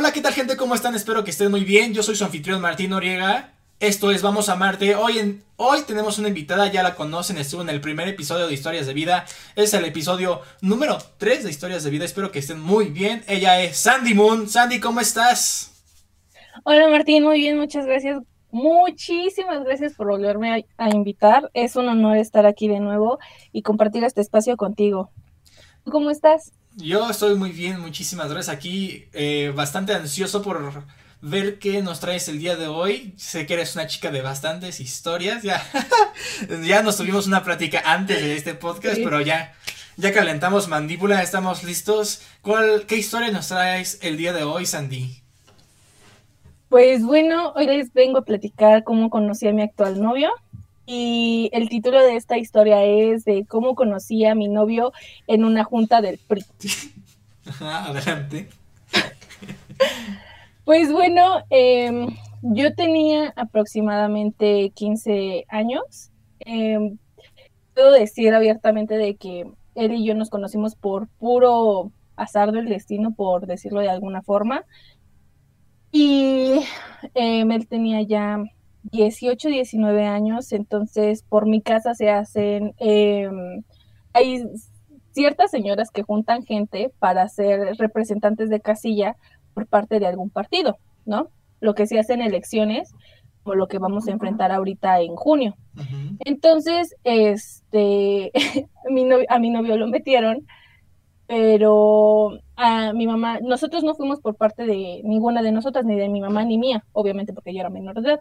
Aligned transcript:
Hola, 0.00 0.12
¿qué 0.12 0.20
tal 0.20 0.32
gente? 0.32 0.56
¿Cómo 0.56 0.76
están? 0.76 0.94
Espero 0.94 1.24
que 1.24 1.32
estén 1.32 1.50
muy 1.50 1.64
bien. 1.64 1.92
Yo 1.92 2.04
soy 2.04 2.14
su 2.14 2.22
anfitrión 2.24 2.60
Martín 2.60 2.90
Noriega. 2.90 3.50
Esto 3.80 4.12
es 4.12 4.22
Vamos 4.22 4.48
a 4.48 4.54
Marte. 4.54 4.94
Hoy, 4.94 5.42
hoy 5.56 5.80
tenemos 5.88 6.20
una 6.20 6.28
invitada, 6.28 6.70
ya 6.70 6.84
la 6.84 6.94
conocen, 6.94 7.36
estuvo 7.36 7.62
en 7.62 7.68
el 7.68 7.80
primer 7.80 8.06
episodio 8.06 8.46
de 8.46 8.54
Historias 8.54 8.86
de 8.86 8.94
Vida. 8.94 9.24
Es 9.56 9.74
el 9.74 9.84
episodio 9.84 10.40
número 10.60 10.98
3 11.16 11.42
de 11.42 11.50
Historias 11.50 11.82
de 11.82 11.90
Vida. 11.90 12.04
Espero 12.04 12.30
que 12.30 12.38
estén 12.38 12.60
muy 12.60 12.84
bien. 12.84 13.24
Ella 13.26 13.60
es 13.60 13.76
Sandy 13.76 14.14
Moon. 14.14 14.48
Sandy, 14.48 14.78
¿cómo 14.78 15.00
estás? 15.00 15.72
Hola 16.62 16.88
Martín, 16.88 17.24
muy 17.24 17.40
bien, 17.40 17.58
muchas 17.58 17.84
gracias. 17.84 18.22
Muchísimas 18.52 19.64
gracias 19.64 19.94
por 19.94 20.06
volverme 20.06 20.64
a, 20.76 20.90
invitar. 20.90 21.50
Es 21.54 21.74
un 21.74 21.88
honor 21.88 22.18
estar 22.18 22.46
aquí 22.46 22.68
de 22.68 22.78
nuevo 22.78 23.18
y 23.50 23.62
compartir 23.62 24.04
este 24.04 24.20
espacio 24.20 24.56
contigo. 24.56 25.10
¿Cómo 25.82 26.10
estás? 26.10 26.52
Yo 26.80 27.10
estoy 27.10 27.34
muy 27.34 27.50
bien, 27.50 27.80
muchísimas 27.80 28.30
gracias. 28.30 28.56
Aquí 28.56 29.08
eh, 29.12 29.52
bastante 29.52 29.94
ansioso 29.94 30.42
por 30.42 30.84
ver 31.20 31.58
qué 31.58 31.82
nos 31.82 31.98
traes 31.98 32.28
el 32.28 32.38
día 32.38 32.54
de 32.54 32.68
hoy. 32.68 33.14
Sé 33.16 33.46
que 33.46 33.54
eres 33.54 33.74
una 33.74 33.88
chica 33.88 34.12
de 34.12 34.22
bastantes 34.22 34.78
historias. 34.78 35.42
Ya, 35.42 35.60
ya 36.64 36.84
nos 36.84 36.96
tuvimos 36.96 37.26
una 37.26 37.42
plática 37.42 37.82
antes 37.84 38.22
de 38.22 38.36
este 38.36 38.54
podcast, 38.54 39.00
pero 39.02 39.20
ya, 39.20 39.54
ya 39.96 40.12
calentamos 40.12 40.68
mandíbula, 40.68 41.20
estamos 41.20 41.64
listos. 41.64 42.22
¿Cuál, 42.42 42.86
¿Qué 42.86 42.94
historia 42.94 43.32
nos 43.32 43.48
traes 43.48 43.98
el 44.02 44.16
día 44.16 44.32
de 44.32 44.44
hoy, 44.44 44.64
Sandy? 44.64 45.20
Pues 46.68 47.02
bueno, 47.02 47.54
hoy 47.56 47.66
les 47.66 47.92
vengo 47.92 48.18
a 48.18 48.24
platicar 48.24 48.84
cómo 48.84 49.10
conocí 49.10 49.48
a 49.48 49.52
mi 49.52 49.62
actual 49.62 50.00
novio. 50.00 50.30
Y 50.90 51.50
el 51.52 51.68
título 51.68 52.02
de 52.02 52.16
esta 52.16 52.38
historia 52.38 52.82
es 52.82 53.26
de 53.26 53.44
cómo 53.44 53.74
conocí 53.74 54.24
a 54.24 54.34
mi 54.34 54.48
novio 54.48 54.94
en 55.26 55.44
una 55.44 55.62
junta 55.62 56.00
del 56.00 56.16
PRI. 56.16 56.46
adelante. 57.60 58.48
Pues 60.64 60.90
bueno, 60.90 61.44
em, 61.50 62.08
yo 62.40 62.74
tenía 62.74 63.34
aproximadamente 63.36 64.70
15 64.74 65.44
años. 65.48 66.10
Em, 66.40 66.96
puedo 67.74 67.92
decir 67.92 68.32
abiertamente 68.32 68.96
de 68.96 69.16
que 69.16 69.44
él 69.74 69.92
y 69.92 70.06
yo 70.06 70.14
nos 70.14 70.30
conocimos 70.30 70.74
por 70.74 71.08
puro 71.18 71.92
azar 72.16 72.50
del 72.52 72.66
destino, 72.66 73.12
por 73.14 73.46
decirlo 73.46 73.80
de 73.80 73.90
alguna 73.90 74.22
forma. 74.22 74.64
Y 75.92 76.60
em, 77.12 77.52
él 77.52 77.68
tenía 77.68 78.00
ya 78.00 78.42
18, 78.92 79.48
19 79.48 80.06
años, 80.06 80.52
entonces 80.52 81.22
por 81.22 81.46
mi 81.46 81.60
casa 81.60 81.94
se 81.94 82.10
hacen, 82.10 82.74
hay 84.12 84.44
ciertas 85.12 85.50
señoras 85.50 85.90
que 85.90 86.02
juntan 86.02 86.44
gente 86.44 86.92
para 86.98 87.28
ser 87.28 87.76
representantes 87.78 88.50
de 88.50 88.60
casilla 88.60 89.16
por 89.54 89.66
parte 89.66 90.00
de 90.00 90.06
algún 90.06 90.30
partido, 90.30 90.78
¿no? 91.04 91.28
Lo 91.60 91.74
que 91.74 91.86
se 91.86 91.98
hace 91.98 92.14
en 92.14 92.22
elecciones, 92.22 92.94
o 93.48 93.54
lo 93.54 93.66
que 93.66 93.78
vamos 93.78 94.06
a 94.06 94.12
enfrentar 94.12 94.52
ahorita 94.52 95.00
en 95.00 95.16
junio. 95.16 95.56
Entonces, 96.24 96.94
este, 97.04 98.32
a 99.28 99.38
mi 99.38 99.50
novio 99.50 99.76
lo 99.76 99.88
metieron, 99.88 100.46
pero 101.26 102.38
a 102.56 102.92
mi 102.92 103.06
mamá, 103.06 103.38
nosotros 103.40 103.84
no 103.84 103.94
fuimos 103.94 104.20
por 104.20 104.36
parte 104.36 104.64
de 104.64 105.02
ninguna 105.04 105.42
de 105.42 105.52
nosotras, 105.52 105.84
ni 105.84 105.94
de 105.94 106.08
mi 106.08 106.20
mamá 106.20 106.44
ni 106.44 106.58
mía, 106.58 106.84
obviamente 106.92 107.32
porque 107.32 107.52
yo 107.52 107.60
era 107.60 107.70
menor 107.70 108.00
de 108.00 108.08
edad. 108.08 108.20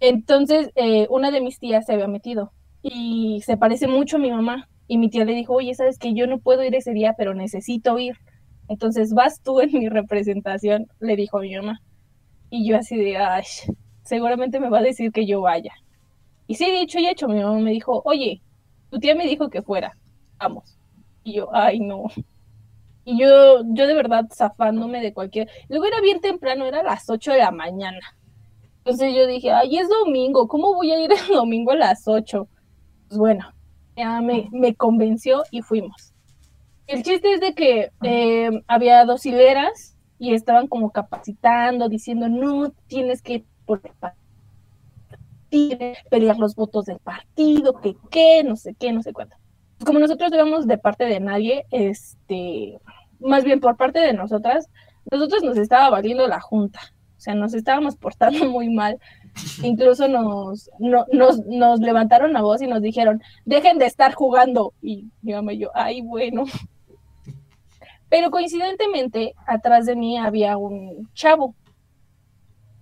Entonces, 0.00 0.70
eh, 0.76 1.06
una 1.10 1.30
de 1.30 1.40
mis 1.40 1.58
tías 1.58 1.86
se 1.86 1.92
había 1.94 2.08
metido 2.08 2.52
y 2.82 3.42
se 3.44 3.56
parece 3.56 3.88
mucho 3.88 4.16
a 4.16 4.20
mi 4.20 4.30
mamá. 4.30 4.68
Y 4.86 4.98
mi 4.98 5.10
tía 5.10 5.24
le 5.24 5.34
dijo, 5.34 5.54
oye, 5.54 5.74
sabes 5.74 5.98
que 5.98 6.14
yo 6.14 6.26
no 6.26 6.38
puedo 6.38 6.64
ir 6.64 6.74
ese 6.74 6.92
día, 6.92 7.14
pero 7.18 7.34
necesito 7.34 7.98
ir. 7.98 8.16
Entonces 8.68 9.12
vas 9.12 9.42
tú 9.42 9.60
en 9.60 9.72
mi 9.72 9.88
representación, 9.88 10.86
le 11.00 11.16
dijo 11.16 11.38
a 11.38 11.42
mi 11.42 11.54
mamá. 11.56 11.80
Y 12.50 12.68
yo 12.68 12.76
así 12.78 12.96
de, 12.96 13.18
ay, 13.18 13.44
seguramente 14.02 14.60
me 14.60 14.70
va 14.70 14.78
a 14.78 14.82
decir 14.82 15.12
que 15.12 15.26
yo 15.26 15.42
vaya. 15.42 15.72
Y 16.46 16.54
sí, 16.54 16.70
dicho 16.70 16.98
y 16.98 17.06
hecho, 17.06 17.28
mi 17.28 17.40
mamá 17.42 17.58
me 17.60 17.72
dijo, 17.72 18.02
oye, 18.04 18.40
tu 18.90 18.98
tía 18.98 19.14
me 19.14 19.26
dijo 19.26 19.50
que 19.50 19.62
fuera, 19.62 19.92
vamos. 20.38 20.78
Y 21.24 21.34
yo, 21.34 21.48
ay, 21.54 21.80
no. 21.80 22.04
Y 23.04 23.18
yo, 23.20 23.62
yo 23.74 23.86
de 23.86 23.94
verdad 23.94 24.26
zafándome 24.34 25.00
de 25.00 25.14
cualquier... 25.14 25.48
Luego 25.68 25.86
era 25.86 26.00
bien 26.02 26.20
temprano, 26.20 26.66
era 26.66 26.80
a 26.80 26.82
las 26.82 27.08
8 27.08 27.32
de 27.32 27.38
la 27.38 27.50
mañana. 27.50 28.00
Entonces 28.88 29.14
yo 29.14 29.26
dije, 29.26 29.50
ay, 29.52 29.76
es 29.76 29.86
domingo, 29.86 30.48
¿cómo 30.48 30.72
voy 30.74 30.90
a 30.92 30.98
ir 30.98 31.10
el 31.12 31.18
domingo 31.34 31.72
a 31.72 31.76
las 31.76 32.08
8? 32.08 32.48
Pues 33.08 33.18
bueno, 33.18 33.52
ya 33.94 34.22
me, 34.22 34.74
convenció 34.76 35.42
y 35.50 35.60
fuimos. 35.60 36.14
El 36.86 37.02
chiste 37.02 37.34
es 37.34 37.40
de 37.42 37.54
que 37.54 37.90
eh, 38.02 38.62
había 38.66 39.04
dos 39.04 39.26
hileras 39.26 39.94
y 40.18 40.32
estaban 40.32 40.68
como 40.68 40.90
capacitando, 40.90 41.90
diciendo, 41.90 42.30
no, 42.30 42.70
tienes 42.86 43.20
que 43.20 43.44
por 43.66 43.82
pelear 46.08 46.38
los 46.38 46.54
votos 46.54 46.86
del 46.86 46.98
partido, 46.98 47.78
que 47.82 47.94
qué, 48.10 48.42
no 48.42 48.56
sé 48.56 48.74
qué, 48.74 48.90
no 48.90 49.02
sé 49.02 49.12
cuánto. 49.12 49.36
Como 49.84 49.98
nosotros 49.98 50.30
íbamos 50.32 50.66
de 50.66 50.78
parte 50.78 51.04
de 51.04 51.20
nadie, 51.20 51.66
este, 51.72 52.80
más 53.20 53.44
bien 53.44 53.60
por 53.60 53.76
parte 53.76 53.98
de 53.98 54.14
nosotras, 54.14 54.70
nosotros 55.10 55.42
nos 55.42 55.58
estaba 55.58 55.90
valiendo 55.90 56.26
la 56.26 56.40
junta, 56.40 56.80
sea, 57.28 57.34
nos 57.34 57.54
estábamos 57.54 57.96
portando 57.96 58.44
muy 58.50 58.68
mal. 58.70 58.98
Incluso 59.62 60.08
nos, 60.08 60.70
nos, 60.80 61.44
nos 61.46 61.80
levantaron 61.80 62.32
la 62.32 62.42
voz 62.42 62.60
y 62.62 62.66
nos 62.66 62.82
dijeron, 62.82 63.22
dejen 63.44 63.78
de 63.78 63.86
estar 63.86 64.14
jugando. 64.14 64.72
Y 64.82 65.10
mi 65.22 65.32
mamá 65.32 65.52
y 65.52 65.58
yo, 65.58 65.70
ay, 65.74 66.00
bueno, 66.02 66.44
pero 68.08 68.30
coincidentemente, 68.30 69.34
atrás 69.46 69.86
de 69.86 69.94
mí 69.94 70.16
había 70.18 70.56
un 70.56 71.10
chavo. 71.14 71.54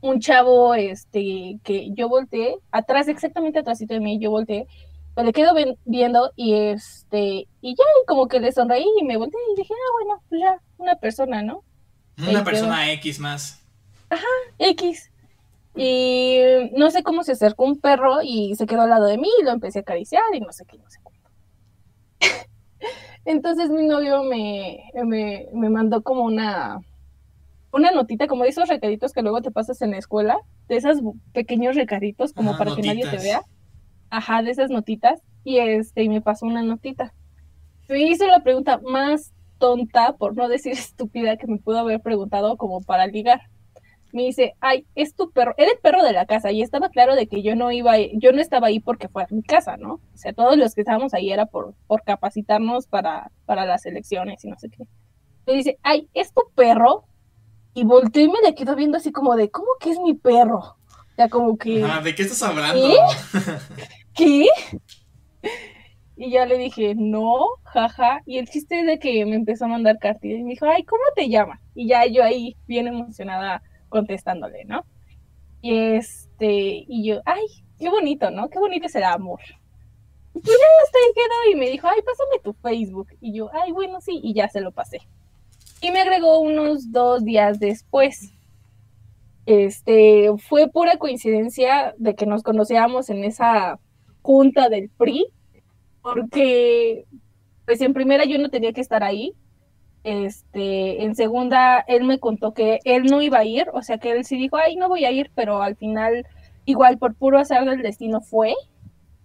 Un 0.01 0.21
chavo 0.21 0.75
este, 0.75 1.59
que 1.65 1.91
yo 1.93 2.09
volteé, 2.09 2.57
atrás, 2.71 3.09
exactamente 3.09 3.59
atrás 3.59 3.79
de 3.81 4.01
mí, 4.01 4.21
yo 4.21 4.31
volteé, 4.31 4.67
pero 5.15 5.27
le 5.27 5.33
quedo 5.33 5.53
viendo 5.85 6.31
y 6.37 6.55
este, 6.55 7.49
y 7.61 7.75
ya 7.75 7.85
como 8.07 8.29
que 8.29 8.39
le 8.39 8.53
sonreí 8.53 8.85
y 9.01 9.05
me 9.05 9.17
volteé 9.17 9.41
y 9.53 9.57
dije, 9.57 9.75
ah, 9.75 9.93
bueno, 9.95 10.23
pues 10.29 10.41
ya, 10.41 10.61
una 10.77 10.95
persona, 10.97 11.43
¿no? 11.43 11.65
Una 12.19 12.45
persona 12.45 12.93
X 12.93 13.19
más. 13.19 13.66
Ajá, 14.11 14.27
X. 14.59 15.11
Y 15.75 16.39
no 16.75 16.91
sé 16.91 17.03
cómo 17.03 17.23
se 17.23 17.33
acercó 17.33 17.65
un 17.65 17.79
perro 17.79 18.23
y 18.23 18.55
se 18.57 18.67
quedó 18.67 18.83
al 18.83 18.91
lado 18.91 19.07
de 19.07 19.19
mí 19.19 19.29
y 19.41 19.45
lo 19.45 19.51
empecé 19.51 19.81
a 19.81 19.83
acariciar 19.83 20.23
y 20.33 20.41
no 20.41 20.51
sé 20.53 20.65
qué, 20.65 20.79
no 20.79 20.89
sé 20.89 21.01
cuánto. 21.03 21.31
Entonces 23.27 23.69
mi 23.71 23.87
novio 23.87 24.23
me, 24.23 24.91
me, 25.05 25.69
mandó 25.69 26.03
como 26.03 26.23
una, 26.25 26.81
una 27.73 27.91
notita, 27.91 28.27
como 28.27 28.45
de 28.45 28.51
esos 28.51 28.69
recaditos 28.69 29.13
que 29.13 29.21
luego 29.21 29.43
te 29.43 29.51
pasas 29.51 29.83
en 29.83 29.91
la 29.91 29.99
escuela, 29.99 30.39
de 30.69 30.77
esos 30.77 30.99
pequeños 31.35 31.77
recaditos 31.77 32.33
como 32.33 32.57
para 32.57 32.75
que 32.75 32.83
nadie 32.83 33.07
te 33.11 33.19
vea. 33.19 33.43
Ajá, 34.09 34.43
de 34.43 34.53
esas 34.53 34.71
notitas. 34.71 35.21
Y 35.45 35.59
este, 35.59 36.05
y 36.05 36.09
me 36.09 36.23
pasó 36.23 36.47
una 36.47 36.63
notita. 36.63 37.13
Me 37.89 38.01
hizo 38.01 38.27
la 38.27 38.43
pregunta 38.43 38.81
más 38.83 39.33
tonta, 39.59 40.15
por 40.15 40.37
no 40.37 40.49
decir 40.49 40.73
estúpida, 40.73 41.37
que 41.37 41.47
me 41.47 41.59
pudo 41.59 41.81
haber 41.81 42.01
preguntado 42.01 42.57
como 42.57 42.81
para 42.81 43.07
ligar 43.07 43.43
me 44.17 44.23
dice, 44.23 44.55
ay, 44.61 44.87
es 44.95 45.15
tu 45.15 45.31
perro, 45.31 45.55
era 45.59 45.71
el 45.71 45.79
perro 45.79 46.03
de 46.03 46.13
la 46.13 46.25
casa 46.25 46.51
y 46.51 46.63
estaba 46.63 46.89
claro 46.89 47.15
de 47.15 47.29
que 47.29 47.43
yo 47.43 47.55
no 47.55 47.71
iba, 47.71 47.99
yo 48.15 48.33
no 48.33 48.41
estaba 48.41 48.69
ahí 48.69 48.81
porque 48.81 49.09
fue 49.09 49.23
a 49.23 49.27
mi 49.31 49.43
casa, 49.43 49.77
¿no? 49.77 49.95
O 49.95 50.17
sea, 50.17 50.33
todos 50.33 50.57
los 50.57 50.75
que 50.75 50.81
estábamos 50.81 51.13
ahí 51.13 51.31
era 51.31 51.47
por, 51.47 51.75
por 51.87 52.03
capacitarnos 52.03 52.87
para, 52.87 53.31
para 53.45 53.67
las 53.67 53.85
elecciones 53.85 54.43
y 54.45 54.49
no 54.49 54.59
sé 54.59 54.71
qué. 54.71 54.85
Me 55.47 55.53
dice, 55.53 55.79
ay, 55.83 56.09
es 56.15 56.33
tu 56.33 56.43
perro. 56.55 57.05
Y 57.75 57.85
volteé 57.85 58.23
y 58.23 58.29
me 58.29 58.41
le 58.43 58.55
quedo 58.55 58.75
viendo 58.75 58.97
así 58.97 59.13
como 59.13 59.37
de, 59.37 59.51
¿cómo 59.51 59.69
que 59.79 59.91
es 59.91 60.01
mi 60.01 60.15
perro? 60.15 60.61
O 60.61 61.15
sea, 61.15 61.29
como 61.29 61.59
que... 61.59 61.85
Ah, 61.85 62.01
¿de 62.03 62.15
qué 62.15 62.23
estás 62.23 62.43
hablando? 62.43 62.89
¿Qué? 64.15 64.47
Y 66.19 66.31
ya 66.31 66.47
le 66.47 66.57
dije, 66.57 66.95
no, 66.97 67.47
jaja. 67.65 68.23
Y 68.25 68.39
el 68.39 68.49
chiste 68.49 68.81
es 68.81 68.87
de 68.87 68.99
que 68.99 69.27
me 69.27 69.37
empezó 69.37 69.67
a 69.67 69.69
mandar 69.69 69.99
cartas 69.99 70.25
y 70.25 70.43
me 70.43 70.53
dijo, 70.53 70.65
ay, 70.65 70.83
¿cómo 70.85 71.03
te 71.15 71.29
llamas? 71.29 71.61
Y 71.75 71.89
ya 71.89 72.07
yo 72.07 72.25
ahí, 72.25 72.57
bien 72.67 72.87
emocionada, 72.87 73.63
contestándole, 73.97 74.65
¿no? 74.67 74.85
Y 75.63 75.75
este, 75.95 76.85
y 76.87 77.09
yo, 77.09 77.21
ay, 77.25 77.45
qué 77.79 77.89
bonito, 77.89 78.31
¿no? 78.31 78.49
Qué 78.51 78.59
bonito 78.59 78.87
es 78.87 78.95
el 78.95 79.05
amor. 79.05 79.41
Y 80.35 80.41
pues 80.41 80.57
ya 80.59 80.67
hasta 80.85 80.99
ahí 81.45 81.53
y 81.53 81.57
me 81.57 81.71
dijo, 81.71 81.89
ay, 81.89 82.01
pásame 82.03 82.43
tu 82.45 82.53
Facebook. 82.53 83.09
Y 83.21 83.33
yo, 83.33 83.51
ay, 83.55 83.73
bueno, 83.73 84.01
sí, 84.03 84.21
y 84.23 84.35
ya 84.35 84.49
se 84.49 84.61
lo 84.61 84.71
pasé. 84.71 84.99
Y 85.81 85.91
me 85.91 86.01
agregó 86.01 86.41
unos 86.41 86.93
dos 86.93 87.25
días 87.25 87.59
después. 87.59 88.33
Este, 89.47 90.29
fue 90.49 90.69
pura 90.69 90.99
coincidencia 90.99 91.95
de 91.97 92.15
que 92.15 92.27
nos 92.27 92.43
conocíamos 92.43 93.09
en 93.09 93.25
esa 93.25 93.79
junta 94.21 94.69
del 94.69 94.91
PRI, 94.91 95.27
porque 96.03 97.07
pues 97.65 97.81
en 97.81 97.95
primera 97.95 98.25
yo 98.25 98.39
no 98.39 98.51
tenía 98.51 98.73
que 98.73 98.81
estar 98.81 99.03
ahí, 99.03 99.35
este, 100.07 101.03
en 101.03 101.17
segunda, 101.17 101.81
él 101.81 102.05
me 102.05 102.21
contó 102.21 102.55
que 102.55 102.79
él 102.85 103.07
no 103.07 103.23
iba 103.23 103.39
a 103.39 103.45
ir, 103.45 103.67
o 103.73 103.83
sea 103.83 103.99
que 103.99 104.13
él 104.13 104.25
sí 104.25 104.37
dijo, 104.37 104.57
ay, 104.57 104.77
no 104.77 104.89
voy 104.89 105.05
a 105.05 105.11
ir, 105.11 105.33
pero 105.35 105.63
al 105.63 105.75
final, 105.75 106.25
igual 106.65 106.97
por 106.97 107.17
puro 107.17 107.41
azar 107.41 107.65
del 107.69 107.83
destino 107.83 108.21
fue. 108.21 108.55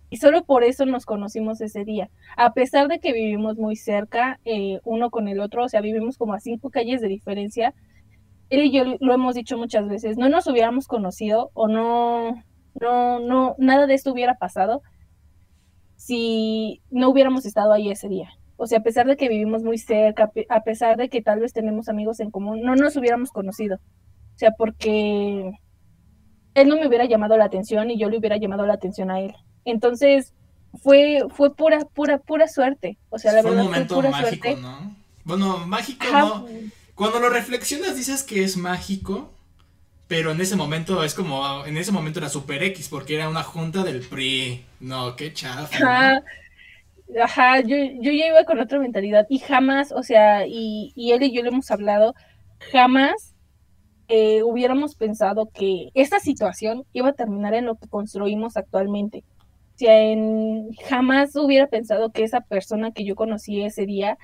Y 0.10 0.18
solo 0.18 0.44
por 0.44 0.64
eso 0.64 0.88
nos 0.88 1.06
conocimos 1.06 1.62
ese 1.62 1.86
día. 1.86 2.10
A 2.36 2.54
pesar 2.54 2.88
de 2.88 3.00
que 3.00 3.14
vivimos 3.14 3.58
muy 3.58 3.76
cerca, 3.76 4.40
eh, 4.44 4.80
uno 4.84 5.12
con 5.12 5.28
el 5.28 5.40
otro, 5.40 5.66
o 5.66 5.70
sea, 5.70 5.82
vivimos 5.82 6.18
como 6.18 6.34
a 6.34 6.40
cinco 6.40 6.72
calles 6.72 7.00
de 7.00 7.10
diferencia, 7.10 7.76
él 8.50 8.62
y 8.64 8.72
yo 8.72 8.84
lo 9.00 9.14
hemos 9.14 9.36
dicho 9.36 9.58
muchas 9.60 9.88
veces, 9.88 10.18
no 10.18 10.30
nos 10.30 10.48
hubiéramos 10.48 10.88
conocido 10.88 11.52
o 11.54 11.68
no, 11.68 12.44
no, 12.82 13.20
no, 13.20 13.56
nada 13.60 13.86
de 13.86 13.94
esto 13.94 14.12
hubiera 14.12 14.40
pasado 14.40 14.82
si 15.96 16.82
no 16.90 17.10
hubiéramos 17.10 17.46
estado 17.46 17.72
ahí 17.72 17.92
ese 17.92 18.10
día. 18.10 18.32
O 18.62 18.68
sea, 18.68 18.78
a 18.78 18.84
pesar 18.84 19.08
de 19.08 19.18
que 19.18 19.28
vivimos 19.28 19.64
muy 19.64 19.80
cerca, 19.80 20.32
a 20.50 20.62
pesar 20.62 20.96
de 20.96 21.10
que 21.10 21.24
tal 21.24 21.40
vez 21.40 21.52
tenemos 21.52 21.90
amigos 21.90 22.20
en 22.20 22.30
común, 22.30 22.62
no 22.62 22.76
nos 22.76 22.96
hubiéramos 22.96 23.32
conocido. 23.32 23.78
O 23.78 24.38
sea, 24.38 24.52
porque 24.52 25.52
él 26.54 26.68
no 26.68 26.76
me 26.76 26.88
hubiera 26.88 27.06
llamado 27.06 27.38
la 27.38 27.46
atención 27.46 27.90
y 27.90 27.98
yo 27.98 28.08
le 28.08 28.20
hubiera 28.20 28.38
llamado 28.38 28.68
la 28.68 28.76
atención 28.76 29.10
a 29.10 29.20
él. 29.20 29.34
Entonces, 29.66 30.36
fue, 30.80 31.24
fue 31.36 31.56
pura, 31.56 31.80
pura, 31.80 32.20
pura 32.20 32.48
suerte. 32.48 33.00
O 33.10 33.18
sea, 33.18 33.34
la 33.34 33.42
fue 33.42 33.50
verdad 33.50 33.66
un 33.66 33.72
momento 33.72 33.96
fue 33.96 34.04
pura 34.04 34.12
mágico, 34.12 34.48
suerte. 34.50 34.62
¿no? 34.62 34.96
Bueno, 35.24 35.66
mágico 35.66 36.06
Ajá. 36.06 36.20
no. 36.22 36.46
Cuando 36.94 37.20
lo 37.20 37.32
reflexionas 37.32 37.96
dices 37.96 38.22
que 38.22 38.44
es 38.44 38.58
mágico, 38.58 39.32
pero 40.08 40.34
en 40.34 40.40
ese 40.40 40.56
momento 40.56 41.04
es 41.04 41.16
como, 41.16 41.66
en 41.66 41.78
ese 41.78 41.92
momento 41.92 42.20
era 42.20 42.30
Super 42.30 42.62
X 42.62 42.90
porque 42.90 43.16
era 43.16 43.28
una 43.28 43.42
junta 43.42 43.84
del 43.84 44.02
PRI. 44.02 44.64
No, 44.82 45.16
qué 45.16 45.34
chafa. 45.34 45.80
¿no? 45.80 46.22
Ajá, 47.20 47.60
yo, 47.62 47.76
yo 47.76 48.12
ya 48.12 48.28
iba 48.28 48.46
con 48.46 48.60
otra 48.60 48.80
mentalidad 48.80 49.26
y 49.30 49.40
jamás, 49.40 49.92
o 49.92 50.04
sea, 50.04 50.48
y, 50.48 50.94
y 50.96 51.12
él 51.12 51.24
y 51.24 51.34
yo 51.34 51.42
le 51.44 51.50
hemos 51.50 51.70
hablado, 51.72 52.14
jamás 52.72 53.36
eh, 54.08 54.44
hubiéramos 54.44 54.96
pensado 54.96 55.50
que 55.54 55.90
esta 55.94 56.20
situación 56.20 56.86
iba 56.94 57.10
a 57.10 57.14
terminar 57.14 57.54
en 57.54 57.66
lo 57.66 57.76
que 57.76 57.88
construimos 57.88 58.58
actualmente. 58.58 59.24
O 59.76 59.78
sea, 59.78 60.00
en, 60.02 60.74
jamás 60.90 61.36
hubiera 61.36 61.68
pensado 61.68 62.12
que 62.12 62.24
esa 62.24 62.42
persona 62.42 62.92
que 62.92 63.06
yo 63.06 63.16
conocí 63.16 63.62
ese 63.64 63.86
día 63.86 64.18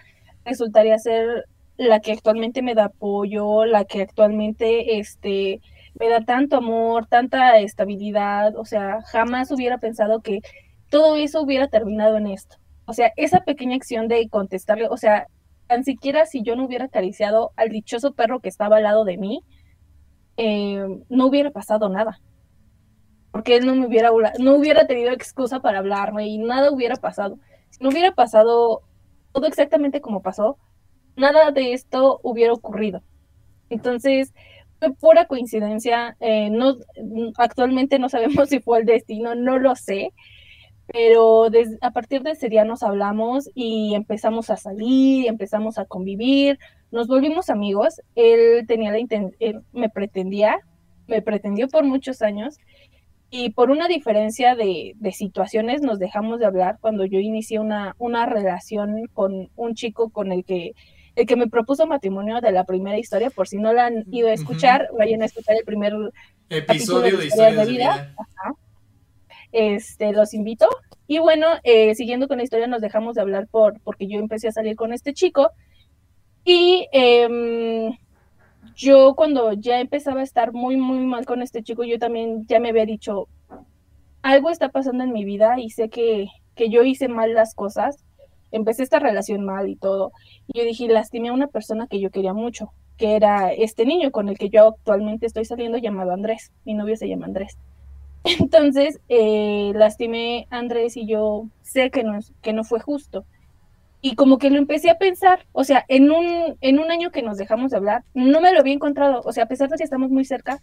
resultaría 0.45 0.97
ser 0.99 1.45
la 1.77 2.01
que 2.01 2.13
actualmente 2.13 2.61
me 2.61 2.75
da 2.75 2.85
apoyo, 2.85 3.65
la 3.65 3.85
que 3.85 4.01
actualmente 4.01 4.99
este, 4.99 5.61
me 5.99 6.09
da 6.09 6.21
tanto 6.25 6.57
amor, 6.57 7.07
tanta 7.07 7.57
estabilidad, 7.59 8.55
o 8.57 8.65
sea, 8.65 9.01
jamás 9.03 9.51
hubiera 9.51 9.77
pensado 9.77 10.21
que 10.21 10.41
todo 10.89 11.15
eso 11.15 11.41
hubiera 11.41 11.67
terminado 11.69 12.17
en 12.17 12.27
esto. 12.27 12.57
O 12.87 12.93
sea, 12.93 13.11
esa 13.17 13.41
pequeña 13.41 13.75
acción 13.75 14.07
de 14.07 14.27
contestarle, 14.29 14.87
o 14.89 14.97
sea, 14.97 15.27
tan 15.67 15.83
siquiera 15.83 16.25
si 16.25 16.41
yo 16.41 16.55
no 16.55 16.65
hubiera 16.65 16.85
acariciado 16.85 17.51
al 17.57 17.69
dichoso 17.69 18.13
perro 18.13 18.39
que 18.39 18.49
estaba 18.49 18.77
al 18.77 18.83
lado 18.83 19.03
de 19.05 19.17
mí, 19.17 19.43
eh, 20.37 20.85
no 21.09 21.25
hubiera 21.27 21.51
pasado 21.51 21.89
nada. 21.89 22.21
Porque 23.31 23.57
él 23.57 23.65
no 23.65 23.75
me 23.75 23.85
hubiera, 23.85 24.09
no 24.39 24.55
hubiera 24.55 24.87
tenido 24.87 25.11
excusa 25.11 25.59
para 25.59 25.79
hablarme 25.79 26.27
y 26.27 26.37
nada 26.37 26.71
hubiera 26.71 26.95
pasado. 26.95 27.37
Si 27.69 27.83
no 27.83 27.89
hubiera 27.89 28.13
pasado 28.13 28.81
todo 29.33 29.45
exactamente 29.47 30.01
como 30.01 30.21
pasó, 30.21 30.57
nada 31.17 31.51
de 31.51 31.73
esto 31.73 32.19
hubiera 32.23 32.53
ocurrido. 32.53 33.03
Entonces, 33.69 34.33
fue 34.79 34.93
pura 34.93 35.25
coincidencia. 35.25 36.15
eh, 36.19 36.49
no, 36.49 36.75
actualmente 37.37 37.99
no 37.99 38.09
sabemos 38.09 38.49
si 38.49 38.59
fue 38.59 38.79
el 38.79 38.85
destino, 38.85 39.35
no 39.35 39.59
lo 39.59 39.75
sé. 39.75 40.13
Pero 40.91 41.47
a 41.81 41.91
partir 41.91 42.21
de 42.21 42.31
ese 42.31 42.49
día 42.49 42.63
nos 42.63 42.81
hablamos 42.81 43.49
y 43.53 43.93
empezamos 43.93 44.49
a 44.49 44.57
salir, 44.57 45.27
empezamos 45.27 45.77
a 45.77 45.85
convivir, 45.85 46.59
nos 46.91 47.07
volvimos 47.07 47.49
amigos. 47.49 48.01
Él 48.15 48.65
tenía 48.67 48.91
la 48.91 48.97
él 48.97 49.61
me 49.73 49.89
pretendía, 49.89 50.59
me 51.07 51.21
pretendió 51.21 51.67
por 51.67 51.83
muchos 51.83 52.21
años 52.21 52.57
y 53.29 53.49
por 53.49 53.71
una 53.71 53.87
diferencia 53.87 54.55
de, 54.55 54.93
de 54.95 55.11
situaciones 55.11 55.81
nos 55.81 55.99
dejamos 55.99 56.39
de 56.39 56.45
hablar 56.45 56.77
cuando 56.79 57.03
yo 57.05 57.19
inicié 57.19 57.59
una, 57.59 57.95
una 57.97 58.25
relación 58.25 59.07
con 59.13 59.49
un 59.55 59.75
chico 59.75 60.09
con 60.09 60.31
el 60.31 60.45
que 60.45 60.73
el 61.15 61.25
que 61.25 61.35
me 61.35 61.47
propuso 61.47 61.87
matrimonio 61.87 62.39
de 62.41 62.51
la 62.51 62.63
primera 62.63 62.97
historia, 62.99 63.31
por 63.31 63.47
si 63.47 63.57
no 63.57 63.73
la 63.73 63.87
han 63.87 64.03
ido 64.11 64.27
a 64.27 64.33
escuchar, 64.33 64.87
vayan 64.95 65.23
a 65.23 65.25
escuchar 65.25 65.55
el 65.57 65.65
primer 65.65 65.91
Episodio 66.47 67.17
de 67.17 67.17
de 67.17 67.25
historias 67.25 67.55
de 67.55 67.65
de 67.65 67.71
vida. 67.71 68.13
vida. 68.15 68.57
Este, 69.51 70.11
los 70.11 70.33
invito. 70.33 70.67
Y 71.07 71.19
bueno, 71.19 71.47
eh, 71.63 71.95
siguiendo 71.95 72.27
con 72.27 72.37
la 72.37 72.43
historia, 72.43 72.67
nos 72.67 72.81
dejamos 72.81 73.15
de 73.15 73.21
hablar 73.21 73.47
por, 73.47 73.79
porque 73.81 74.07
yo 74.07 74.19
empecé 74.19 74.49
a 74.49 74.51
salir 74.51 74.75
con 74.75 74.93
este 74.93 75.13
chico. 75.13 75.51
Y 76.43 76.87
em, 76.91 77.97
yo 78.75 79.15
cuando 79.15 79.53
ya 79.53 79.79
empezaba 79.79 80.21
a 80.21 80.23
estar 80.23 80.53
muy, 80.53 80.77
muy 80.77 80.99
mal 80.99 81.25
con 81.25 81.41
este 81.41 81.63
chico, 81.63 81.83
yo 81.83 81.97
también 81.99 82.45
ya 82.47 82.59
me 82.59 82.69
había 82.69 82.85
dicho, 82.85 83.27
algo 84.21 84.49
está 84.49 84.69
pasando 84.69 85.03
en 85.03 85.13
mi 85.13 85.25
vida 85.25 85.59
y 85.59 85.69
sé 85.69 85.89
que, 85.89 86.27
que 86.55 86.69
yo 86.69 86.83
hice 86.83 87.07
mal 87.07 87.33
las 87.33 87.55
cosas. 87.55 88.03
Empecé 88.51 88.83
esta 88.83 88.99
relación 88.99 89.45
mal 89.45 89.67
y 89.69 89.75
todo. 89.75 90.11
Y 90.47 90.59
yo 90.59 90.65
dije, 90.65 90.87
lastimé 90.87 91.29
a 91.29 91.33
una 91.33 91.47
persona 91.47 91.87
que 91.87 91.99
yo 91.99 92.11
quería 92.11 92.33
mucho, 92.33 92.71
que 92.97 93.15
era 93.15 93.51
este 93.53 93.85
niño 93.85 94.11
con 94.11 94.29
el 94.29 94.37
que 94.37 94.49
yo 94.49 94.67
actualmente 94.69 95.25
estoy 95.25 95.45
saliendo 95.45 95.77
llamado 95.77 96.11
Andrés. 96.11 96.51
Mi 96.65 96.73
novio 96.73 96.95
se 96.97 97.07
llama 97.07 97.25
Andrés. 97.25 97.57
Entonces, 98.39 98.99
eh, 99.09 99.71
lastimé 99.75 100.47
a 100.49 100.57
Andrés 100.59 100.97
y 100.97 101.07
yo 101.07 101.47
sé 101.61 101.91
que 101.91 102.03
no, 102.03 102.19
que 102.41 102.53
no 102.53 102.63
fue 102.63 102.79
justo. 102.79 103.25
Y 104.01 104.15
como 104.15 104.37
que 104.37 104.49
lo 104.49 104.57
empecé 104.57 104.89
a 104.91 104.97
pensar, 104.97 105.47
o 105.53 105.63
sea, 105.63 105.83
en 105.87 106.11
un, 106.11 106.57
en 106.61 106.79
un 106.79 106.91
año 106.91 107.11
que 107.11 107.23
nos 107.23 107.37
dejamos 107.37 107.71
de 107.71 107.77
hablar, 107.77 108.03
no 108.13 108.41
me 108.41 108.53
lo 108.53 108.59
había 108.59 108.73
encontrado, 108.73 109.21
o 109.25 109.31
sea, 109.31 109.45
a 109.45 109.47
pesar 109.47 109.69
de 109.69 109.77
que 109.77 109.83
estamos 109.83 110.11
muy 110.11 110.23
cerca, 110.23 110.59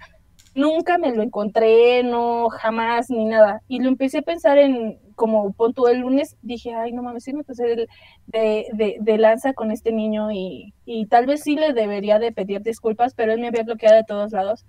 nunca 0.54 0.98
me 0.98 1.14
lo 1.14 1.22
encontré, 1.22 2.04
no, 2.04 2.48
jamás, 2.48 3.10
ni 3.10 3.24
nada. 3.24 3.60
Y 3.66 3.80
lo 3.80 3.88
empecé 3.88 4.18
a 4.18 4.22
pensar 4.22 4.58
en, 4.58 4.98
como 5.16 5.52
punto 5.52 5.88
el 5.88 5.98
lunes, 5.98 6.36
dije, 6.42 6.74
ay, 6.74 6.92
no 6.92 7.02
mames, 7.02 7.24
sí 7.24 7.32
me 7.32 7.44
pasé 7.44 7.64
de, 7.64 7.88
de, 8.28 8.66
de, 8.72 8.96
de 9.00 9.18
lanza 9.18 9.52
con 9.52 9.72
este 9.72 9.92
niño 9.92 10.30
y, 10.30 10.72
y 10.84 11.06
tal 11.06 11.26
vez 11.26 11.42
sí 11.42 11.56
le 11.56 11.72
debería 11.72 12.18
de 12.20 12.32
pedir 12.32 12.62
disculpas, 12.62 13.14
pero 13.14 13.32
él 13.32 13.40
me 13.40 13.48
había 13.48 13.64
bloqueado 13.64 13.96
de 13.96 14.04
todos 14.04 14.32
lados. 14.32 14.64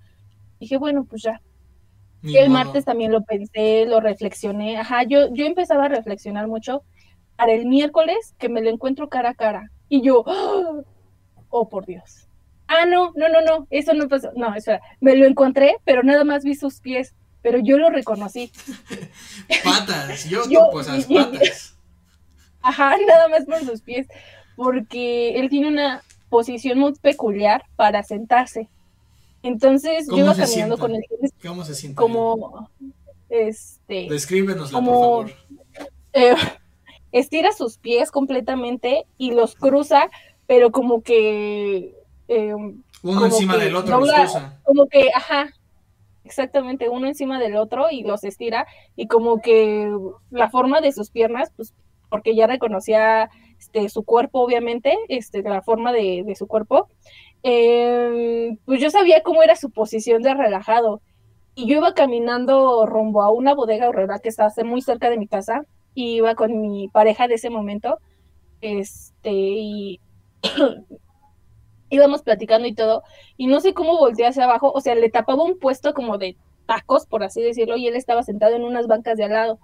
Dije, 0.58 0.76
bueno, 0.76 1.04
pues 1.04 1.22
ya, 1.22 1.40
Ni 2.32 2.36
el 2.38 2.50
modo. 2.50 2.64
martes 2.64 2.84
también 2.84 3.12
lo 3.12 3.22
pensé, 3.22 3.86
lo 3.86 4.00
reflexioné. 4.00 4.78
Ajá, 4.78 5.02
yo, 5.04 5.32
yo 5.32 5.46
empezaba 5.46 5.84
a 5.86 5.88
reflexionar 5.88 6.46
mucho 6.48 6.82
para 7.36 7.52
el 7.52 7.66
miércoles 7.66 8.34
que 8.38 8.48
me 8.48 8.60
lo 8.62 8.70
encuentro 8.70 9.08
cara 9.08 9.30
a 9.30 9.34
cara. 9.34 9.70
Y 9.88 10.02
yo, 10.02 10.24
¡ah! 10.26 10.80
oh, 11.50 11.68
por 11.68 11.86
Dios. 11.86 12.26
Ah, 12.68 12.84
no, 12.86 13.12
no, 13.14 13.28
no, 13.28 13.40
no, 13.42 13.66
eso 13.70 13.94
no 13.94 14.08
pasó. 14.08 14.30
No, 14.34 14.54
espera, 14.54 14.80
me 15.00 15.14
lo 15.16 15.26
encontré, 15.26 15.76
pero 15.84 16.02
nada 16.02 16.24
más 16.24 16.42
vi 16.42 16.54
sus 16.56 16.80
pies, 16.80 17.14
pero 17.42 17.58
yo 17.58 17.78
lo 17.78 17.90
reconocí. 17.90 18.50
Patas, 19.64 20.28
yo, 20.28 20.42
Yo- 20.48 20.60
topo 20.66 20.80
esas 20.80 21.06
patas. 21.06 21.76
Ajá, 22.62 22.96
nada 23.06 23.28
más 23.28 23.44
por 23.44 23.60
sus 23.60 23.82
pies, 23.82 24.08
porque 24.56 25.38
él 25.38 25.48
tiene 25.48 25.68
una 25.68 26.02
posición 26.28 26.80
muy 26.80 26.94
peculiar 26.94 27.62
para 27.76 28.02
sentarse. 28.02 28.68
Entonces 29.46 30.06
yo 30.06 30.10
¿Cómo 30.14 30.24
iba 30.24 30.34
caminando 30.34 30.76
con 30.78 30.94
él 30.94 31.02
¿Cómo 31.46 31.64
se 31.64 31.74
siente? 31.74 31.96
como, 31.96 32.68
este, 33.28 34.08
Descríbenosla, 34.10 34.76
como- 34.76 34.92
por 34.92 35.30
favor. 35.30 35.30
eh, 36.12 36.34
estira 37.12 37.52
sus 37.52 37.78
pies 37.78 38.10
completamente 38.10 39.06
y 39.18 39.30
los 39.32 39.54
cruza, 39.54 40.10
pero 40.46 40.70
como 40.72 41.02
que, 41.02 41.94
eh, 42.28 42.54
Uno 42.54 42.82
como 43.02 43.26
encima 43.26 43.54
que 43.56 43.64
del 43.64 43.76
otro 43.76 44.00
los 44.00 44.10
cruza. 44.12 44.60
como 44.64 44.86
que, 44.88 45.10
ajá, 45.14 45.50
exactamente, 46.24 46.88
uno 46.88 47.06
encima 47.06 47.38
del 47.38 47.56
otro 47.56 47.86
y 47.90 48.02
los 48.02 48.24
estira 48.24 48.66
y 48.96 49.06
como 49.06 49.40
que 49.40 49.88
la 50.30 50.50
forma 50.50 50.80
de 50.80 50.92
sus 50.92 51.10
piernas, 51.10 51.52
pues 51.56 51.72
porque 52.08 52.34
ya 52.34 52.46
reconocía 52.46 53.30
este, 53.58 53.88
su 53.88 54.04
cuerpo, 54.04 54.40
obviamente, 54.40 54.96
este, 55.08 55.42
la 55.42 55.62
forma 55.62 55.92
de, 55.92 56.22
de 56.26 56.34
su 56.36 56.46
cuerpo, 56.46 56.88
eh, 57.48 58.58
pues 58.64 58.80
yo 58.80 58.90
sabía 58.90 59.22
cómo 59.22 59.40
era 59.40 59.54
su 59.54 59.70
posición 59.70 60.20
de 60.20 60.34
relajado. 60.34 61.00
Y 61.54 61.68
yo 61.68 61.76
iba 61.76 61.94
caminando 61.94 62.84
rumbo 62.86 63.22
a 63.22 63.30
una 63.30 63.54
bodega 63.54 63.88
horrera 63.88 64.18
que 64.18 64.28
está 64.30 64.52
muy 64.64 64.82
cerca 64.82 65.10
de 65.10 65.16
mi 65.16 65.28
casa, 65.28 65.64
y 65.94 66.16
iba 66.16 66.34
con 66.34 66.60
mi 66.60 66.88
pareja 66.88 67.28
de 67.28 67.34
ese 67.34 67.48
momento, 67.48 67.98
este, 68.60 69.30
y 69.30 70.00
íbamos 71.90 72.22
platicando 72.22 72.66
y 72.66 72.74
todo, 72.74 73.04
y 73.36 73.46
no 73.46 73.60
sé 73.60 73.74
cómo 73.74 73.96
volteé 73.96 74.26
hacia 74.26 74.44
abajo, 74.44 74.72
o 74.72 74.80
sea, 74.80 74.96
le 74.96 75.08
tapaba 75.08 75.44
un 75.44 75.58
puesto 75.58 75.94
como 75.94 76.18
de 76.18 76.36
tacos, 76.66 77.06
por 77.06 77.22
así 77.22 77.40
decirlo, 77.40 77.76
y 77.76 77.86
él 77.86 77.94
estaba 77.94 78.24
sentado 78.24 78.56
en 78.56 78.64
unas 78.64 78.88
bancas 78.88 79.16
de 79.16 79.24
al 79.24 79.32
lado. 79.32 79.60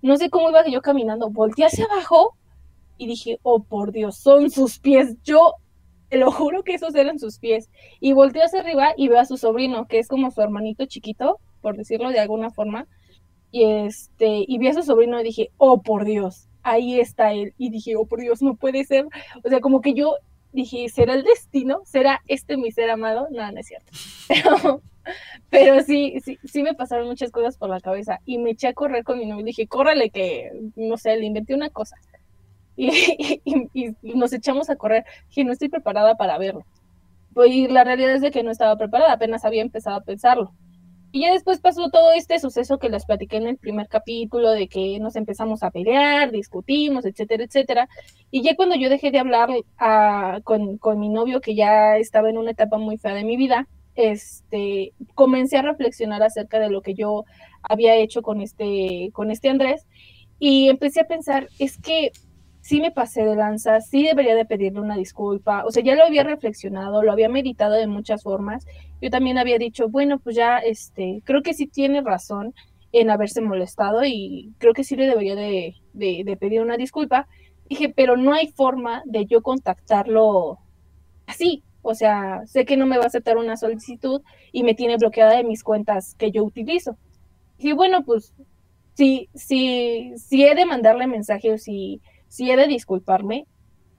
No 0.00 0.16
sé 0.16 0.30
cómo 0.30 0.48
iba 0.50 0.66
yo 0.66 0.80
caminando, 0.80 1.28
volteé 1.28 1.66
hacia 1.66 1.84
abajo 1.84 2.34
y 2.96 3.06
dije, 3.06 3.38
oh 3.42 3.62
por 3.62 3.92
Dios, 3.92 4.16
son 4.16 4.50
sus 4.50 4.78
pies. 4.78 5.16
Yo 5.22 5.52
te 6.08 6.16
lo 6.16 6.30
juro 6.30 6.62
que 6.62 6.74
esos 6.74 6.94
eran 6.94 7.18
sus 7.18 7.38
pies. 7.38 7.70
Y 8.00 8.12
volteé 8.12 8.42
hacia 8.42 8.60
arriba 8.60 8.92
y 8.96 9.08
veo 9.08 9.20
a 9.20 9.24
su 9.24 9.36
sobrino, 9.36 9.86
que 9.86 9.98
es 9.98 10.08
como 10.08 10.30
su 10.30 10.40
hermanito 10.40 10.86
chiquito, 10.86 11.40
por 11.60 11.76
decirlo 11.76 12.10
de 12.10 12.20
alguna 12.20 12.50
forma. 12.50 12.86
Y 13.50 13.64
este, 13.64 14.44
y 14.46 14.58
vi 14.58 14.68
a 14.68 14.74
su 14.74 14.82
sobrino 14.82 15.20
y 15.20 15.24
dije, 15.24 15.50
oh 15.56 15.82
por 15.82 16.04
Dios, 16.04 16.48
ahí 16.62 17.00
está 17.00 17.32
él. 17.32 17.54
Y 17.58 17.70
dije, 17.70 17.96
oh 17.96 18.06
por 18.06 18.20
Dios, 18.20 18.42
no 18.42 18.56
puede 18.56 18.84
ser. 18.84 19.06
O 19.44 19.48
sea, 19.48 19.60
como 19.60 19.80
que 19.80 19.94
yo 19.94 20.16
dije, 20.52 20.88
¿será 20.88 21.14
el 21.14 21.22
destino? 21.22 21.80
¿Será 21.84 22.22
este 22.26 22.56
mi 22.56 22.72
ser 22.72 22.90
amado? 22.90 23.28
No, 23.30 23.50
no 23.50 23.60
es 23.60 23.66
cierto. 23.66 23.92
Pero, 24.28 24.82
pero 25.50 25.82
sí, 25.84 26.18
sí, 26.24 26.36
sí 26.42 26.64
me 26.64 26.74
pasaron 26.74 27.06
muchas 27.06 27.30
cosas 27.30 27.56
por 27.56 27.70
la 27.70 27.80
cabeza. 27.80 28.18
Y 28.24 28.38
me 28.38 28.50
eché 28.50 28.66
a 28.66 28.74
correr 28.74 29.04
con 29.04 29.20
mi 29.20 29.26
novio. 29.26 29.44
Dije, 29.44 29.68
córrele 29.68 30.10
que, 30.10 30.50
no 30.74 30.96
sé, 30.96 31.16
le 31.16 31.26
inventé 31.26 31.54
una 31.54 31.70
cosa. 31.70 31.96
Y, 32.76 32.90
y- 33.44 33.68
y- 33.74 33.96
y 34.02 34.14
nos 34.14 34.32
echamos 34.32 34.70
a 34.70 34.76
correr. 34.76 35.04
Dije, 35.28 35.44
no 35.44 35.52
estoy 35.52 35.68
preparada 35.68 36.16
para 36.16 36.38
verlo. 36.38 36.64
pues, 37.34 37.52
la 37.70 37.84
realidad 37.84 38.14
es 38.14 38.22
de 38.22 38.30
que 38.30 38.42
no 38.42 38.50
estaba 38.50 38.76
preparada, 38.76 39.12
apenas 39.14 39.44
había 39.44 39.62
empezado 39.62 39.96
a 39.96 40.02
pensarlo. 40.04 40.54
Y 41.12 41.22
ya 41.22 41.32
después 41.32 41.60
pasó 41.60 41.88
todo 41.90 42.12
este 42.12 42.38
suceso 42.40 42.78
que 42.78 42.90
les 42.90 43.06
platiqué 43.06 43.38
en 43.38 43.46
el 43.48 43.56
primer 43.58 43.88
capítulo, 43.88 44.50
de 44.52 44.68
que 44.68 44.98
nos 45.00 45.16
empezamos 45.16 45.62
a 45.62 45.70
pelear, 45.70 46.30
discutimos, 46.30 47.06
etcétera, 47.06 47.44
etcétera. 47.44 47.88
Y 48.30 48.42
ya 48.42 48.54
cuando 48.56 48.76
yo 48.76 48.90
dejé 48.90 49.10
de 49.10 49.18
hablar 49.20 49.50
a, 49.78 50.40
con, 50.44 50.78
con, 50.78 50.98
mi 51.00 51.08
novio, 51.08 51.40
que 51.40 51.54
ya 51.54 51.96
estaba 51.98 52.28
en 52.30 52.38
una 52.38 52.50
etapa 52.52 52.78
muy 52.78 52.98
fea 52.98 53.14
de 53.14 53.24
mi 53.24 53.36
vida, 53.38 53.66
este, 53.94 54.92
comencé 55.14 55.56
a 55.58 55.62
reflexionar 55.62 56.22
acerca 56.22 56.58
de 56.60 56.70
lo 56.70 56.82
que 56.82 56.94
yo 56.94 57.24
había 57.62 57.96
hecho 57.96 58.22
con 58.22 58.40
este, 58.42 59.10
con 59.14 59.30
este 59.30 59.48
Andrés. 59.48 59.86
Y 60.38 60.68
empecé 60.68 61.00
a 61.00 61.06
pensar, 61.08 61.48
es 61.58 61.78
que 61.78 62.12
sí 62.66 62.80
me 62.80 62.90
pasé 62.90 63.22
de 63.22 63.36
lanza, 63.36 63.80
sí 63.80 64.02
debería 64.02 64.34
de 64.34 64.44
pedirle 64.44 64.80
una 64.80 64.96
disculpa, 64.96 65.64
o 65.64 65.70
sea, 65.70 65.84
ya 65.84 65.94
lo 65.94 66.02
había 66.02 66.24
reflexionado, 66.24 67.00
lo 67.00 67.12
había 67.12 67.28
meditado 67.28 67.74
de 67.74 67.86
muchas 67.86 68.24
formas, 68.24 68.66
yo 69.00 69.08
también 69.08 69.38
había 69.38 69.56
dicho, 69.56 69.88
bueno, 69.88 70.18
pues 70.18 70.34
ya, 70.34 70.58
este, 70.58 71.22
creo 71.24 71.42
que 71.42 71.54
sí 71.54 71.68
tiene 71.68 72.00
razón 72.00 72.54
en 72.90 73.10
haberse 73.10 73.40
molestado 73.40 74.04
y 74.04 74.52
creo 74.58 74.72
que 74.72 74.82
sí 74.82 74.96
le 74.96 75.06
debería 75.06 75.36
de, 75.36 75.76
de, 75.92 76.36
pedir 76.40 76.60
una 76.60 76.76
disculpa. 76.76 77.28
Dije, 77.68 77.88
pero 77.88 78.16
no 78.16 78.32
hay 78.32 78.48
forma 78.48 79.02
de 79.04 79.26
yo 79.26 79.42
contactarlo 79.42 80.58
así, 81.26 81.62
o 81.82 81.94
sea, 81.94 82.42
sé 82.46 82.64
que 82.64 82.76
no 82.76 82.86
me 82.86 82.98
va 82.98 83.04
a 83.04 83.06
aceptar 83.08 83.36
una 83.36 83.56
solicitud 83.56 84.22
y 84.50 84.64
me 84.64 84.74
tiene 84.74 84.96
bloqueada 84.96 85.36
de 85.36 85.44
mis 85.44 85.62
cuentas 85.62 86.16
que 86.16 86.32
yo 86.32 86.42
utilizo. 86.42 86.96
Dije, 87.58 87.74
bueno, 87.74 88.02
pues 88.04 88.34
si, 88.94 89.28
si, 89.34 90.14
si 90.16 90.44
he 90.44 90.56
de 90.56 90.66
mandarle 90.66 91.06
mensaje 91.06 91.52
o 91.52 91.58
si 91.58 92.00
si 92.28 92.50
he 92.50 92.56
de 92.56 92.66
disculparme, 92.66 93.46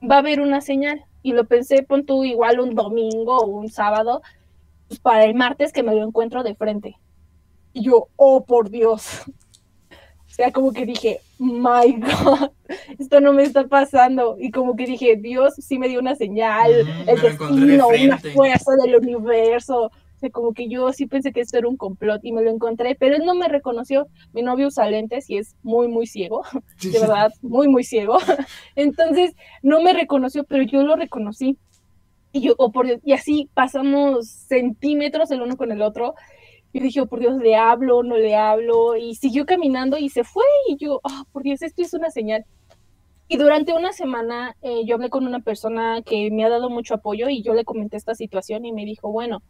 va 0.02 0.16
a 0.16 0.20
haber 0.20 0.42
una 0.42 0.62
señal. 0.62 1.06
Y 1.24 1.34
lo 1.34 1.46
pensé, 1.46 1.84
pon 1.84 2.06
tú 2.06 2.24
igual 2.24 2.60
un 2.60 2.76
domingo 2.76 3.38
o 3.38 3.48
un 3.48 3.70
sábado, 3.70 4.22
pues 4.88 5.00
para 5.00 5.26
el 5.26 5.36
martes 5.36 5.74
que 5.74 5.84
me 5.84 5.96
lo 5.96 6.04
encuentro 6.04 6.44
de 6.44 6.56
frente. 6.56 6.98
Y 7.74 7.84
yo, 7.84 8.08
oh 8.16 8.46
por 8.46 8.70
Dios. 8.70 9.24
O 9.90 10.40
sea, 10.40 10.52
como 10.52 10.72
que 10.72 10.86
dije, 10.86 11.20
my 11.40 12.00
God, 12.00 12.52
esto 13.00 13.20
no 13.20 13.34
me 13.34 13.44
está 13.44 13.68
pasando. 13.68 14.38
Y 14.40 14.52
como 14.52 14.76
que 14.76 14.86
dije, 14.86 15.16
Dios 15.16 15.56
sí 15.56 15.80
me 15.80 15.88
dio 15.88 16.00
una 16.00 16.16
señal, 16.16 16.72
el 17.08 17.22
destino, 17.22 17.88
una 17.88 18.18
fuerza 18.20 18.76
del 18.76 18.98
universo 18.98 19.92
como 20.32 20.54
que 20.54 20.68
yo 20.68 20.92
sí 20.94 21.06
pensé 21.08 21.32
que 21.32 21.42
esto 21.42 21.58
era 21.58 21.68
un 21.68 21.78
complot 21.78 22.24
y 22.24 22.32
me 22.32 22.42
lo 22.42 22.52
encontré, 22.52 22.96
pero 22.96 23.16
él 23.16 23.26
no 23.26 23.36
me 23.36 23.48
reconoció. 23.48 24.08
Mi 24.34 24.42
novio 24.42 24.68
usa 24.68 24.90
lentes 24.90 25.30
y 25.30 25.38
es 25.38 25.56
muy, 25.64 25.88
muy 25.88 26.08
ciego, 26.08 26.44
de 26.82 27.00
verdad, 27.00 27.32
muy, 27.42 27.68
muy 27.68 27.84
ciego. 27.84 28.18
Entonces 28.76 29.36
no 29.62 29.82
me 29.82 29.94
reconoció, 29.94 30.44
pero 30.44 30.64
yo 30.64 30.84
lo 30.84 30.96
reconocí. 30.96 31.58
Y 32.32 32.42
yo, 32.42 32.56
oh, 32.58 32.72
por 32.72 32.88
y 33.04 33.14
así 33.14 33.50
pasamos 33.54 34.28
centímetros 34.28 35.32
el 35.32 35.42
uno 35.42 35.56
con 35.56 35.72
el 35.72 35.82
otro. 35.82 36.16
Y 36.74 36.80
dije, 36.82 37.02
oh, 37.02 37.08
por 37.08 37.20
Dios, 37.20 37.38
le 37.38 37.56
hablo, 37.56 38.04
no 38.04 38.18
le 38.18 38.36
hablo. 38.36 38.96
Y 38.96 39.16
siguió 39.16 39.46
caminando 39.46 39.98
y 39.98 40.10
se 40.10 40.24
fue. 40.24 40.44
Y 40.68 40.78
yo, 40.78 41.00
oh, 41.04 41.24
por 41.32 41.44
Dios, 41.44 41.62
esto 41.62 41.82
es 41.82 41.94
una 41.94 42.12
señal. 42.12 42.46
Y 43.30 43.38
durante 43.38 43.74
una 43.74 43.92
semana 43.92 44.56
eh, 44.62 44.86
yo 44.86 44.96
hablé 44.96 45.10
con 45.10 45.26
una 45.26 45.42
persona 45.42 46.02
que 46.02 46.32
me 46.32 46.46
ha 46.46 46.50
dado 46.50 46.70
mucho 46.70 46.94
apoyo 46.94 47.28
y 47.28 47.42
yo 47.42 47.54
le 47.54 47.66
comenté 47.66 47.98
esta 47.98 48.16
situación 48.16 48.66
y 48.66 48.72
me 48.72 48.86
dijo, 48.86 49.12
bueno, 49.12 49.42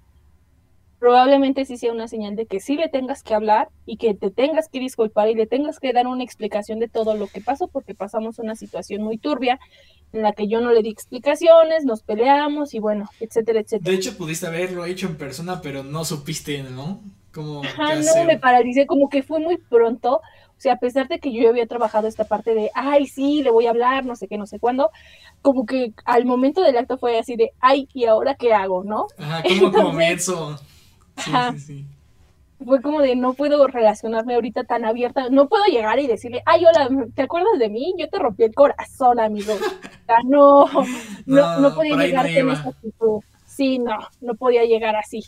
probablemente 0.99 1.65
sí 1.65 1.77
sea 1.77 1.91
una 1.91 2.07
señal 2.07 2.35
de 2.35 2.45
que 2.45 2.59
sí 2.59 2.75
le 2.75 2.89
tengas 2.89 3.23
que 3.23 3.35
hablar 3.35 3.69
y 3.85 3.97
que 3.97 4.13
te 4.13 4.31
tengas 4.31 4.67
que 4.67 4.79
disculpar 4.79 5.29
y 5.29 5.35
le 5.35 5.45
tengas 5.45 5.79
que 5.79 5.93
dar 5.93 6.07
una 6.07 6.23
explicación 6.23 6.79
de 6.79 6.87
todo 6.87 7.15
lo 7.15 7.27
que 7.27 7.41
pasó, 7.41 7.67
porque 7.67 7.93
pasamos 7.93 8.39
una 8.39 8.55
situación 8.55 9.03
muy 9.03 9.17
turbia 9.17 9.59
en 10.13 10.21
la 10.21 10.31
que 10.33 10.47
yo 10.47 10.61
no 10.61 10.71
le 10.71 10.81
di 10.81 10.89
explicaciones, 10.89 11.85
nos 11.85 12.01
peleamos 12.01 12.73
y 12.73 12.79
bueno, 12.79 13.09
etcétera, 13.19 13.59
etcétera. 13.59 13.91
De 13.91 13.97
hecho, 13.97 14.17
pudiste 14.17 14.47
haberlo 14.47 14.85
hecho 14.85 15.07
en 15.07 15.17
persona, 15.17 15.61
pero 15.61 15.83
no 15.83 16.03
supiste, 16.05 16.63
¿no? 16.63 17.01
Como 17.31 17.63
Ajá, 17.63 17.95
no, 17.95 18.23
me 18.25 18.39
paralicé, 18.39 18.87
como 18.87 19.09
que 19.09 19.21
fue 19.21 19.39
muy 19.39 19.57
pronto. 19.57 20.15
O 20.15 20.59
sea, 20.59 20.73
a 20.73 20.79
pesar 20.79 21.07
de 21.07 21.19
que 21.19 21.31
yo 21.31 21.49
había 21.49 21.67
trabajado 21.67 22.07
esta 22.07 22.23
parte 22.23 22.55
de, 22.55 22.71
ay, 22.73 23.05
sí, 23.05 23.43
le 23.43 23.51
voy 23.51 23.67
a 23.67 23.69
hablar, 23.69 24.05
no 24.05 24.15
sé 24.15 24.27
qué, 24.27 24.39
no 24.39 24.47
sé 24.47 24.59
cuándo, 24.59 24.89
como 25.43 25.67
que 25.67 25.93
al 26.05 26.25
momento 26.25 26.61
del 26.61 26.77
acto 26.77 26.97
fue 26.97 27.19
así 27.19 27.35
de, 27.35 27.51
ay, 27.59 27.87
¿y 27.93 28.05
ahora 28.05 28.33
qué 28.33 28.53
hago, 28.53 28.83
no? 28.83 29.05
Ajá, 29.19 29.43
¿cómo 29.43 29.71
comienzo? 29.71 30.59
Fue 32.63 32.81
como 32.81 33.01
de 33.01 33.15
no 33.15 33.33
puedo 33.33 33.67
relacionarme 33.67 34.33
ahorita 34.33 34.63
tan 34.63 34.83
abierta, 34.83 35.29
no 35.29 35.47
puedo 35.47 35.63
llegar 35.65 35.99
y 35.99 36.07
decirle, 36.07 36.41
ay, 36.45 36.65
hola, 36.65 36.89
¿te 37.13 37.21
acuerdas 37.21 37.59
de 37.59 37.69
mí? 37.69 37.93
Yo 37.97 38.09
te 38.09 38.17
rompí 38.17 38.43
el 38.43 38.55
corazón, 38.55 39.19
amigo. 39.19 39.53
no, 40.25 40.65
no, 41.25 41.59
no, 41.59 41.75
podía 41.75 41.97
llegar 41.97 42.25
con 42.33 42.51
esta 42.51 42.69
actitud. 42.69 43.21
Sí, 43.45 43.77
no, 43.77 43.97
no 44.21 44.33
podía 44.35 44.65
llegar 44.65 44.95
así. 44.95 45.23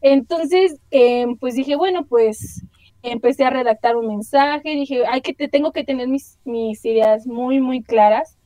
Entonces, 0.00 0.78
em, 0.90 1.36
pues 1.36 1.54
dije, 1.54 1.76
bueno, 1.76 2.06
pues 2.06 2.62
empecé 3.02 3.44
a 3.44 3.50
redactar 3.50 3.96
un 3.96 4.06
mensaje, 4.06 4.70
dije, 4.70 5.02
ay, 5.06 5.20
que 5.20 5.34
te 5.34 5.48
tengo 5.48 5.72
que 5.72 5.84
tener 5.84 6.08
mis, 6.08 6.38
mis 6.44 6.82
ideas 6.84 7.26
muy, 7.26 7.60
muy 7.60 7.82
claras 7.82 8.38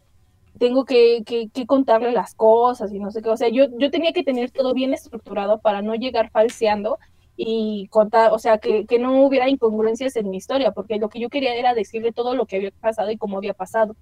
tengo 0.59 0.85
que, 0.85 1.23
que, 1.25 1.67
contarle 1.67 2.13
las 2.13 2.35
cosas 2.35 2.93
y 2.93 2.99
no 2.99 3.11
sé 3.11 3.23
qué. 3.23 3.29
O 3.31 3.37
sea, 3.37 3.49
yo, 3.49 3.67
yo 3.79 3.91
tenía 3.91 4.13
que 4.13 4.23
tener 4.23 4.51
todo 4.51 4.75
bien 4.75 4.95
estructurado 4.95 5.61
para 5.61 5.83
no 5.83 5.95
llegar 5.95 6.31
falseando 6.31 6.99
y 7.37 7.89
contar, 7.89 8.33
o 8.33 8.39
sea, 8.39 8.59
que, 8.59 8.87
que, 8.87 8.99
no 8.99 9.25
hubiera 9.25 9.49
incongruencias 9.49 10.15
en 10.17 10.31
mi 10.31 10.37
historia, 10.37 10.73
porque 10.73 10.99
lo 10.99 11.09
que 11.09 11.19
yo 11.19 11.29
quería 11.29 11.55
era 11.55 11.75
decirle 11.75 12.13
todo 12.13 12.35
lo 12.35 12.47
que 12.47 12.57
había 12.57 12.71
pasado 12.71 13.11
y 13.11 13.17
cómo 13.17 13.39
había 13.39 13.55
pasado. 13.55 13.97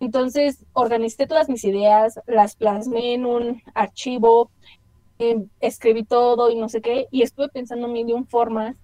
Entonces, 0.00 0.64
organicé 0.72 1.26
todas 1.26 1.48
mis 1.48 1.64
ideas, 1.64 2.20
las 2.26 2.56
plasmé 2.56 3.14
en 3.14 3.26
un 3.26 3.62
archivo, 3.74 4.50
em, 5.18 5.48
escribí 5.60 6.04
todo 6.04 6.50
y 6.50 6.56
no 6.56 6.68
sé 6.68 6.80
qué, 6.80 7.06
y 7.10 7.22
estuve 7.22 7.48
pensando 7.48 7.88
mil 7.88 8.08
y 8.08 8.12
un 8.12 8.26
formas 8.26 8.76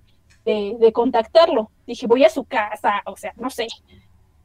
de, 0.44 0.76
de 0.78 0.92
contactarlo. 0.92 1.70
Dije, 1.86 2.06
voy 2.06 2.24
a 2.24 2.30
su 2.30 2.44
casa, 2.44 3.02
o 3.06 3.16
sea, 3.16 3.32
no 3.36 3.50
sé, 3.50 3.66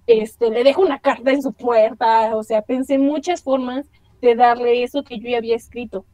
este, 0.07 0.49
le 0.49 0.63
dejo 0.63 0.81
una 0.81 0.99
carta 0.99 1.31
en 1.31 1.41
su 1.41 1.53
puerta, 1.53 2.35
o 2.35 2.43
sea, 2.43 2.61
pensé 2.61 2.95
en 2.95 3.05
muchas 3.05 3.41
formas 3.41 3.87
de 4.21 4.35
darle 4.35 4.83
eso 4.83 5.03
que 5.03 5.19
yo 5.19 5.29
ya 5.29 5.37
había 5.37 5.55
escrito. 5.55 6.05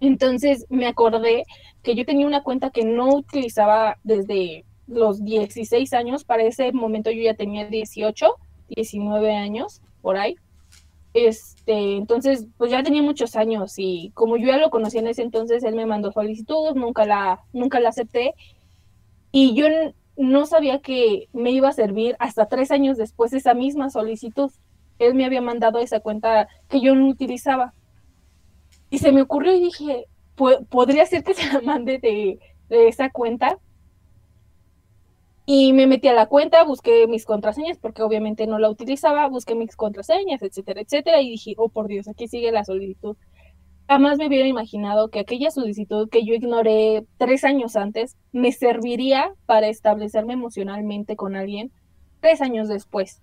Entonces 0.00 0.66
me 0.68 0.86
acordé 0.86 1.44
que 1.82 1.94
yo 1.94 2.04
tenía 2.04 2.26
una 2.26 2.42
cuenta 2.42 2.70
que 2.70 2.84
no 2.84 3.08
utilizaba 3.14 3.98
desde 4.04 4.64
los 4.86 5.24
16 5.24 5.92
años, 5.94 6.24
para 6.24 6.44
ese 6.44 6.72
momento 6.72 7.10
yo 7.10 7.22
ya 7.22 7.34
tenía 7.34 7.66
18, 7.66 8.26
19 8.68 9.34
años, 9.34 9.80
por 10.02 10.16
ahí. 10.16 10.36
Este, 11.14 11.96
entonces, 11.96 12.46
pues 12.58 12.70
ya 12.70 12.82
tenía 12.82 13.02
muchos 13.02 13.36
años 13.36 13.74
y 13.78 14.10
como 14.14 14.36
yo 14.36 14.48
ya 14.48 14.58
lo 14.58 14.68
conocía 14.68 15.00
en 15.00 15.06
ese 15.08 15.22
entonces, 15.22 15.64
él 15.64 15.74
me 15.74 15.86
mandó 15.86 16.12
solicitud, 16.12 16.74
nunca 16.74 17.06
la, 17.06 17.40
nunca 17.52 17.80
la 17.80 17.88
acepté. 17.88 18.34
Y 19.32 19.54
yo 19.54 19.66
no 20.16 20.46
sabía 20.46 20.80
que 20.80 21.28
me 21.32 21.50
iba 21.50 21.68
a 21.68 21.72
servir 21.72 22.16
hasta 22.18 22.46
tres 22.46 22.70
años 22.70 22.96
después 22.96 23.32
esa 23.32 23.54
misma 23.54 23.90
solicitud. 23.90 24.50
Él 24.98 25.14
me 25.14 25.24
había 25.24 25.42
mandado 25.42 25.78
esa 25.78 26.00
cuenta 26.00 26.48
que 26.68 26.80
yo 26.80 26.94
no 26.94 27.08
utilizaba. 27.08 27.74
Y 28.88 28.98
se 28.98 29.12
me 29.12 29.22
ocurrió 29.22 29.54
y 29.54 29.60
dije, 29.60 30.06
podría 30.70 31.06
ser 31.06 31.24
que 31.24 31.34
se 31.34 31.52
la 31.52 31.60
mande 31.60 31.98
de, 31.98 32.38
esa 32.68 33.10
cuenta. 33.10 33.58
Y 35.48 35.72
me 35.72 35.86
metí 35.86 36.08
a 36.08 36.12
la 36.12 36.26
cuenta, 36.26 36.64
busqué 36.64 37.06
mis 37.06 37.24
contraseñas, 37.24 37.78
porque 37.78 38.02
obviamente 38.02 38.48
no 38.48 38.58
la 38.58 38.68
utilizaba, 38.68 39.28
busqué 39.28 39.54
mis 39.54 39.76
contraseñas, 39.76 40.42
etcétera, 40.42 40.80
etcétera, 40.80 41.20
y 41.20 41.30
dije, 41.30 41.54
oh 41.56 41.68
por 41.68 41.86
Dios, 41.86 42.08
aquí 42.08 42.26
sigue 42.26 42.50
la 42.50 42.64
solicitud. 42.64 43.16
Jamás 43.88 44.18
me 44.18 44.26
hubiera 44.26 44.48
imaginado 44.48 45.10
que 45.10 45.20
aquella 45.20 45.50
solicitud 45.52 46.08
que 46.08 46.24
yo 46.24 46.34
ignoré 46.34 47.04
tres 47.18 47.44
años 47.44 47.76
antes 47.76 48.16
me 48.32 48.50
serviría 48.50 49.32
para 49.46 49.68
establecerme 49.68 50.32
emocionalmente 50.32 51.14
con 51.14 51.36
alguien 51.36 51.70
tres 52.20 52.40
años 52.40 52.68
después. 52.68 53.22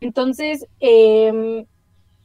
Entonces, 0.00 0.66
em, 0.80 1.66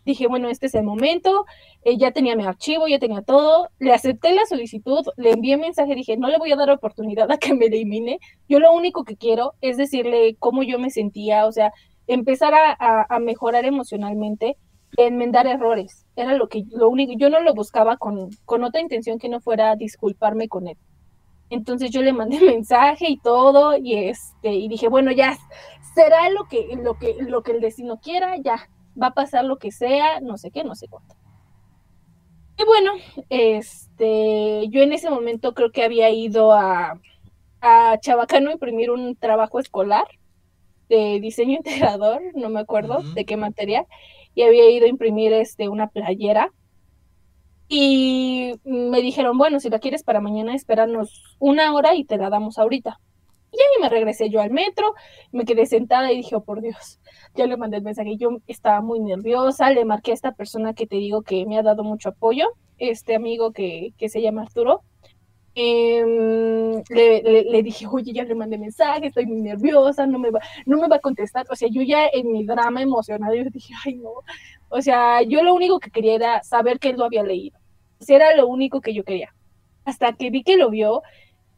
dije, 0.06 0.28
bueno, 0.28 0.50
este 0.50 0.68
es 0.68 0.76
el 0.76 0.84
momento, 0.84 1.46
eh, 1.84 1.98
ya 1.98 2.12
tenía 2.12 2.38
mi 2.38 2.46
archivo, 2.46 2.88
ya 2.88 2.98
tenía 2.98 3.22
todo, 3.22 3.68
le 3.78 3.94
acepté 3.94 4.34
la 4.34 4.46
solicitud, 4.46 5.06
le 5.18 5.32
envié 5.32 5.58
mensaje, 5.58 5.96
dije, 5.96 6.16
no 6.16 6.30
le 6.30 6.38
voy 6.38 6.54
a 6.54 6.56
dar 6.56 6.70
oportunidad 6.70 7.30
a 7.30 7.38
que 7.38 7.54
me 7.54 7.66
elimine, 7.66 8.20
yo 8.48 8.60
lo 8.60 8.74
único 8.74 9.04
que 9.04 9.18
quiero 9.18 9.54
es 9.60 9.76
decirle 9.76 10.38
cómo 10.40 10.64
yo 10.64 10.80
me 10.80 10.92
sentía, 10.92 11.46
o 11.46 11.52
sea, 11.52 11.74
empezar 12.08 12.54
a 12.56 13.20
mejorar 13.20 13.66
emocionalmente 13.66 14.56
enmendar 14.96 15.48
errores. 15.48 16.06
Era 16.16 16.34
lo 16.34 16.48
que 16.48 16.64
lo 16.72 16.90
único, 16.90 17.14
yo 17.18 17.30
no 17.30 17.42
lo 17.42 17.54
buscaba 17.54 17.98
con, 17.98 18.30
con 18.46 18.64
otra 18.64 18.82
intención 18.82 19.20
que 19.20 19.30
no 19.30 19.42
fuera 19.42 19.76
disculparme 19.76 20.48
con 20.48 20.68
él. 20.68 20.78
Entonces 21.50 21.92
yo 21.92 22.02
le 22.02 22.14
mandé 22.14 22.40
mensaje 22.42 23.10
y 23.10 23.18
todo, 23.18 23.78
y 23.78 23.96
este, 23.96 24.54
y 24.54 24.68
dije, 24.68 24.88
bueno, 24.88 25.12
ya 25.12 25.38
será 25.96 26.30
lo 26.30 26.46
que, 26.46 26.78
lo 26.82 26.96
que, 26.96 27.16
lo 27.20 27.44
que 27.44 27.52
el 27.52 27.62
destino 27.62 28.00
quiera, 28.00 28.38
ya 28.38 28.70
va 29.02 29.08
a 29.08 29.14
pasar 29.14 29.46
lo 29.46 29.58
que 29.58 29.72
sea, 29.72 30.20
no 30.22 30.38
sé 30.38 30.52
qué, 30.52 30.64
no 30.64 30.76
sé 30.76 30.88
cuánto. 30.88 31.16
Y 32.60 32.66
bueno, 32.66 32.94
este, 33.30 34.68
yo 34.70 34.82
en 34.82 34.92
ese 34.92 35.10
momento 35.12 35.54
creo 35.54 35.72
que 35.72 35.84
había 35.84 36.10
ido 36.10 36.54
a, 36.54 37.00
a 37.62 37.98
Chabacano 38.00 38.50
a 38.50 38.54
imprimir 38.54 38.90
un 38.90 39.16
trabajo 39.16 39.60
escolar 39.60 40.08
de 40.90 41.20
diseño 41.20 41.52
integrador, 41.58 42.22
no 42.34 42.50
me 42.50 42.60
acuerdo 42.60 43.02
de 43.14 43.26
qué 43.26 43.38
material, 43.38 43.86
y 44.38 44.44
había 44.44 44.70
ido 44.70 44.86
a 44.86 44.90
imprimir 44.90 45.34
este, 45.34 45.68
una 45.68 45.88
playera. 45.88 46.54
Y 47.68 48.54
me 48.66 49.02
dijeron, 49.02 49.36
bueno, 49.36 49.60
si 49.60 49.72
la 49.72 49.80
quieres 49.80 50.04
para 50.04 50.22
mañana, 50.22 50.54
espéranos 50.54 51.24
una 51.40 51.74
hora 51.74 51.96
y 51.96 52.06
te 52.06 52.18
la 52.18 52.30
damos 52.30 52.60
ahorita. 52.60 53.00
Y 53.52 53.58
ahí 53.58 53.82
me 53.82 53.90
regresé 53.90 54.30
yo 54.30 54.40
al 54.40 54.52
metro, 54.52 54.94
me 55.32 55.44
quedé 55.44 55.66
sentada 55.66 56.12
y 56.12 56.18
dije, 56.18 56.36
oh, 56.36 56.44
por 56.44 56.62
Dios, 56.62 57.00
ya 57.34 57.48
le 57.48 57.58
mandé 57.58 57.78
el 57.78 57.84
mensaje. 57.84 58.16
Yo 58.16 58.30
estaba 58.46 58.80
muy 58.82 59.00
nerviosa, 59.00 59.72
le 59.72 59.86
marqué 59.86 60.12
a 60.12 60.14
esta 60.14 60.34
persona 60.34 60.76
que 60.76 60.86
te 60.86 60.98
digo 60.98 61.24
que 61.24 61.44
me 61.48 61.58
ha 61.58 61.64
dado 61.64 61.84
mucho 61.84 62.10
apoyo, 62.10 62.46
este 62.78 63.16
amigo 63.16 63.52
que, 63.54 63.94
que 63.98 64.08
se 64.08 64.22
llama 64.22 64.44
Arturo. 64.44 64.84
Em, 65.60 66.84
le, 66.88 67.64
dije, 67.64 67.88
oye, 67.92 68.14
ya 68.14 68.24
le 68.24 68.36
mandé 68.36 68.60
mensaje, 68.60 69.08
estoy 69.08 69.26
muy 69.26 69.42
nerviosa, 69.42 70.06
no 70.06 70.20
me, 70.20 70.30
va, 70.30 70.40
no 70.68 70.78
me 70.78 70.88
va 70.88 70.98
a 70.98 71.00
contestar. 71.00 71.48
O 71.50 71.56
sea, 71.56 71.68
yo 71.72 71.82
ya 71.82 72.06
en 72.14 72.32
mi 72.32 72.46
drama 72.46 72.84
emocional, 72.84 73.36
yo 73.36 73.50
dije, 73.50 73.74
ay, 73.84 73.96
no. 73.96 74.12
O 74.70 74.82
sea, 74.84 75.24
yo 75.24 75.42
lo 75.42 75.56
único 75.56 75.80
que 75.80 75.90
quería 75.90 76.14
era 76.14 76.44
saber 76.44 76.78
que 76.78 76.90
él 76.90 76.98
lo 76.98 77.06
había 77.06 77.24
leído. 77.24 77.58
O 78.00 78.04
sea, 78.04 78.18
era 78.18 78.36
lo 78.36 78.48
único 78.48 78.82
que 78.82 78.94
yo 78.94 79.04
quería. 79.04 79.34
Hasta 79.84 80.14
que 80.14 80.30
vi 80.30 80.44
que 80.44 80.58
lo 80.58 80.70
vio, 80.70 81.02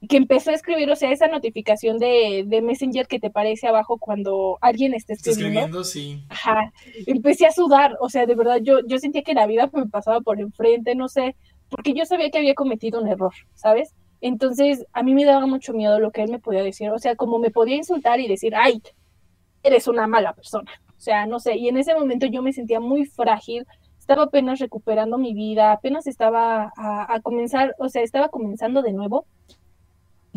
que 0.07 0.15
empezó 0.15 0.51
a 0.51 0.53
escribir, 0.53 0.89
o 0.89 0.95
sea, 0.95 1.11
esa 1.11 1.27
notificación 1.27 1.97
de, 1.97 2.45
de 2.47 2.61
Messenger 2.61 3.05
que 3.05 3.19
te 3.19 3.27
aparece 3.27 3.67
abajo 3.67 3.97
cuando 3.97 4.57
alguien 4.61 4.93
está 4.93 5.11
escribiendo. 5.11 5.83
sí. 5.83 6.23
Ajá, 6.29 6.71
empecé 7.05 7.47
a 7.47 7.51
sudar, 7.51 7.97
o 7.99 8.07
sea, 8.07 8.25
de 8.25 8.35
verdad, 8.35 8.59
yo, 8.61 8.79
yo 8.87 8.97
sentía 8.97 9.23
que 9.23 9.33
la 9.33 9.45
vida 9.45 9.69
me 9.73 9.87
pasaba 9.87 10.21
por 10.21 10.39
enfrente, 10.39 10.95
no 10.95 11.09
sé, 11.09 11.35
porque 11.69 11.93
yo 11.93 12.05
sabía 12.05 12.29
que 12.29 12.39
había 12.39 12.55
cometido 12.55 13.01
un 13.01 13.07
error, 13.07 13.33
¿sabes? 13.53 13.95
Entonces, 14.21 14.85
a 14.93 15.03
mí 15.03 15.13
me 15.13 15.25
daba 15.25 15.45
mucho 15.45 15.73
miedo 15.73 15.99
lo 15.99 16.11
que 16.11 16.23
él 16.23 16.31
me 16.31 16.39
podía 16.39 16.63
decir, 16.63 16.89
o 16.89 16.99
sea, 16.99 17.15
como 17.15 17.39
me 17.39 17.51
podía 17.51 17.75
insultar 17.75 18.19
y 18.19 18.27
decir, 18.27 18.53
ay, 18.55 18.81
eres 19.63 19.87
una 19.87 20.07
mala 20.07 20.33
persona, 20.33 20.71
o 20.89 20.99
sea, 20.99 21.25
no 21.25 21.39
sé, 21.39 21.55
y 21.57 21.69
en 21.69 21.77
ese 21.77 21.93
momento 21.93 22.25
yo 22.25 22.41
me 22.41 22.53
sentía 22.53 22.79
muy 22.79 23.05
frágil, 23.05 23.65
estaba 23.97 24.23
apenas 24.23 24.59
recuperando 24.59 25.17
mi 25.17 25.33
vida, 25.33 25.71
apenas 25.71 26.07
estaba 26.07 26.73
a, 26.75 27.19
comenzar, 27.21 27.75
o 27.77 27.89
sea, 27.89 28.01
estaba 28.01 28.29
comenzando 28.29 28.81
de 28.81 28.93
nuevo, 28.93 29.25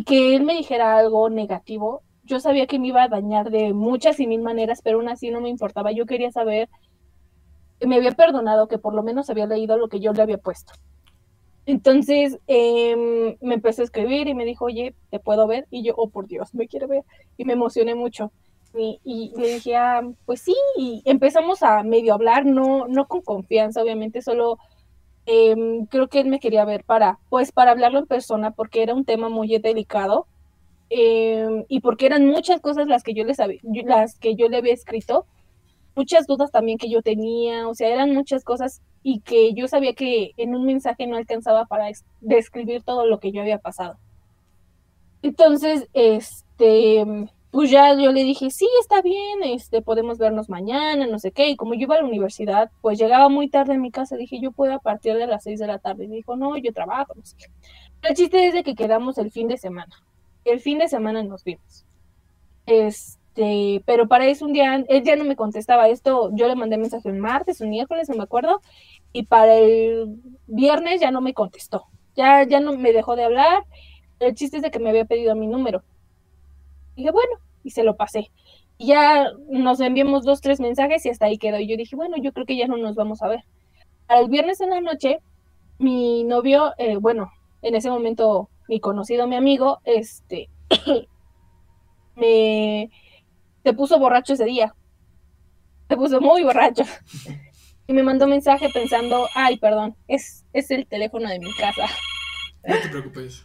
que 0.07 0.37
él 0.37 0.43
me 0.43 0.55
dijera 0.55 0.97
algo 0.97 1.31
negativo, 1.31 2.03
yo 2.25 2.39
sabía 2.39 2.67
que 2.67 2.79
me 2.79 2.89
iba 2.89 3.03
a 3.03 3.09
dañar 3.09 3.51
de 3.51 3.73
muchas 3.73 4.21
y 4.21 4.27
mil 4.27 4.43
maneras, 4.43 4.81
pero 4.83 4.99
aún 4.99 5.09
así 5.09 5.31
no 5.31 5.41
me 5.41 5.49
importaba. 5.49 5.91
Yo 5.91 6.07
quería 6.07 6.31
saber 6.31 6.69
me 7.87 7.97
había 7.97 8.13
perdonado, 8.13 8.69
que 8.69 8.79
por 8.79 8.95
lo 8.95 9.03
menos 9.03 9.31
había 9.31 9.47
leído 9.47 9.77
lo 9.77 9.89
que 9.89 10.01
yo 10.01 10.13
le 10.13 10.23
había 10.23 10.39
puesto. 10.39 10.73
Entonces 11.67 12.39
em, 12.47 13.37
me 13.41 13.55
empezó 13.55 13.83
a 13.83 13.85
escribir 13.85 14.29
y 14.29 14.35
me 14.35 14.45
dijo, 14.45 14.65
oye, 14.67 14.95
¿te 15.11 15.21
puedo 15.21 15.47
ver? 15.47 15.67
Y 15.71 15.85
yo, 15.85 15.95
oh, 15.97 16.11
por 16.11 16.27
Dios, 16.27 16.55
me 16.55 16.69
quiere 16.69 16.87
ver. 16.87 17.05
Y 17.37 17.45
me 17.45 17.53
emocioné 17.55 17.95
mucho. 17.95 18.33
Y, 18.75 19.33
le 19.37 19.55
dije, 19.55 19.77
ah, 19.77 20.03
pues 20.25 20.41
sí, 20.41 20.55
y 20.79 21.03
empezamos 21.05 21.63
a 21.63 21.83
medio 21.83 22.15
hablar, 22.15 22.47
no, 22.47 22.89
no 22.89 23.07
con 23.07 23.21
confianza, 23.21 23.83
obviamente, 23.83 24.23
solo 24.23 24.59
Em, 25.25 25.87
creo 25.87 26.09
que 26.09 26.21
él 26.21 26.29
me 26.29 26.41
quería 26.41 26.65
ver 26.65 26.85
para, 26.85 27.21
pues, 27.29 27.53
para 27.53 27.71
hablarlo 27.71 28.01
en 28.01 28.07
persona, 28.07 28.51
porque 28.53 28.83
era 28.83 28.95
un 28.95 29.05
tema 29.05 29.29
muy 29.29 29.57
delicado 29.59 30.27
em, 30.91 31.65
y 31.69 31.81
porque 31.81 32.07
eran 32.07 32.27
muchas 32.27 32.61
cosas 32.61 32.89
las 32.89 33.03
que 33.03 33.15
yo 33.15 33.25
les 33.25 33.39
había, 33.41 33.61
las 33.63 34.19
que 34.19 34.35
yo 34.35 34.49
le 34.49 34.59
había 34.59 34.75
escrito, 34.75 35.27
muchas 35.95 36.27
dudas 36.27 36.51
también 36.51 36.79
que 36.79 36.91
yo 36.91 37.03
tenía, 37.03 37.69
o 37.69 37.75
sea, 37.75 37.89
eran 37.89 38.13
muchas 38.13 38.45
cosas 38.45 38.81
y 39.03 39.21
que 39.21 39.55
yo 39.55 39.69
sabía 39.69 39.95
que 39.95 40.33
en 40.37 40.55
un 40.55 40.65
mensaje 40.65 41.07
no 41.07 41.17
alcanzaba 41.17 41.67
para 41.67 41.91
describir 42.21 42.83
todo 42.83 43.07
lo 43.07 43.21
que 43.21 43.33
yo 43.33 43.43
había 43.43 43.59
pasado. 43.59 43.97
Entonces, 45.23 45.89
este, 45.93 47.05
pues 47.51 47.71
ya 47.71 47.95
yo 47.95 48.13
le 48.13 48.25
dije, 48.25 48.51
sí, 48.51 48.67
está 48.81 49.03
bien, 49.03 49.43
este, 49.45 49.83
podemos 49.83 50.19
vernos 50.19 50.49
mañana, 50.49 51.07
no 51.07 51.19
sé 51.19 51.33
qué. 51.33 51.51
Y 51.51 51.57
como 51.57 51.75
yo 51.75 51.83
iba 51.83 51.97
a 51.97 52.01
la 52.01 52.09
universidad, 52.09 52.71
pues 52.81 52.99
llegaba 52.99 53.29
muy 53.29 53.49
tarde 53.49 53.75
en 53.75 53.83
mi 53.83 53.91
casa, 53.91 54.17
dije, 54.17 54.41
yo 54.41 54.53
puedo 54.53 54.75
a 54.75 54.79
partir 54.79 55.15
de 55.15 55.27
las 55.27 55.45
seis 55.45 55.61
de 55.61 55.67
la 55.67 55.79
tarde. 55.79 56.05
Y 56.05 56.09
me 56.09 56.17
dijo, 56.17 56.35
no, 56.37 56.57
yo 56.57 56.73
trabajo, 56.73 57.13
no 57.15 57.25
sé 57.25 57.37
qué. 57.37 57.47
El 58.09 58.17
chiste 58.17 58.49
es 58.49 58.55
de 58.55 58.65
que 58.65 58.75
quedamos 58.75 59.19
el 59.19 59.31
fin 59.31 59.49
de 59.49 59.59
semana. 59.59 59.95
El 60.45 60.61
fin 60.61 60.79
de 60.79 60.89
semana 60.89 61.23
nos 61.23 61.45
vimos. 61.45 61.85
Este, 62.67 63.22
pero 63.35 64.09
para 64.09 64.27
eso 64.27 64.45
un 64.45 64.53
día, 64.53 64.85
él 64.89 65.03
ya 65.05 65.17
no 65.17 65.25
me 65.25 65.37
contestaba 65.37 65.89
esto, 65.89 66.31
yo 66.35 66.49
le 66.49 66.57
mandé 66.57 66.77
mensaje 66.77 67.09
el 67.09 67.17
martes, 67.17 67.61
un 67.61 67.71
miércoles, 67.71 68.09
no 68.09 68.17
me 68.17 68.25
acuerdo, 68.25 68.61
y 69.13 69.25
para 69.25 69.55
el 69.57 70.17
viernes 70.47 71.01
ya 71.01 71.11
no 71.11 71.21
me 71.21 71.35
contestó. 71.35 71.87
Ya, 72.15 72.43
ya 72.45 72.61
no 72.61 72.77
me 72.77 72.93
dejó 72.93 73.17
de 73.17 73.25
hablar. 73.25 73.65
El 74.21 74.35
chiste 74.35 74.59
es 74.59 74.63
de 74.63 74.71
que 74.71 74.79
me 74.79 74.91
había 74.91 75.07
pedido 75.07 75.35
mi 75.35 75.47
número 75.47 75.83
dije, 76.97 77.11
bueno, 77.11 77.37
y 77.63 77.71
se 77.71 77.85
lo 77.85 77.97
pasé. 77.97 78.31
Y 78.79 78.89
ya 78.89 79.31
nos 79.49 79.81
enviamos 79.81 80.25
dos, 80.25 80.41
tres 80.41 80.61
mensajes 80.61 81.05
y 81.07 81.11
hasta 81.11 81.27
ahí 81.27 81.39
quedó. 81.39 81.59
Y 81.59 81.69
yo 81.69 81.77
dije, 81.77 81.97
bueno, 81.97 82.17
yo 82.21 82.33
creo 82.33 82.47
que 82.47 82.57
ya 82.57 82.67
no 82.67 82.77
nos 82.77 82.95
vamos 82.95 83.23
a 83.23 83.29
ver. 83.29 83.45
Para 84.07 84.21
el 84.21 84.29
viernes 84.29 84.61
en 84.61 84.71
la 84.71 84.81
noche, 84.81 85.21
mi 85.79 86.25
novio, 86.25 86.73
eh, 86.79 86.97
bueno, 86.97 87.31
en 87.63 87.75
ese 87.75 87.91
momento 87.91 88.49
mi 88.69 88.81
conocido, 88.81 89.27
mi 89.27 89.37
amigo, 89.37 89.79
este, 89.85 90.49
me, 92.17 92.91
se 93.63 93.73
puso 93.73 93.99
borracho 93.99 94.35
ese 94.35 94.45
día. 94.45 94.75
Se 95.89 95.97
puso 95.97 96.21
muy 96.21 96.43
borracho. 96.43 96.85
Y 97.87 97.93
me 97.93 98.03
mandó 98.03 98.27
mensaje 98.27 98.69
pensando, 98.73 99.29
ay, 99.35 99.59
perdón, 99.59 99.97
es, 100.07 100.45
es 100.53 100.71
el 100.71 100.87
teléfono 100.87 101.29
de 101.29 101.41
mi 101.41 101.53
casa. 101.55 101.87
No 102.65 102.77
te 102.81 102.89
preocupes. 102.89 103.45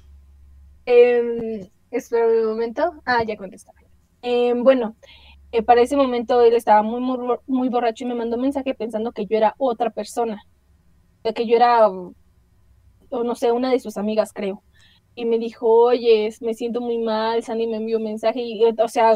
Eh, 0.86 1.70
Espera 1.92 2.28
un 2.28 2.46
momento. 2.46 3.02
Ah, 3.06 3.24
ya 3.24 3.38
contestó. 3.38 3.72
Eh, 4.22 4.54
bueno, 4.56 4.96
eh, 5.52 5.64
para 5.64 5.82
ese 5.82 5.96
momento 5.96 6.42
él 6.42 6.54
estaba 6.54 6.82
muy, 6.82 7.00
muy, 7.00 7.38
muy 7.48 7.70
borracho 7.70 8.04
y 8.04 8.08
me 8.08 8.16
mandó 8.16 8.36
un 8.36 8.44
mensaje 8.44 8.74
pensando 8.74 9.12
que 9.12 9.26
yo 9.26 9.38
era 9.38 9.56
otra 9.58 9.90
persona. 9.90 10.42
Que 11.36 11.46
yo 11.46 11.56
era, 11.58 11.90
o 11.90 12.14
no 13.10 13.36
sé, 13.36 13.52
una 13.52 13.72
de 13.72 13.80
sus 13.80 13.98
amigas, 13.98 14.32
creo. 14.34 14.64
Y 15.18 15.26
me 15.26 15.40
dijo, 15.40 15.68
oye, 15.68 16.32
me 16.42 16.54
siento 16.54 16.80
muy 16.80 17.00
mal. 17.00 17.44
Sandy 17.44 17.66
me 17.66 17.78
envió 17.78 17.98
un 17.98 18.04
mensaje, 18.04 18.40
y, 18.40 18.64
eh, 18.64 18.76
o 18.78 18.88
sea, 18.88 19.16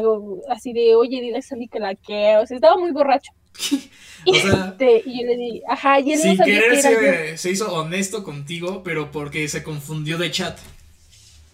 así 0.50 0.72
de, 0.72 0.96
oye, 0.96 1.20
dile 1.20 1.38
a 1.38 1.42
Sandy 1.42 1.68
que 1.68 1.78
la 1.78 1.94
quiero. 1.94 2.42
O 2.42 2.46
sea, 2.46 2.56
estaba 2.56 2.76
muy 2.76 2.90
borracho. 2.90 3.30
y, 4.24 4.36
este, 4.36 5.02
y 5.06 5.20
yo 5.20 5.26
le 5.28 5.36
di, 5.36 5.62
ajá, 5.68 6.00
y 6.00 6.12
él 6.12 6.18
sin 6.18 6.36
no 6.36 6.44
querer 6.44 6.76
se, 6.76 7.38
se 7.38 7.50
hizo 7.52 7.72
honesto 7.72 8.24
contigo, 8.24 8.82
pero 8.82 9.12
porque 9.12 9.46
se 9.46 9.62
confundió 9.62 10.18
de 10.18 10.32
chat. 10.32 10.58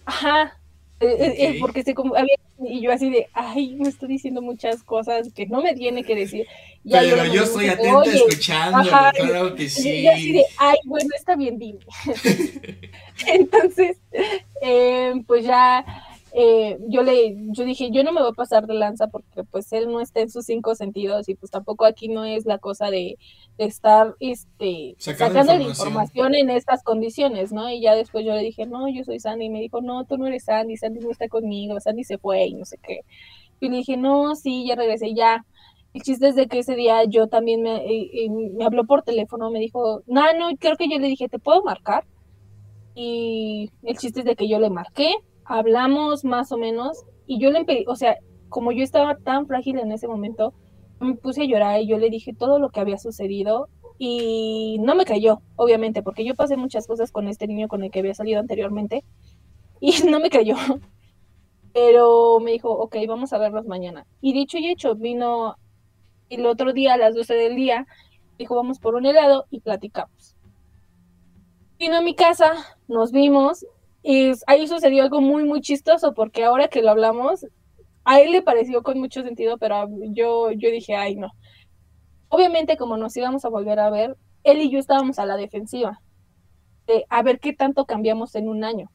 Ajá, 0.06 0.58
eh, 1.00 1.34
eh, 1.37 1.56
porque 1.61 1.82
se 1.82 1.90
había, 1.92 2.37
y 2.60 2.80
yo 2.80 2.92
así 2.92 3.10
de, 3.10 3.28
ay, 3.32 3.76
me 3.76 3.88
estoy 3.88 4.08
diciendo 4.08 4.42
muchas 4.42 4.82
cosas 4.82 5.32
que 5.32 5.46
no 5.46 5.62
me 5.62 5.74
tiene 5.74 6.02
que 6.04 6.14
decir. 6.14 6.46
Pero 6.88 7.24
yo, 7.26 7.42
estoy 7.42 7.68
atenta 7.68 8.10
escuchando, 8.12 8.90
claro 9.14 9.54
que 9.54 9.68
sí. 9.68 9.88
Y 9.88 10.02
yo 10.04 10.12
así 10.12 10.32
de, 10.32 10.44
ay, 10.56 10.78
bueno, 10.84 11.08
está 11.16 11.36
bien, 11.36 11.58
dime. 11.58 11.80
Entonces, 13.26 13.96
pues 15.26 15.44
ya 15.44 15.84
eh, 16.32 16.78
yo 16.88 17.02
le, 17.02 17.36
yo 17.52 17.64
dije, 17.64 17.90
yo 17.90 18.04
no 18.04 18.12
me 18.12 18.20
voy 18.20 18.30
a 18.30 18.34
pasar 18.34 18.66
de 18.66 18.74
lanza 18.74 19.08
porque 19.08 19.44
pues 19.44 19.72
él 19.72 19.90
no 19.90 20.00
está 20.00 20.20
en 20.20 20.30
sus 20.30 20.44
cinco 20.44 20.74
sentidos 20.74 21.28
y 21.28 21.34
pues 21.34 21.50
tampoco 21.50 21.84
aquí 21.84 22.08
no 22.08 22.24
es 22.24 22.44
la 22.44 22.58
cosa 22.58 22.90
de, 22.90 23.16
estar 23.56 24.14
este, 24.20 24.94
sacando, 24.98 25.42
la 25.42 25.62
información 25.62 26.34
en 26.34 26.50
estas 26.50 26.82
condiciones, 26.82 27.52
¿no? 27.52 27.68
Y 27.70 27.80
ya 27.80 27.94
después 27.94 28.24
yo 28.24 28.32
le 28.32 28.42
dije, 28.42 28.66
no, 28.66 28.88
yo 28.88 29.02
soy 29.04 29.18
Sandy 29.18 29.46
y 29.46 29.50
me 29.50 29.60
dijo, 29.60 29.80
no, 29.80 30.04
tú 30.04 30.16
no 30.16 30.26
eres 30.26 30.44
Sandy, 30.44 30.76
Sandy 30.76 31.00
no 31.00 31.10
está 31.10 31.28
conmigo, 31.28 31.80
Sandy 31.80 32.04
se 32.04 32.18
fue 32.18 32.46
y 32.46 32.54
no 32.54 32.64
sé 32.64 32.78
qué. 32.82 33.00
Y 33.60 33.68
le 33.68 33.78
dije, 33.78 33.96
no, 33.96 34.36
sí, 34.36 34.66
ya 34.66 34.76
regresé, 34.76 35.14
ya. 35.14 35.44
El 35.94 36.02
chiste 36.02 36.28
es 36.28 36.36
de 36.36 36.46
que 36.46 36.60
ese 36.60 36.76
día 36.76 37.02
yo 37.04 37.26
también 37.26 37.62
me, 37.62 37.76
eh, 37.76 38.10
eh, 38.12 38.30
me 38.30 38.64
habló 38.64 38.84
por 38.84 39.02
teléfono, 39.02 39.50
me 39.50 39.58
dijo, 39.58 40.02
no, 40.06 40.22
no, 40.34 40.56
creo 40.58 40.76
que 40.76 40.88
yo 40.88 40.98
le 40.98 41.08
dije, 41.08 41.28
¿te 41.28 41.38
puedo 41.38 41.64
marcar? 41.64 42.04
Y 42.94 43.70
el 43.82 43.96
chiste 43.96 44.20
es 44.20 44.26
de 44.26 44.36
que 44.36 44.48
yo 44.48 44.60
le 44.60 44.70
marqué, 44.70 45.14
hablamos 45.48 46.24
más 46.24 46.52
o 46.52 46.58
menos 46.58 47.04
y 47.26 47.40
yo 47.40 47.50
le 47.50 47.64
pedí, 47.64 47.84
o 47.88 47.96
sea, 47.96 48.16
como 48.48 48.70
yo 48.70 48.84
estaba 48.84 49.16
tan 49.16 49.46
frágil 49.46 49.78
en 49.78 49.92
ese 49.92 50.06
momento, 50.06 50.54
me 51.00 51.14
puse 51.14 51.42
a 51.42 51.46
llorar 51.46 51.80
y 51.80 51.87
yo 51.87 51.98
le 51.98 52.11
dije 52.11 52.34
todo 52.34 52.58
lo 52.58 52.70
que 52.70 52.80
había 52.80 52.98
sucedido 52.98 53.68
y 53.98 54.78
no 54.80 54.94
me 54.94 55.04
creyó, 55.04 55.40
obviamente, 55.56 56.02
porque 56.02 56.24
yo 56.24 56.34
pasé 56.34 56.56
muchas 56.56 56.87
cosas 56.87 57.11
con 57.11 57.28
este 57.28 57.46
niño 57.46 57.66
con 57.66 57.82
el 57.82 57.90
que 57.90 57.98
había 57.98 58.14
salido 58.14 58.40
anteriormente 58.40 59.04
y 59.80 59.92
no 60.08 60.20
me 60.20 60.30
creyó. 60.30 60.56
Pero 61.72 62.40
me 62.40 62.52
dijo, 62.52 62.70
ok, 62.70 62.96
vamos 63.06 63.32
a 63.32 63.38
vernos 63.38 63.66
mañana. 63.66 64.06
Y 64.20 64.32
dicho 64.32 64.58
y 64.58 64.68
hecho, 64.68 64.94
vino 64.94 65.56
el 66.28 66.46
otro 66.46 66.72
día 66.72 66.94
a 66.94 66.98
las 66.98 67.14
12 67.14 67.34
del 67.34 67.56
día, 67.56 67.87
dijo, 68.38 68.54
vamos 68.54 68.78
por 68.78 68.94
un 68.94 69.06
helado 69.06 69.46
y 69.50 69.61
platicamos. 69.61 70.37
Vino 71.78 71.96
a 71.96 72.02
mi 72.02 72.14
casa, 72.14 72.52
nos 72.88 73.12
vimos 73.12 73.64
y 74.10 74.32
ahí 74.46 74.66
sucedió 74.66 75.02
algo 75.02 75.20
muy, 75.20 75.44
muy 75.44 75.60
chistoso, 75.60 76.14
porque 76.14 76.42
ahora 76.42 76.68
que 76.68 76.80
lo 76.80 76.88
hablamos, 76.88 77.44
a 78.04 78.20
él 78.22 78.32
le 78.32 78.40
pareció 78.40 78.82
con 78.82 78.98
mucho 78.98 79.22
sentido, 79.22 79.58
pero 79.58 79.86
yo, 80.14 80.50
yo 80.50 80.70
dije, 80.70 80.96
ay, 80.96 81.14
no. 81.14 81.28
Obviamente, 82.30 82.78
como 82.78 82.96
nos 82.96 83.14
íbamos 83.18 83.44
a 83.44 83.50
volver 83.50 83.78
a 83.78 83.90
ver, 83.90 84.16
él 84.44 84.62
y 84.62 84.70
yo 84.70 84.78
estábamos 84.78 85.18
a 85.18 85.26
la 85.26 85.36
defensiva, 85.36 86.00
de 86.86 87.04
a 87.10 87.22
ver 87.22 87.38
qué 87.38 87.52
tanto 87.52 87.84
cambiamos 87.84 88.34
en 88.34 88.48
un 88.48 88.64
año. 88.64 88.90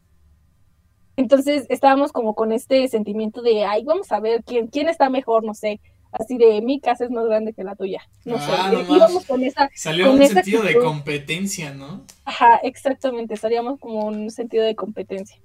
Entonces 1.15 1.67
estábamos 1.69 2.11
como 2.11 2.33
con 2.33 2.51
este 2.51 2.87
sentimiento 2.87 3.43
de, 3.43 3.65
ay, 3.65 3.83
vamos 3.83 4.11
a 4.11 4.19
ver 4.19 4.43
quién, 4.43 4.65
quién 4.65 4.89
está 4.89 5.11
mejor, 5.11 5.43
no 5.43 5.53
sé. 5.53 5.79
Así 6.13 6.37
de 6.37 6.61
mi 6.61 6.79
casa 6.81 7.05
es 7.05 7.11
más 7.11 7.25
grande 7.25 7.53
que 7.53 7.63
la 7.63 7.75
tuya. 7.75 8.01
No 8.25 8.39
Ah, 8.39 8.39
sé, 8.39 8.57
no 8.69 8.83
íbamos 8.87 9.25
con 9.25 9.43
esa, 9.43 9.69
Salió 9.75 10.07
con 10.07 10.15
un 10.15 10.21
esa 10.21 10.43
sentido 10.43 10.63
de 10.63 10.73
competencia, 10.79 11.73
¿no? 11.73 12.05
ajá, 12.25 12.57
exactamente, 12.63 13.33
estaríamos 13.33 13.79
como 13.79 14.05
un 14.07 14.29
sentido 14.31 14.65
de 14.65 14.75
competencia. 14.75 15.37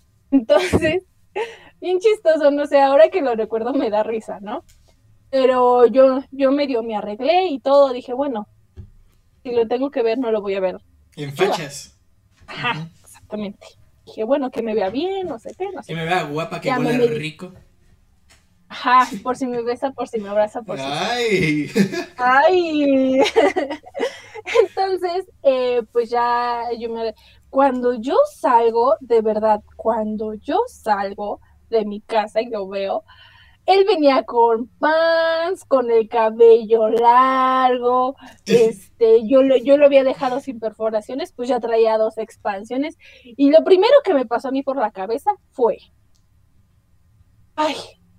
Entonces, 0.30 1.04
bien 1.80 1.98
chistoso, 2.00 2.50
no 2.50 2.66
sé, 2.66 2.80
ahora 2.80 3.10
que 3.10 3.22
lo 3.22 3.34
recuerdo 3.36 3.72
me 3.74 3.90
da 3.90 4.02
risa, 4.02 4.40
¿no? 4.40 4.64
Pero 5.30 5.86
yo, 5.86 6.20
yo 6.30 6.52
medio 6.52 6.82
me 6.82 6.96
arreglé 6.96 7.48
y 7.48 7.60
todo, 7.60 7.92
dije, 7.92 8.14
bueno, 8.14 8.48
si 9.42 9.52
lo 9.52 9.66
tengo 9.68 9.90
que 9.90 10.02
ver, 10.02 10.18
no 10.18 10.30
lo 10.32 10.40
voy 10.42 10.54
a 10.54 10.60
ver. 10.60 10.78
En 11.16 11.32
fachas. 11.34 11.98
Ajá, 12.46 12.88
exactamente. 13.04 13.66
Dije, 14.06 14.24
bueno, 14.24 14.50
que 14.50 14.62
me 14.62 14.74
vea 14.74 14.90
bien, 14.90 15.26
no 15.26 15.38
sé 15.38 15.50
qué, 15.58 15.66
no 15.72 15.82
sé 15.82 15.88
Que 15.88 15.94
me 15.94 16.04
vea 16.04 16.24
guapa, 16.24 16.60
que 16.60 16.70
me 16.72 16.98
vi. 16.98 17.08
rico. 17.08 17.52
Ajá, 18.68 19.08
por 19.22 19.36
si 19.36 19.46
me 19.46 19.62
besa, 19.62 19.90
por 19.92 20.08
si 20.08 20.20
me 20.20 20.28
abraza, 20.28 20.62
por 20.62 20.78
si... 20.78 20.84
Ay. 20.84 21.70
¡Ay! 22.16 23.20
Entonces, 24.62 25.26
eh, 25.42 25.82
pues 25.92 26.10
ya 26.10 26.64
yo 26.78 26.90
me... 26.90 27.14
Cuando 27.48 27.94
yo 27.94 28.16
salgo, 28.34 28.96
de 29.00 29.22
verdad, 29.22 29.62
cuando 29.76 30.34
yo 30.34 30.60
salgo 30.66 31.40
de 31.70 31.86
mi 31.86 32.00
casa 32.02 32.42
y 32.42 32.50
lo 32.50 32.68
veo, 32.68 33.04
él 33.68 33.84
venía 33.86 34.24
con 34.24 34.68
pants, 34.78 35.64
con 35.66 35.90
el 35.90 36.08
cabello 36.08 36.88
largo, 36.88 38.16
este, 38.46 39.26
yo 39.28 39.42
lo, 39.42 39.56
yo 39.58 39.76
lo 39.76 39.86
había 39.86 40.04
dejado 40.04 40.40
sin 40.40 40.58
perforaciones, 40.58 41.32
pues 41.32 41.50
ya 41.50 41.60
traía 41.60 41.98
dos 41.98 42.16
expansiones. 42.16 42.96
Y 43.24 43.50
lo 43.50 43.64
primero 43.64 43.92
que 44.04 44.14
me 44.14 44.24
pasó 44.24 44.48
a 44.48 44.52
mí 44.52 44.62
por 44.62 44.76
la 44.76 44.90
cabeza 44.90 45.32
fue, 45.52 45.78
ay, 47.56 47.74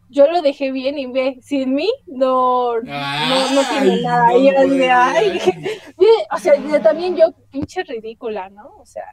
yo 0.10 0.28
lo 0.28 0.42
dejé 0.42 0.72
bien 0.72 0.98
y 0.98 1.06
ve, 1.08 1.38
sin 1.42 1.74
mí 1.76 1.90
no, 2.08 2.80
no, 2.82 3.54
no 3.54 3.62
tiene 3.70 4.02
nada. 4.02 4.32
no 4.32 4.38
y 4.38 4.46
yo 4.52 4.52
de, 4.78 4.90
ay, 4.92 5.40
o 6.32 6.38
sea, 6.38 6.56
yo 6.56 6.82
también 6.82 7.16
yo, 7.16 7.32
pinche 7.52 7.84
ridícula, 7.84 8.50
¿no? 8.50 8.68
O 8.80 8.86
sea, 8.86 9.06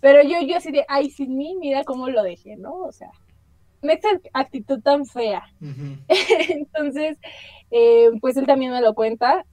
pero 0.00 0.22
yo, 0.22 0.40
yo 0.46 0.56
así 0.56 0.72
de, 0.72 0.84
ay, 0.88 1.10
sin 1.10 1.36
mí, 1.36 1.56
mira 1.60 1.84
cómo 1.84 2.08
lo 2.08 2.22
dejé, 2.22 2.56
¿no? 2.56 2.74
O 2.74 2.92
sea, 2.92 3.10
una 3.82 3.94
ex- 3.94 4.06
actitud 4.32 4.80
tan 4.82 5.06
fea. 5.06 5.42
Entonces, 6.48 7.18
eh, 7.70 8.10
pues 8.20 8.36
él 8.36 8.46
también 8.46 8.72
me 8.72 8.80
lo 8.80 8.94
cuenta, 8.94 9.44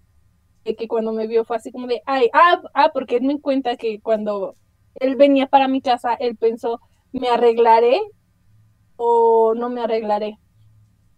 de 0.66 0.76
que 0.76 0.88
cuando 0.88 1.14
me 1.14 1.28
vio 1.28 1.46
fue 1.46 1.58
así 1.58 1.72
como 1.72 1.88
de, 1.88 2.02
ay, 2.06 2.30
ah, 2.34 2.62
ah, 2.74 2.92
porque 2.94 3.18
él 3.18 3.24
me 3.24 3.40
cuenta 3.42 3.78
que 3.78 4.02
cuando 4.02 4.56
él 4.96 5.16
venía 5.16 5.48
para 5.48 5.68
mi 5.68 5.82
casa, 5.82 6.16
él 6.16 6.36
pensó, 6.38 6.82
¿me 7.12 7.30
arreglaré 7.30 8.00
o 8.96 9.54
no 9.56 9.70
me 9.70 9.82
arreglaré? 9.82 10.38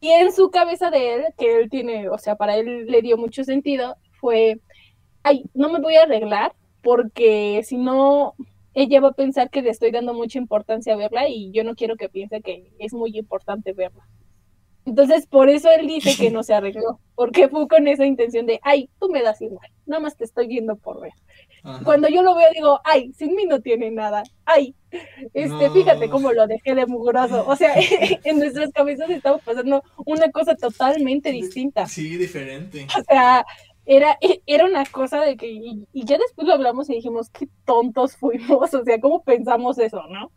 Y 0.01 0.09
en 0.09 0.31
su 0.31 0.49
cabeza 0.49 0.89
de 0.89 1.15
él, 1.15 1.25
que 1.37 1.57
él 1.57 1.69
tiene, 1.69 2.09
o 2.09 2.17
sea, 2.17 2.35
para 2.35 2.55
él 2.57 2.85
le 2.87 3.01
dio 3.01 3.17
mucho 3.17 3.43
sentido, 3.43 3.97
fue, 4.19 4.59
ay, 5.23 5.45
no 5.53 5.69
me 5.69 5.79
voy 5.81 5.95
a 5.95 6.03
arreglar 6.03 6.53
porque 6.81 7.61
si 7.63 7.77
no, 7.77 8.35
ella 8.73 9.01
va 9.01 9.09
a 9.09 9.13
pensar 9.13 9.49
que 9.49 9.61
le 9.61 9.69
estoy 9.69 9.91
dando 9.91 10.13
mucha 10.13 10.37
importancia 10.39 10.93
a 10.93 10.97
verla 10.97 11.27
y 11.27 11.51
yo 11.51 11.63
no 11.63 11.75
quiero 11.75 11.97
que 11.97 12.09
piense 12.09 12.41
que 12.41 12.71
es 12.79 12.93
muy 12.93 13.17
importante 13.17 13.73
verla. 13.73 14.07
Entonces, 14.85 15.27
por 15.27 15.49
eso 15.49 15.69
él 15.71 15.87
dice 15.87 16.15
que 16.17 16.31
no 16.31 16.43
se 16.43 16.53
arregló, 16.53 16.99
porque 17.15 17.47
fue 17.49 17.67
con 17.67 17.87
esa 17.87 18.05
intención 18.05 18.45
de, 18.45 18.59
ay, 18.63 18.89
tú 18.99 19.09
me 19.09 19.21
das 19.21 19.41
igual, 19.41 19.69
nada 19.85 20.01
más 20.01 20.17
te 20.17 20.23
estoy 20.23 20.47
viendo 20.47 20.75
por 20.75 21.01
ver. 21.01 21.13
Ajá. 21.63 21.83
Cuando 21.83 22.07
yo 22.07 22.23
lo 22.23 22.35
veo, 22.35 22.47
digo, 22.53 22.79
ay, 22.83 23.11
sin 23.13 23.35
mí 23.35 23.45
no 23.45 23.61
tiene 23.61 23.91
nada, 23.91 24.23
ay, 24.45 24.73
este, 25.33 25.49
No. 25.67 25.73
fíjate 25.73 26.09
cómo 26.09 26.31
lo 26.31 26.47
dejé 26.47 26.73
de 26.73 26.85
mugroso. 26.85 27.45
O 27.47 27.55
sea, 27.55 27.73
en 28.23 28.39
nuestras 28.39 28.71
cabezas 28.71 29.09
estaba 29.09 29.37
pasando 29.39 29.83
una 30.05 30.31
cosa 30.31 30.55
totalmente 30.55 31.31
distinta. 31.31 31.85
Sí, 31.85 32.15
diferente. 32.15 32.87
O 32.97 33.03
sea, 33.03 33.45
era, 33.85 34.17
era 34.45 34.65
una 34.65 34.85
cosa 34.85 35.21
de 35.21 35.35
que, 35.35 35.47
y, 35.51 35.87
y 35.91 36.05
ya 36.05 36.17
después 36.17 36.47
lo 36.47 36.53
hablamos 36.53 36.89
y 36.89 36.93
dijimos, 36.95 37.29
qué 37.29 37.47
tontos 37.65 38.15
fuimos, 38.17 38.73
o 38.73 38.83
sea, 38.83 38.99
¿cómo 39.01 39.23
pensamos 39.23 39.79
eso, 39.79 40.03
no? 40.09 40.31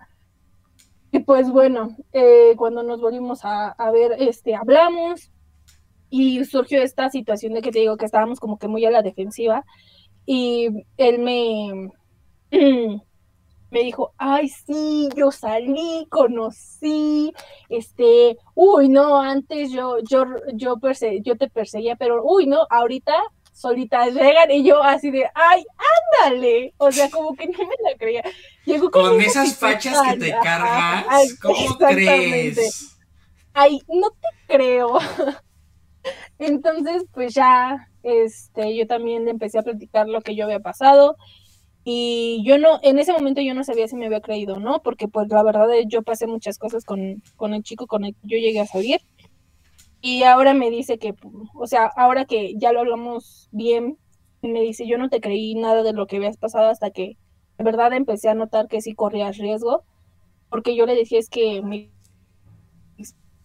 Y 1.13 1.21
pues 1.21 1.51
bueno, 1.51 1.95
eh, 2.15 2.55
cuando 2.57 2.83
nos 2.83 3.03
volvimos 3.03 3.41
a, 3.45 3.91
ver, 3.93 4.17
este, 4.19 4.55
hablamos 4.55 5.31
y 6.09 6.43
surgió 6.47 6.83
esta 6.83 7.11
situación 7.11 7.53
de 7.53 7.61
que 7.61 7.71
te 7.71 7.81
digo 7.81 7.99
que 7.99 8.07
estábamos 8.07 8.41
como 8.41 8.59
que 8.59 8.67
muy 8.67 8.87
a 8.87 8.91
la 8.91 9.03
defensiva 9.03 9.63
y 10.25 10.69
él 10.97 11.19
me, 11.19 11.91
me 13.71 13.81
dijo, 13.83 14.15
ay, 14.17 14.49
sí, 14.49 15.11
yo 15.15 15.31
salí, 15.31 16.07
conocí, 16.09 17.35
este, 17.69 18.39
uy, 18.55 18.89
no, 18.89 19.21
antes 19.21 19.71
yo, 19.71 19.99
yo, 20.09 20.25
yo, 20.55 20.77
yo 21.23 21.37
te 21.37 21.51
perseguía, 21.51 21.95
pero, 21.97 22.25
uy, 22.25 22.47
no, 22.47 22.67
ahorita 22.71 23.13
solitas 23.63 24.13
llegan 24.13 24.51
y 24.51 24.65
yo 24.65 24.83
así 24.83 25.11
de, 25.11 25.25
ay, 25.35 25.65
ándale, 26.21 26.75
o 26.77 26.91
sea, 26.93 27.09
como 27.09 27.35
que 27.35 27.47
no 27.47 27.59
me 27.59 27.91
la 27.91 27.97
creía. 27.97 28.23
Llegó 28.65 28.91
con, 28.91 29.03
Con 29.11 29.21
esa 29.21 29.45
esas 29.45 29.57
fachas 29.57 30.03
que 30.03 30.17
te 30.19 30.31
cargas, 30.43 31.07
ay, 31.09 31.29
¿cómo 31.41 31.79
crees? 31.79 32.99
Ay, 33.55 33.81
no 33.89 34.11
te 34.11 34.55
creo. 34.55 34.99
Entonces, 36.39 37.05
pues 37.13 37.35
ya, 37.35 37.89
este, 38.03 38.77
yo 38.77 38.87
también 38.87 39.29
empecé 39.29 39.59
a 39.59 39.63
platicar 39.63 40.09
lo 40.09 40.21
que 40.21 40.35
yo 40.35 40.45
había 40.45 40.61
pasado. 40.61 41.17
Y 41.85 42.43
yo 42.45 42.59
no, 42.59 42.79
en 42.83 42.99
ese 42.99 43.13
momento 43.13 43.41
yo 43.41 43.55
no 43.55 43.65
sabía 43.65 43.89
si 43.89 43.97
me 43.97 44.07
había 44.07 44.21
creído 44.21 44.55
o 44.55 44.61
no, 44.61 44.83
porque 44.83 45.09
pues 45.09 45.29
la 45.29 45.43
verdad 45.43 45.67
yo 45.87 46.03
pasé 46.03 46.27
muchas 46.27 46.59
cosas 46.59 46.85
con, 46.85 47.23
con 47.37 47.55
el 47.55 47.63
chico 47.63 47.87
con 47.87 48.05
el 48.05 48.15
que 48.15 48.21
yo 48.29 48.39
llegué 48.39 48.61
a 48.61 48.67
salir. 48.67 49.01
Y 50.05 50.25
ahora 50.25 50.53
me 50.53 50.69
dice 50.69 50.99
que, 50.99 51.15
o 51.55 51.67
sea, 51.69 51.87
ahora 51.87 52.25
que 52.25 52.55
ya 52.59 52.73
lo 52.73 52.81
hablamos 52.81 53.49
bien, 53.53 53.99
me 54.43 54.61
dice, 54.61 54.85
yo 54.89 54.99
no 54.99 55.09
te 55.09 55.21
creí 55.21 55.55
nada 55.55 55.85
de 55.85 55.93
lo 55.93 56.09
que 56.09 56.17
habías 56.17 56.37
pasado 56.37 56.69
hasta 56.69 56.91
que 56.91 57.17
de 57.57 57.65
verdad 57.65 57.93
empecé 57.93 58.29
a 58.29 58.35
notar 58.35 58.67
que 58.67 58.81
sí 58.81 58.95
corrías 58.95 59.39
riesgo, 59.39 59.85
porque 60.51 60.75
yo 60.75 60.87
le 60.87 60.97
decía 60.97 61.21
es 61.21 61.29
que 61.29 61.63
me, 61.63 61.93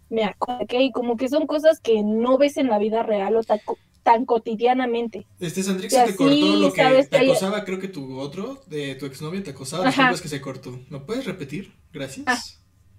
me 0.10 0.24
acordé, 0.24 0.82
y 0.82 0.92
como 0.92 1.16
que 1.16 1.30
son 1.30 1.46
cosas 1.46 1.80
que 1.80 2.02
no 2.02 2.40
ves 2.40 2.58
en 2.58 2.70
la 2.70 2.80
vida 2.80 3.04
real 3.04 3.36
o 3.36 3.44
tan, 3.44 3.60
tan 4.02 4.26
cotidianamente. 4.26 5.28
Este 5.40 5.62
Sandrix 5.62 5.94
se 5.94 6.06
te 6.06 6.16
cortó 6.16 6.56
lo 6.56 6.74
que 6.74 7.08
te 7.08 7.18
acosaba, 7.18 7.66
creo 7.66 7.80
que 7.80 7.88
tu 7.88 8.20
otro, 8.20 8.64
de 8.66 8.96
tu 8.96 9.06
exnovio 9.06 9.44
te 9.44 9.52
acosaba, 9.52 9.86
disculpas 9.86 10.22
que 10.22 10.28
se 10.28 10.42
cortó. 10.42 10.80
¿Lo 10.90 11.06
puedes 11.06 11.26
repetir? 11.26 11.74
Gracias. 11.94 12.26
Ah. 12.28 12.40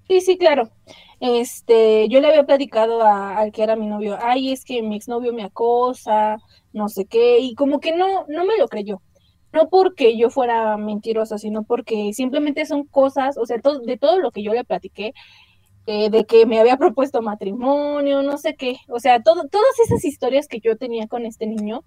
Sí, 0.09 0.21
sí, 0.23 0.39
claro. 0.39 0.71
Este, 1.21 2.09
yo 2.09 2.21
le 2.21 2.29
había 2.29 2.45
platicado 2.47 3.03
al 3.03 3.53
que 3.53 3.63
era 3.63 3.77
mi 3.77 3.87
novio, 3.87 4.17
ay, 4.21 4.53
es 4.53 4.65
que 4.65 4.83
mi 4.83 4.97
exnovio 4.97 5.33
me 5.35 5.43
acosa, 5.45 6.39
no 6.73 6.89
sé 6.89 7.07
qué, 7.07 7.41
y 7.41 7.55
como 7.55 7.81
que 7.81 7.95
no, 7.97 8.25
no 8.29 8.45
me 8.45 8.57
lo 8.57 8.69
creyó. 8.69 9.03
No 9.53 9.69
porque 9.69 10.17
yo 10.17 10.31
fuera 10.31 10.77
mentirosa, 10.77 11.39
sino 11.39 11.65
porque 11.65 12.13
simplemente 12.15 12.65
son 12.67 12.85
cosas, 12.85 13.37
o 13.39 13.47
sea, 13.47 13.61
todo, 13.61 13.81
de 13.81 13.97
todo 13.99 14.19
lo 14.21 14.31
que 14.31 14.43
yo 14.43 14.53
le 14.55 14.65
platiqué, 14.65 15.13
eh, 15.87 16.11
de 16.11 16.25
que 16.27 16.47
me 16.47 16.61
había 16.61 16.77
propuesto 16.77 17.23
matrimonio, 17.23 18.23
no 18.23 18.39
sé 18.39 18.55
qué, 18.57 18.77
o 18.89 19.01
sea, 19.01 19.23
todo, 19.23 19.49
todas 19.49 19.79
esas 19.87 20.05
historias 20.05 20.49
que 20.49 20.61
yo 20.61 20.77
tenía 20.77 21.07
con 21.09 21.25
este 21.27 21.47
niño, 21.47 21.85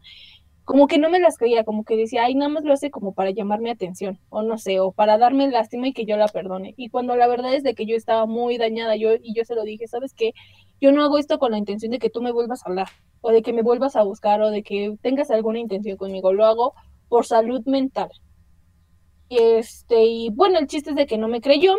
como 0.72 0.88
que 0.88 1.00
no 1.00 1.10
me 1.10 1.20
las 1.20 1.38
creía, 1.38 1.66
como 1.66 1.84
que 1.84 1.98
decía, 1.98 2.24
ay, 2.24 2.34
nada 2.34 2.48
más 2.48 2.64
lo 2.64 2.72
hace 2.72 2.92
como 2.92 3.14
para 3.14 3.32
llamar 3.32 3.60
mi 3.60 3.70
atención, 3.70 4.18
o 4.30 4.42
no 4.42 4.58
sé, 4.58 4.80
o 4.80 4.94
para 4.94 5.18
darme 5.18 5.52
lástima 5.52 5.90
y 5.90 5.92
que 5.92 6.06
yo 6.06 6.16
la 6.16 6.30
perdone. 6.30 6.76
Y 6.78 6.88
cuando 6.88 7.18
la 7.18 7.28
verdad 7.28 7.54
es 7.54 7.62
de 7.64 7.76
que 7.76 7.86
yo 7.86 7.98
estaba 7.98 8.26
muy 8.26 8.58
dañada, 8.58 8.96
yo, 8.96 9.10
y 9.22 9.34
yo 9.34 9.44
se 9.44 9.54
lo 9.54 9.64
dije, 9.64 9.86
¿sabes 9.90 10.14
qué? 10.14 10.32
Yo 10.80 10.94
no 10.94 11.04
hago 11.04 11.18
esto 11.18 11.40
con 11.40 11.52
la 11.52 11.58
intención 11.58 11.92
de 11.92 12.00
que 12.00 12.10
tú 12.10 12.22
me 12.22 12.32
vuelvas 12.32 12.66
a 12.66 12.70
hablar, 12.70 12.88
o 13.20 13.32
de 13.32 13.42
que 13.42 13.52
me 13.52 13.64
vuelvas 13.64 13.98
a 13.98 14.04
buscar, 14.04 14.42
o 14.42 14.50
de 14.50 14.64
que 14.64 14.96
tengas 15.02 15.30
alguna 15.30 15.60
intención 15.60 15.98
conmigo, 15.98 16.32
lo 16.32 16.46
hago 16.46 16.74
por 17.10 17.26
salud 17.26 17.66
mental. 17.66 18.10
Este, 19.28 20.06
y 20.06 20.30
bueno, 20.30 20.58
el 20.58 20.68
chiste 20.68 20.92
es 20.92 20.96
de 20.96 21.06
que 21.06 21.18
no 21.18 21.28
me 21.28 21.42
creyó, 21.42 21.76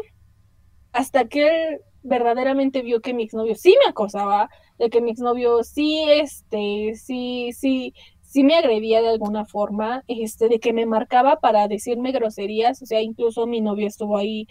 hasta 0.93 1.29
que 1.29 1.47
él 1.47 1.81
verdaderamente 2.03 2.83
vio 2.83 3.01
que 3.01 3.15
mi 3.15 3.23
exnovio 3.23 3.55
sí 3.55 3.75
me 3.83 3.89
acosaba, 3.89 4.51
de 4.79 4.91
que 4.91 5.01
mi 5.01 5.13
exnovio 5.13 5.65
sí, 5.65 6.05
este, 6.11 6.93
sí, 6.95 7.53
sí, 7.55 7.95
sí 8.33 8.45
me 8.45 8.55
agredía 8.57 9.03
de 9.03 9.09
alguna 9.11 9.45
forma, 9.45 10.05
este, 10.09 10.49
de 10.49 10.59
que 10.59 10.73
me 10.73 10.87
marcaba 10.87 11.37
para 11.37 11.69
decirme 11.69 12.13
groserías, 12.13 12.81
o 12.81 12.87
sea, 12.87 13.03
incluso 13.03 13.47
mi 13.47 13.61
novio 13.61 13.87
estuvo 13.87 14.17
ahí 14.17 14.47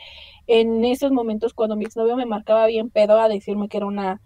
en 0.45 0.85
esos 0.85 1.11
momentos 1.11 1.53
cuando 1.55 1.75
mi 1.75 1.85
exnovio 1.85 2.15
me 2.15 2.27
marcaba 2.27 2.67
bien 2.67 2.91
pedo 2.91 3.19
a 3.19 3.27
decirme 3.27 3.69
que 3.69 3.77
era 3.77 3.87
una 3.87 4.21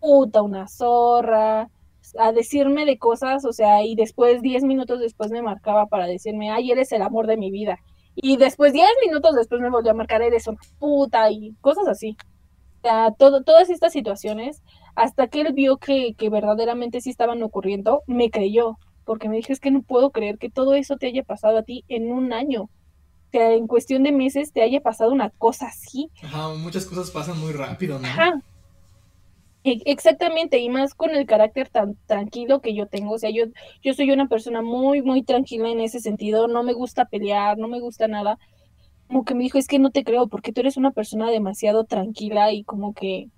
puta, 0.00 0.42
una 0.42 0.66
zorra, 0.66 1.70
a 2.18 2.32
decirme 2.32 2.84
de 2.84 2.98
cosas, 2.98 3.44
o 3.44 3.52
sea, 3.52 3.84
y 3.84 3.94
después, 3.94 4.42
diez 4.42 4.64
minutos 4.64 4.98
después 4.98 5.30
me 5.30 5.42
marcaba 5.42 5.86
para 5.86 6.06
decirme, 6.06 6.50
ay, 6.50 6.72
eres 6.72 6.90
el 6.90 7.02
amor 7.02 7.28
de 7.28 7.36
mi 7.36 7.50
vida. 7.52 7.78
Y 8.16 8.38
después, 8.38 8.72
diez 8.72 8.88
minutos 9.06 9.36
después 9.36 9.60
me 9.60 9.70
volvió 9.70 9.92
a 9.92 9.94
marcar, 9.94 10.22
eres 10.22 10.48
una 10.48 10.58
puta 10.80 11.30
y 11.30 11.52
cosas 11.60 11.86
así. 11.86 12.16
O 12.78 12.88
sea, 12.88 13.12
todo, 13.12 13.42
todas 13.44 13.70
estas 13.70 13.92
situaciones, 13.92 14.62
hasta 14.96 15.28
que 15.28 15.42
él 15.42 15.52
vio 15.52 15.76
que, 15.78 16.14
que 16.14 16.28
verdaderamente 16.30 17.00
sí 17.00 17.10
estaban 17.10 17.42
ocurriendo, 17.42 18.02
me 18.06 18.30
creyó, 18.30 18.78
porque 19.06 19.28
me 19.28 19.36
dijo, 19.36 19.52
es 19.52 19.60
que 19.60 19.70
no 19.70 19.82
puedo 19.82 20.10
creer 20.10 20.36
que 20.36 20.50
todo 20.50 20.74
eso 20.74 20.96
te 20.96 21.06
haya 21.06 21.22
pasado 21.22 21.56
a 21.56 21.62
ti 21.62 21.84
en 21.88 22.12
un 22.12 22.32
año. 22.32 22.64
O 22.64 23.30
sea, 23.30 23.54
en 23.54 23.66
cuestión 23.66 24.02
de 24.02 24.12
meses 24.12 24.52
te 24.52 24.62
haya 24.62 24.80
pasado 24.80 25.12
una 25.12 25.30
cosa 25.30 25.68
así. 25.68 26.10
Ajá, 26.22 26.48
muchas 26.54 26.84
cosas 26.84 27.10
pasan 27.10 27.40
muy 27.40 27.52
rápido, 27.52 27.98
¿no? 27.98 28.06
Ajá. 28.06 28.42
E, 29.62 29.80
exactamente, 29.86 30.58
y 30.58 30.68
más 30.68 30.94
con 30.94 31.10
el 31.10 31.24
carácter 31.24 31.68
tan 31.68 31.96
tranquilo 32.06 32.60
que 32.60 32.74
yo 32.74 32.86
tengo. 32.86 33.14
O 33.14 33.18
sea, 33.18 33.30
yo, 33.30 33.44
yo 33.80 33.94
soy 33.94 34.10
una 34.10 34.26
persona 34.26 34.60
muy, 34.60 35.02
muy 35.02 35.22
tranquila 35.22 35.68
en 35.70 35.80
ese 35.80 36.00
sentido. 36.00 36.48
No 36.48 36.64
me 36.64 36.72
gusta 36.72 37.04
pelear, 37.04 37.58
no 37.58 37.68
me 37.68 37.80
gusta 37.80 38.08
nada. 38.08 38.38
Como 39.06 39.24
que 39.24 39.36
me 39.36 39.44
dijo, 39.44 39.56
es 39.56 39.68
que 39.68 39.78
no 39.78 39.90
te 39.90 40.02
creo, 40.02 40.26
porque 40.26 40.52
tú 40.52 40.60
eres 40.62 40.76
una 40.76 40.90
persona 40.90 41.30
demasiado 41.30 41.84
tranquila 41.84 42.52
y 42.52 42.64
como 42.64 42.92
que 42.92 43.28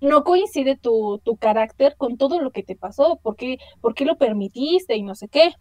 no 0.00 0.24
coincide 0.24 0.76
tu, 0.76 1.20
tu 1.24 1.36
carácter 1.36 1.96
con 1.96 2.16
todo 2.16 2.40
lo 2.40 2.50
que 2.50 2.62
te 2.62 2.76
pasó. 2.76 3.18
¿Por 3.22 3.36
qué, 3.36 3.58
¿Por 3.80 3.94
qué 3.94 4.04
lo 4.04 4.16
permitiste? 4.16 4.96
Y 4.96 5.02
no 5.02 5.14
sé 5.14 5.28
qué. 5.28 5.52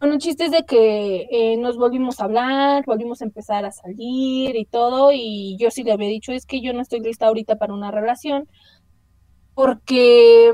Bueno, 0.00 0.14
el 0.14 0.20
chiste 0.20 0.44
es 0.44 0.52
de 0.52 0.64
que 0.64 1.26
eh, 1.30 1.56
nos 1.56 1.76
volvimos 1.76 2.20
a 2.20 2.24
hablar, 2.24 2.84
volvimos 2.86 3.20
a 3.20 3.24
empezar 3.24 3.64
a 3.64 3.72
salir 3.72 4.54
y 4.54 4.64
todo, 4.64 5.10
y 5.12 5.56
yo 5.58 5.72
sí 5.72 5.82
le 5.82 5.90
había 5.90 6.08
dicho, 6.08 6.30
es 6.32 6.46
que 6.46 6.60
yo 6.60 6.72
no 6.72 6.82
estoy 6.82 7.00
lista 7.00 7.26
ahorita 7.26 7.56
para 7.56 7.74
una 7.74 7.90
relación, 7.90 8.48
porque 9.54 10.52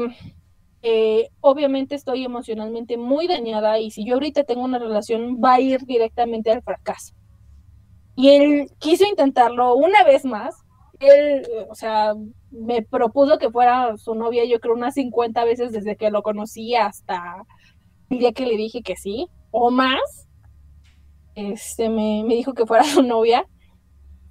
eh, 0.80 1.28
obviamente 1.40 1.94
estoy 1.94 2.24
emocionalmente 2.24 2.96
muy 2.96 3.26
dañada 3.26 3.78
y 3.78 3.90
si 3.90 4.06
yo 4.06 4.14
ahorita 4.14 4.44
tengo 4.44 4.64
una 4.64 4.78
relación 4.78 5.38
va 5.44 5.54
a 5.54 5.60
ir 5.60 5.84
directamente 5.84 6.50
al 6.50 6.62
fracaso. 6.62 7.14
Y 8.16 8.30
él 8.30 8.70
quiso 8.78 9.06
intentarlo 9.06 9.74
una 9.74 10.04
vez 10.04 10.24
más, 10.24 10.63
él, 11.06 11.46
o 11.68 11.74
sea, 11.74 12.14
me 12.50 12.82
propuso 12.82 13.38
que 13.38 13.50
fuera 13.50 13.96
su 13.96 14.14
novia, 14.14 14.44
yo 14.44 14.60
creo 14.60 14.74
unas 14.74 14.94
50 14.94 15.44
veces 15.44 15.72
desde 15.72 15.96
que 15.96 16.10
lo 16.10 16.22
conocí 16.22 16.74
hasta 16.74 17.44
el 18.10 18.18
día 18.18 18.32
que 18.32 18.46
le 18.46 18.56
dije 18.56 18.82
que 18.82 18.96
sí, 18.96 19.28
o 19.50 19.70
más, 19.70 20.28
este, 21.34 21.88
me, 21.88 22.22
me 22.26 22.34
dijo 22.34 22.54
que 22.54 22.66
fuera 22.66 22.84
su 22.84 23.02
novia, 23.02 23.46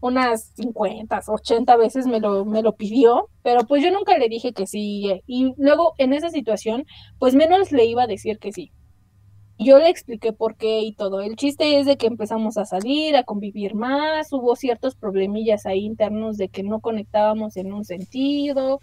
unas 0.01 0.51
50, 0.55 1.21
80 1.25 1.77
veces 1.77 2.07
me 2.07 2.19
lo, 2.19 2.43
me 2.43 2.62
lo 2.62 2.75
pidió, 2.75 3.29
pero 3.41 3.62
pues 3.65 3.81
yo 3.81 3.89
nunca 3.89 4.17
le 4.17 4.27
dije 4.27 4.51
que 4.51 4.67
sí, 4.67 5.21
y 5.25 5.53
luego 5.57 5.93
en 5.97 6.12
esa 6.12 6.29
situación, 6.29 6.86
pues 7.19 7.36
menos 7.36 7.71
le 7.71 7.86
iba 7.86 8.03
a 8.03 8.07
decir 8.07 8.38
que 8.38 8.51
sí. 8.51 8.71
Yo 9.60 9.78
le 9.78 9.89
expliqué 9.89 10.34
por 10.34 10.56
qué 10.56 10.82
y 10.82 10.94
todo. 10.94 11.22
El 11.22 11.36
chiste 11.36 11.80
es 11.80 11.86
de 11.86 11.98
que 11.98 12.08
empezamos 12.08 12.58
a 12.58 12.66
salir, 12.66 13.16
a 13.16 13.24
convivir 13.24 13.76
más, 13.76 14.34
hubo 14.34 14.56
ciertos 14.56 14.96
problemillas 14.96 15.66
ahí 15.66 15.86
internos 15.86 16.38
de 16.38 16.50
que 16.50 16.63
no 16.63 16.80
conectábamos 16.80 17.56
en 17.58 17.72
un 17.72 17.86
sentido, 17.86 18.80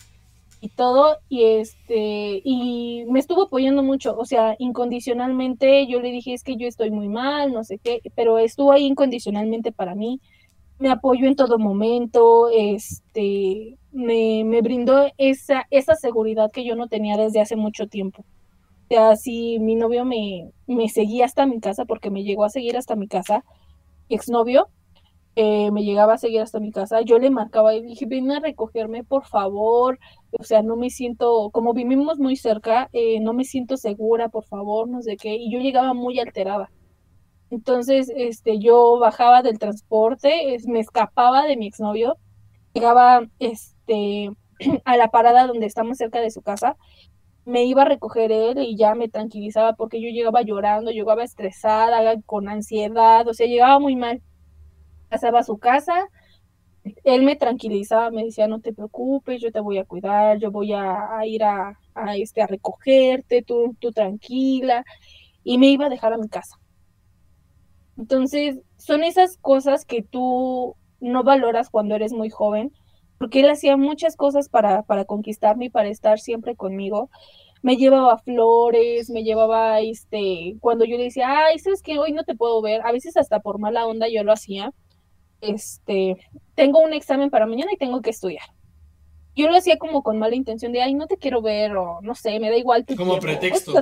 y 0.60 0.68
todo, 0.68 1.16
y 1.28 1.44
este, 1.44 2.42
y 2.44 3.04
me 3.08 3.18
estuvo 3.18 3.44
apoyando 3.44 3.82
mucho, 3.82 4.16
o 4.16 4.26
sea, 4.26 4.56
incondicionalmente, 4.58 5.86
yo 5.86 6.00
le 6.00 6.10
dije, 6.10 6.34
es 6.34 6.44
que 6.44 6.56
yo 6.56 6.68
estoy 6.68 6.90
muy 6.90 7.08
mal, 7.08 7.52
no 7.52 7.64
sé 7.64 7.78
qué, 7.78 8.00
pero 8.14 8.38
estuvo 8.38 8.72
ahí 8.72 8.84
incondicionalmente 8.86 9.72
para 9.72 9.94
mí, 9.94 10.20
me 10.78 10.90
apoyó 10.90 11.26
en 11.26 11.36
todo 11.36 11.58
momento, 11.58 12.50
este, 12.50 13.78
me, 13.92 14.44
me 14.44 14.60
brindó 14.60 15.10
esa, 15.16 15.66
esa 15.70 15.94
seguridad 15.94 16.50
que 16.50 16.64
yo 16.64 16.76
no 16.76 16.88
tenía 16.88 17.16
desde 17.16 17.40
hace 17.40 17.56
mucho 17.56 17.86
tiempo. 17.86 18.24
Sea, 18.90 19.16
si 19.16 19.58
mi 19.60 19.76
novio 19.76 20.04
me, 20.04 20.50
me 20.66 20.88
seguía 20.90 21.24
hasta 21.24 21.46
mi 21.46 21.60
casa, 21.60 21.84
porque 21.86 22.10
me 22.10 22.24
llegó 22.24 22.44
a 22.44 22.50
seguir 22.50 22.76
hasta 22.76 22.96
mi 22.96 23.08
casa, 23.08 23.44
exnovio, 24.08 24.68
eh, 25.36 25.70
me 25.72 25.84
llegaba 25.84 26.14
a 26.14 26.18
seguir 26.18 26.40
hasta 26.42 26.60
mi 26.60 26.72
casa, 26.72 27.02
yo 27.02 27.18
le 27.18 27.30
marcaba 27.30 27.74
y 27.74 27.82
dije, 27.82 28.06
ven 28.06 28.30
a 28.32 28.40
recogerme, 28.40 29.04
por 29.04 29.26
favor, 29.26 29.98
o 30.32 30.44
sea, 30.44 30.62
no 30.62 30.76
me 30.76 30.90
siento, 30.90 31.50
como 31.52 31.74
vivimos 31.74 32.18
muy 32.18 32.36
cerca, 32.36 32.90
eh, 32.92 33.20
no 33.20 33.32
me 33.34 33.44
siento 33.44 33.76
segura, 33.78 34.28
por 34.30 34.44
favor, 34.44 34.88
no 34.88 35.02
sé 35.02 35.16
qué, 35.16 35.36
y 35.36 35.52
yo 35.52 35.60
llegaba 35.60 35.94
muy 35.94 36.20
alterada. 36.20 36.70
Entonces, 37.50 38.12
este, 38.14 38.58
yo 38.60 38.98
bajaba 39.00 39.42
del 39.42 39.58
transporte, 39.58 40.56
me 40.68 40.80
escapaba 40.80 41.44
de 41.46 41.56
mi 41.56 41.66
exnovio, 41.68 42.16
llegaba, 42.74 43.22
este, 43.40 44.30
a 44.84 44.96
la 44.96 45.08
parada 45.10 45.46
donde 45.46 45.66
estamos 45.66 45.98
cerca 45.98 46.20
de 46.20 46.30
su 46.30 46.42
casa, 46.42 46.76
me 47.44 47.64
iba 47.64 47.82
a 47.82 47.86
recoger 47.86 48.32
él 48.32 48.58
y 48.58 48.76
ya 48.76 48.94
me 48.94 49.08
tranquilizaba 49.08 49.74
porque 49.74 50.00
yo 50.00 50.08
llegaba 50.10 50.42
llorando, 50.42 50.90
llegaba 50.90 51.24
estresada, 51.24 52.20
con 52.26 52.48
ansiedad, 52.48 53.26
o 53.26 53.34
sea, 53.34 53.46
llegaba 53.46 53.78
muy 53.78 53.96
mal 53.96 54.22
pasaba 55.10 55.40
a 55.40 55.44
su 55.44 55.58
casa, 55.58 56.08
él 57.04 57.22
me 57.24 57.36
tranquilizaba, 57.36 58.10
me 58.10 58.24
decía, 58.24 58.46
no 58.46 58.60
te 58.60 58.72
preocupes, 58.72 59.42
yo 59.42 59.52
te 59.52 59.60
voy 59.60 59.76
a 59.76 59.84
cuidar, 59.84 60.38
yo 60.38 60.50
voy 60.50 60.72
a, 60.72 61.08
ir 61.26 61.44
a, 61.44 61.76
este, 62.16 62.40
a 62.40 62.46
recogerte, 62.46 63.42
tú, 63.42 63.76
tú 63.80 63.92
tranquila, 63.92 64.84
y 65.44 65.58
me 65.58 65.66
iba 65.66 65.86
a 65.86 65.90
dejar 65.90 66.14
a 66.14 66.18
mi 66.18 66.28
casa. 66.28 66.56
Entonces, 67.98 68.60
son 68.78 69.02
esas 69.04 69.36
cosas 69.36 69.84
que 69.84 70.02
tú 70.02 70.76
no 71.00 71.22
valoras 71.22 71.68
cuando 71.68 71.96
eres 71.96 72.12
muy 72.12 72.30
joven, 72.30 72.72
porque 73.20 73.40
él 73.40 73.50
hacía 73.50 73.76
muchas 73.76 74.16
cosas 74.16 74.48
para, 74.48 74.82
para 74.82 75.04
conquistarme 75.04 75.66
y 75.66 75.70
para 75.70 75.88
estar 75.88 76.18
siempre 76.18 76.56
conmigo. 76.56 77.10
Me 77.62 77.76
llevaba 77.76 78.16
flores, 78.18 79.10
me 79.10 79.22
llevaba, 79.22 79.80
este, 79.80 80.56
cuando 80.60 80.86
yo 80.86 80.96
le 80.96 81.04
decía, 81.04 81.44
ay, 81.46 81.58
¿sabes 81.58 81.82
que 81.82 81.98
Hoy 81.98 82.12
no 82.12 82.24
te 82.24 82.34
puedo 82.34 82.62
ver. 82.62 82.80
A 82.84 82.90
veces 82.90 83.16
hasta 83.18 83.40
por 83.40 83.58
mala 83.58 83.86
onda 83.86 84.08
yo 84.08 84.24
lo 84.24 84.32
hacía 84.32 84.72
este, 85.40 86.16
tengo 86.54 86.80
un 86.80 86.92
examen 86.92 87.30
para 87.30 87.46
mañana 87.46 87.72
y 87.72 87.76
tengo 87.76 88.00
que 88.00 88.10
estudiar. 88.10 88.44
Yo 89.34 89.48
lo 89.48 89.56
hacía 89.56 89.78
como 89.78 90.02
con 90.02 90.18
mala 90.18 90.34
intención 90.34 90.72
de, 90.72 90.82
ay, 90.82 90.94
no 90.94 91.06
te 91.06 91.16
quiero 91.16 91.40
ver 91.40 91.76
o 91.76 92.00
no 92.02 92.14
sé, 92.14 92.38
me 92.40 92.50
da 92.50 92.56
igual 92.56 92.84
tu 92.84 92.96
Como 92.96 93.18
pretexto. 93.18 93.72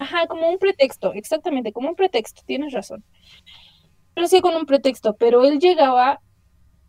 Ajá, 0.00 0.26
como 0.26 0.48
un 0.48 0.58
pretexto, 0.58 1.12
exactamente, 1.12 1.72
como 1.72 1.88
un 1.88 1.94
pretexto, 1.96 2.42
tienes 2.46 2.72
razón. 2.72 3.04
Lo 4.14 4.24
hacía 4.24 4.40
con 4.40 4.54
un 4.54 4.64
pretexto, 4.64 5.14
pero 5.14 5.44
él 5.44 5.58
llegaba 5.58 6.20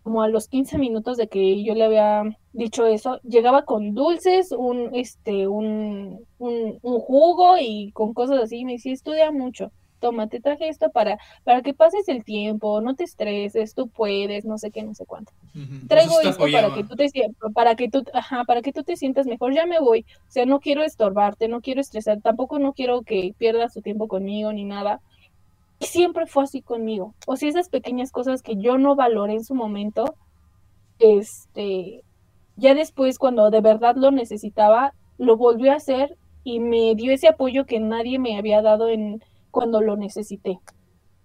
como 0.07 0.21
a 0.21 0.29
los 0.29 0.47
15 0.47 0.77
minutos 0.77 1.17
de 1.17 1.27
que 1.27 1.65
yo 1.65 1.75
le 1.75 1.83
había 1.83 2.23
dicho 2.53 2.85
eso, 2.85 3.19
llegaba 3.23 3.65
con 3.65 3.93
dulces, 3.93 4.53
un, 4.53 4.95
este, 4.95 5.49
un, 5.49 6.25
un, 6.37 6.79
un 6.81 6.99
jugo 7.01 7.57
y 7.59 7.91
con 7.91 8.13
cosas 8.13 8.41
así, 8.41 8.59
y 8.59 8.63
me 8.63 8.71
decía, 8.71 8.93
estudia 8.93 9.33
mucho 9.33 9.69
toma, 9.99 10.27
te 10.27 10.39
traje 10.39 10.69
esto 10.69 10.91
para, 10.91 11.17
para 11.43 11.61
que 11.61 11.73
pases 11.73 12.07
el 12.07 12.23
tiempo, 12.23 12.79
no 12.79 12.95
te 12.95 13.03
estreses, 13.03 13.73
tú 13.73 13.89
puedes, 13.89 14.45
no 14.45 14.57
sé 14.57 14.71
qué, 14.71 14.81
no 14.83 14.93
sé 14.93 15.05
cuánto. 15.05 15.33
Traigo 15.89 16.21
esto 16.21 16.45
para 16.49 16.73
que 16.73 16.83
tú 16.85 16.95
te 16.95 17.09
para 17.53 17.75
que 17.75 17.89
tú, 17.89 18.05
ajá, 18.13 18.45
para 18.45 18.61
que 18.61 18.71
tú 18.71 18.83
te 18.83 18.95
sientas 18.95 19.25
mejor, 19.25 19.53
ya 19.53 19.65
me 19.65 19.79
voy. 19.79 20.05
O 20.19 20.31
sea, 20.31 20.45
no 20.45 20.61
quiero 20.61 20.83
estorbarte, 20.83 21.49
no 21.49 21.59
quiero 21.59 21.81
estresar, 21.81 22.21
tampoco 22.21 22.59
no 22.59 22.71
quiero 22.71 23.01
que 23.01 23.33
pierdas 23.37 23.73
tu 23.73 23.81
tiempo 23.81 24.07
conmigo 24.07 24.53
ni 24.53 24.63
nada. 24.63 25.01
Y 25.79 25.85
siempre 25.85 26.25
fue 26.25 26.43
así 26.43 26.61
conmigo. 26.61 27.13
O 27.27 27.35
sea, 27.35 27.49
esas 27.49 27.69
pequeñas 27.69 28.11
cosas 28.11 28.41
que 28.41 28.55
yo 28.55 28.77
no 28.77 28.95
valoré 28.95 29.33
en 29.33 29.43
su 29.43 29.53
momento, 29.53 30.15
este, 30.99 32.03
ya 32.55 32.73
después 32.73 33.19
cuando 33.19 33.49
de 33.49 33.61
verdad 33.61 33.95
lo 33.95 34.11
necesitaba, 34.11 34.93
lo 35.17 35.37
volvió 35.37 35.71
a 35.71 35.75
hacer 35.75 36.17
y 36.43 36.59
me 36.59 36.95
dio 36.95 37.11
ese 37.11 37.27
apoyo 37.27 37.65
que 37.65 37.79
nadie 37.79 38.19
me 38.19 38.37
había 38.37 38.61
dado 38.61 38.89
en, 38.89 39.21
cuando 39.51 39.81
lo 39.81 39.95
necesité. 39.97 40.59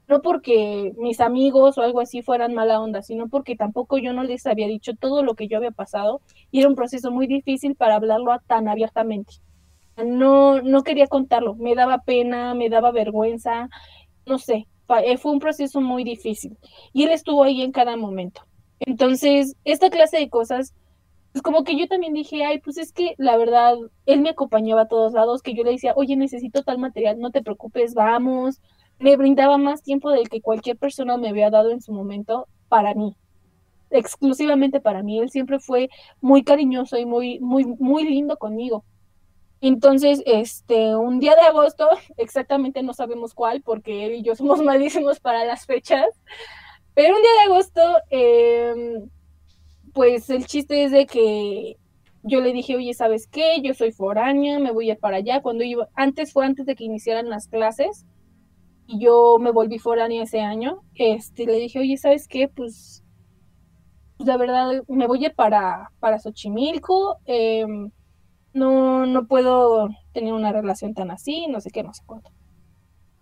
No 0.08 0.20
porque 0.20 0.92
mis 0.98 1.20
amigos 1.20 1.78
o 1.78 1.82
algo 1.82 2.00
así 2.00 2.22
fueran 2.22 2.54
mala 2.54 2.80
onda, 2.80 3.02
sino 3.02 3.28
porque 3.28 3.56
tampoco 3.56 3.98
yo 3.98 4.12
no 4.12 4.24
les 4.24 4.46
había 4.46 4.66
dicho 4.66 4.92
todo 4.94 5.22
lo 5.22 5.34
que 5.34 5.48
yo 5.48 5.58
había 5.58 5.70
pasado 5.70 6.20
y 6.50 6.60
era 6.60 6.68
un 6.68 6.74
proceso 6.74 7.10
muy 7.10 7.26
difícil 7.26 7.76
para 7.76 7.96
hablarlo 7.96 8.36
tan 8.46 8.68
abiertamente. 8.68 9.34
No, 10.02 10.60
no 10.62 10.82
quería 10.82 11.06
contarlo, 11.06 11.54
me 11.54 11.74
daba 11.74 11.98
pena, 11.98 12.54
me 12.54 12.68
daba 12.68 12.90
vergüenza, 12.90 13.68
no 14.26 14.38
sé, 14.38 14.66
eh, 15.04 15.18
fue 15.18 15.32
un 15.32 15.38
proceso 15.38 15.80
muy 15.80 16.04
difícil 16.04 16.58
y 16.92 17.04
él 17.04 17.10
estuvo 17.10 17.44
ahí 17.44 17.62
en 17.62 17.72
cada 17.72 17.96
momento. 17.96 18.42
Entonces, 18.80 19.56
esta 19.64 19.90
clase 19.90 20.18
de 20.18 20.28
cosas 20.28 20.74
pues 21.32 21.42
como 21.42 21.64
que 21.64 21.78
yo 21.78 21.88
también 21.88 22.12
dije, 22.12 22.44
ay, 22.44 22.60
pues 22.60 22.76
es 22.76 22.92
que 22.92 23.14
la 23.16 23.36
verdad, 23.38 23.76
él 24.06 24.20
me 24.20 24.30
acompañaba 24.30 24.82
a 24.82 24.88
todos 24.88 25.14
lados, 25.14 25.42
que 25.42 25.54
yo 25.54 25.64
le 25.64 25.72
decía, 25.72 25.94
oye, 25.96 26.14
necesito 26.14 26.62
tal 26.62 26.78
material, 26.78 27.18
no 27.18 27.30
te 27.30 27.42
preocupes, 27.42 27.94
vamos. 27.94 28.60
Me 28.98 29.16
brindaba 29.16 29.56
más 29.58 29.82
tiempo 29.82 30.10
del 30.10 30.28
que 30.28 30.42
cualquier 30.42 30.76
persona 30.76 31.16
me 31.16 31.30
había 31.30 31.50
dado 31.50 31.70
en 31.70 31.80
su 31.80 31.92
momento 31.92 32.48
para 32.68 32.94
mí, 32.94 33.16
exclusivamente 33.90 34.80
para 34.80 35.02
mí. 35.02 35.18
Él 35.20 35.30
siempre 35.30 35.58
fue 35.58 35.88
muy 36.20 36.44
cariñoso 36.44 36.98
y 36.98 37.06
muy, 37.06 37.40
muy, 37.40 37.64
muy 37.64 38.04
lindo 38.04 38.36
conmigo. 38.36 38.84
Entonces, 39.62 40.22
este, 40.26 40.96
un 40.96 41.20
día 41.20 41.36
de 41.36 41.42
agosto, 41.42 41.88
exactamente 42.16 42.82
no 42.82 42.92
sabemos 42.94 43.32
cuál, 43.32 43.62
porque 43.62 44.06
él 44.06 44.14
y 44.16 44.22
yo 44.22 44.34
somos 44.36 44.60
malísimos 44.60 45.20
para 45.20 45.44
las 45.44 45.64
fechas, 45.66 46.04
pero 46.94 47.14
un 47.14 47.22
día 47.22 47.30
de 47.38 47.52
agosto, 47.52 47.80
eh, 48.10 48.74
pues 49.94 50.28
el 50.30 50.46
chiste 50.46 50.84
es 50.84 50.90
de 50.90 51.06
que 51.06 51.76
yo 52.24 52.40
le 52.40 52.52
dije, 52.52 52.76
oye, 52.76 52.92
¿sabes 52.92 53.28
qué? 53.28 53.62
Yo 53.62 53.72
soy 53.72 53.92
foránea, 53.92 54.58
me 54.58 54.72
voy 54.72 54.90
a 54.90 54.94
ir 54.94 54.98
para 54.98 55.18
allá. 55.18 55.42
Cuando 55.42 55.62
iba, 55.62 55.88
antes 55.94 56.32
fue 56.32 56.44
antes 56.44 56.66
de 56.66 56.74
que 56.74 56.84
iniciaran 56.84 57.28
las 57.28 57.46
clases 57.46 58.04
y 58.86 58.98
yo 58.98 59.38
me 59.40 59.52
volví 59.52 59.78
foránea 59.78 60.24
ese 60.24 60.40
año. 60.40 60.82
Este, 60.94 61.46
le 61.46 61.54
dije, 61.54 61.78
oye, 61.78 61.96
¿sabes 61.96 62.26
qué? 62.26 62.48
Pues, 62.48 63.04
pues 64.16 64.26
la 64.26 64.36
verdad, 64.36 64.82
me 64.88 65.06
voy 65.06 65.24
a 65.24 65.28
ir 65.28 65.34
para, 65.34 65.90
para 66.00 66.18
Xochimilco. 66.18 67.18
Em, 67.26 67.90
no, 68.54 69.06
no 69.06 69.26
puedo 69.26 69.88
tener 70.12 70.32
una 70.32 70.52
relación 70.52 70.94
tan 70.94 71.10
así, 71.10 71.46
no 71.48 71.60
sé 71.60 71.70
qué, 71.70 71.82
no 71.82 71.94
sé 71.94 72.02
cuánto. 72.06 72.30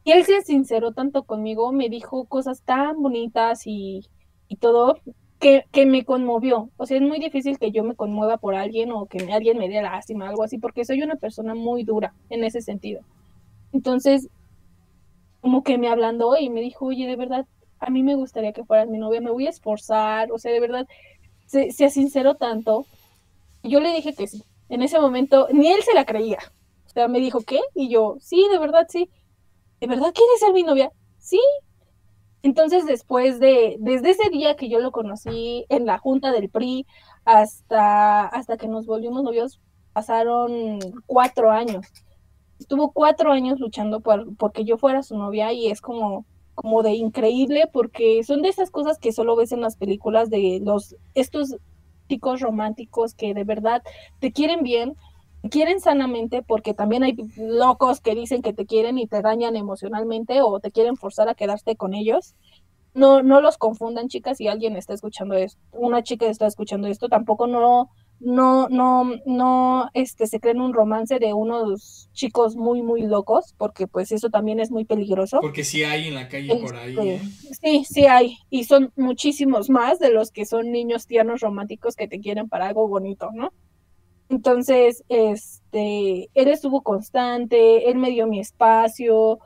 Y 0.05 0.13
él 0.13 0.25
se 0.25 0.41
sinceró 0.43 0.93
tanto 0.93 1.25
conmigo, 1.25 1.73
me 1.73 1.89
dijo 1.89 2.25
cosas 2.25 2.63
tan 2.63 3.03
bonitas 3.03 3.67
y, 3.67 4.09
y 4.49 4.57
todo, 4.57 4.99
que, 5.39 5.65
que, 5.73 5.87
me 5.87 6.05
conmovió. 6.05 6.71
O 6.77 6.87
sea, 6.87 6.97
es 6.97 7.03
muy 7.03 7.19
difícil 7.19 7.59
que 7.59 7.71
yo 7.71 7.85
me 7.85 7.95
conmueva 7.95 8.39
por 8.39 8.55
alguien 8.55 8.93
o 8.93 9.07
que 9.07 9.19
alguien 9.33 9.59
me 9.59 9.69
dé 9.69 9.83
lástima, 9.83 10.29
algo 10.29 10.43
así, 10.43 10.59
porque 10.59 10.85
soy 10.85 11.03
una 11.03 11.17
persona 11.17 11.55
muy 11.55 11.85
dura 11.85 12.15
en 12.31 12.45
ese 12.45 12.63
sentido. 12.63 13.03
Entonces, 13.73 14.29
como 15.41 15.63
que 15.63 15.79
me 15.79 15.89
hablando 15.89 16.37
y 16.39 16.51
me 16.51 16.61
dijo, 16.61 16.87
oye, 16.87 17.07
de 17.07 17.17
verdad, 17.17 17.47
a 17.79 17.91
mí 17.91 18.03
me 18.03 18.15
gustaría 18.15 18.53
que 18.53 18.65
fueras 18.65 18.89
mi 18.89 18.99
novia, 18.99 19.21
me 19.21 19.31
voy 19.31 19.47
a 19.47 19.51
esforzar, 19.51 20.33
o 20.33 20.39
sea, 20.39 20.53
de 20.53 20.61
verdad, 20.61 20.87
se, 21.47 21.71
se 21.71 21.91
sinceró 21.91 22.37
tanto. 22.37 22.87
Yo 23.63 23.81
le 23.81 23.93
dije 23.93 24.15
que 24.15 24.27
sí. 24.27 24.45
En 24.71 24.83
ese 24.83 24.99
momento, 24.99 25.49
ni 25.53 25.71
él 25.71 25.83
se 25.83 25.95
la 25.95 26.07
creía. 26.07 26.39
O 26.87 26.89
sea, 26.89 27.09
me 27.09 27.21
dijo, 27.21 27.41
¿qué? 27.43 27.61
Y 27.75 27.91
yo, 27.91 28.17
sí, 28.21 28.47
de 28.51 28.59
verdad, 28.59 28.87
sí. 28.89 29.11
¿De 29.81 29.87
verdad 29.87 30.13
quieres 30.15 30.41
ser 30.41 30.53
mi 30.53 30.63
novia? 30.63 30.91
Sí. 31.19 31.41
Entonces, 32.43 32.87
después 32.87 33.41
de, 33.41 33.77
desde 33.81 34.11
ese 34.11 34.31
día 34.31 34.57
que 34.57 34.69
yo 34.69 34.79
lo 34.79 34.93
conocí 34.93 35.67
en 35.69 35.87
la 35.87 35.99
junta 35.99 36.33
del 36.33 36.49
PRI 36.49 36.87
hasta, 37.25 38.27
hasta 38.27 38.57
que 38.57 38.69
nos 38.69 38.87
volvimos 38.87 39.23
novios, 39.23 39.61
pasaron 39.93 40.79
cuatro 41.05 41.51
años. 41.51 41.87
Estuvo 42.59 42.93
cuatro 42.93 43.33
años 43.33 43.59
luchando 43.59 44.01
por 44.01 44.37
porque 44.37 44.65
yo 44.65 44.79
fuera 44.79 45.03
su 45.03 45.19
novia 45.19 45.53
y 45.53 45.69
es 45.69 45.81
como, 45.81 46.27
como 46.55 46.83
de 46.83 46.93
increíble 46.93 47.69
porque 47.73 48.23
son 48.23 48.43
de 48.43 48.51
esas 48.51 48.71
cosas 48.71 48.99
que 48.99 49.13
solo 49.13 49.35
ves 49.37 49.53
en 49.53 49.63
las 49.63 49.77
películas 49.77 50.31
de 50.31 50.61
los 50.63 50.97
estos 51.15 51.57
chicos 52.11 52.41
románticos 52.41 53.15
que 53.15 53.35
de 53.35 53.45
verdad 53.45 53.83
te 54.19 54.33
quieren 54.33 54.65
bien, 54.65 54.97
quieren 55.49 55.81
sanamente 55.81 56.43
porque 56.43 56.75
también 56.75 57.05
hay 57.05 57.17
locos 57.37 58.01
que 58.01 58.17
dicen 58.17 58.43
que 58.43 58.53
te 58.53 58.67
quieren 58.67 58.99
y 58.99 59.07
te 59.07 59.23
dañan 59.23 59.55
emocionalmente 59.55 60.43
o 60.43 60.59
te 60.59 60.73
quieren 60.73 60.97
forzar 60.97 61.29
a 61.29 61.37
quedarte 61.37 61.77
con 61.77 61.95
ellos. 61.95 62.35
No, 62.95 63.23
no 63.23 63.41
los 63.41 63.59
confundan, 63.59 64.09
chicas, 64.09 64.39
si 64.39 64.49
alguien 64.49 64.75
está 64.77 64.93
escuchando 64.93 65.37
esto, 65.37 65.61
una 65.71 66.03
chica 66.03 66.27
está 66.27 66.49
escuchando 66.49 66.89
esto, 66.89 67.09
tampoco 67.09 67.47
no, 67.47 67.91
no, 68.21 68.69
no, 68.69 69.11
no, 69.25 69.89
este, 69.95 70.27
se 70.27 70.41
creen 70.41 70.61
un 70.61 70.75
romance 70.75 71.19
de 71.19 71.33
unos 71.33 72.11
chicos 72.13 72.55
muy, 72.55 72.83
muy 72.83 73.03
locos, 73.03 73.55
porque 73.57 73.87
pues 73.87 74.13
eso 74.13 74.29
también 74.29 74.61
es 74.61 74.71
muy 74.71 74.85
peligroso. 74.85 75.39
Porque 75.41 75.65
sí 75.65 75.83
hay 75.85 76.09
en 76.09 76.15
la 76.15 76.29
calle 76.29 76.55
por 76.57 76.77
ahí. 76.77 76.97
Este, 76.99 77.15
¿eh? 77.15 77.21
Sí, 77.63 77.85
sí 77.89 78.07
hay, 78.07 78.37
y 78.51 78.65
son 78.65 78.93
muchísimos 78.95 79.71
más 79.71 79.99
de 79.99 80.11
los 80.11 80.31
que 80.31 80.45
son 80.45 80.71
niños 80.71 81.07
tiernos 81.07 81.41
románticos 81.41 81.97
que 81.97 82.09
te 82.09 82.21
quieren 82.21 82.49
para 82.49 82.69
algo 82.69 82.87
bonito, 82.89 83.31
¿no? 83.33 83.53
Entonces, 84.29 85.03
este, 85.09 86.29
él 86.35 86.49
estuvo 86.49 86.83
constante, 86.83 87.91
él 87.91 87.97
me 87.97 88.11
dio 88.11 88.27
mi 88.27 88.39
espacio. 88.39 89.41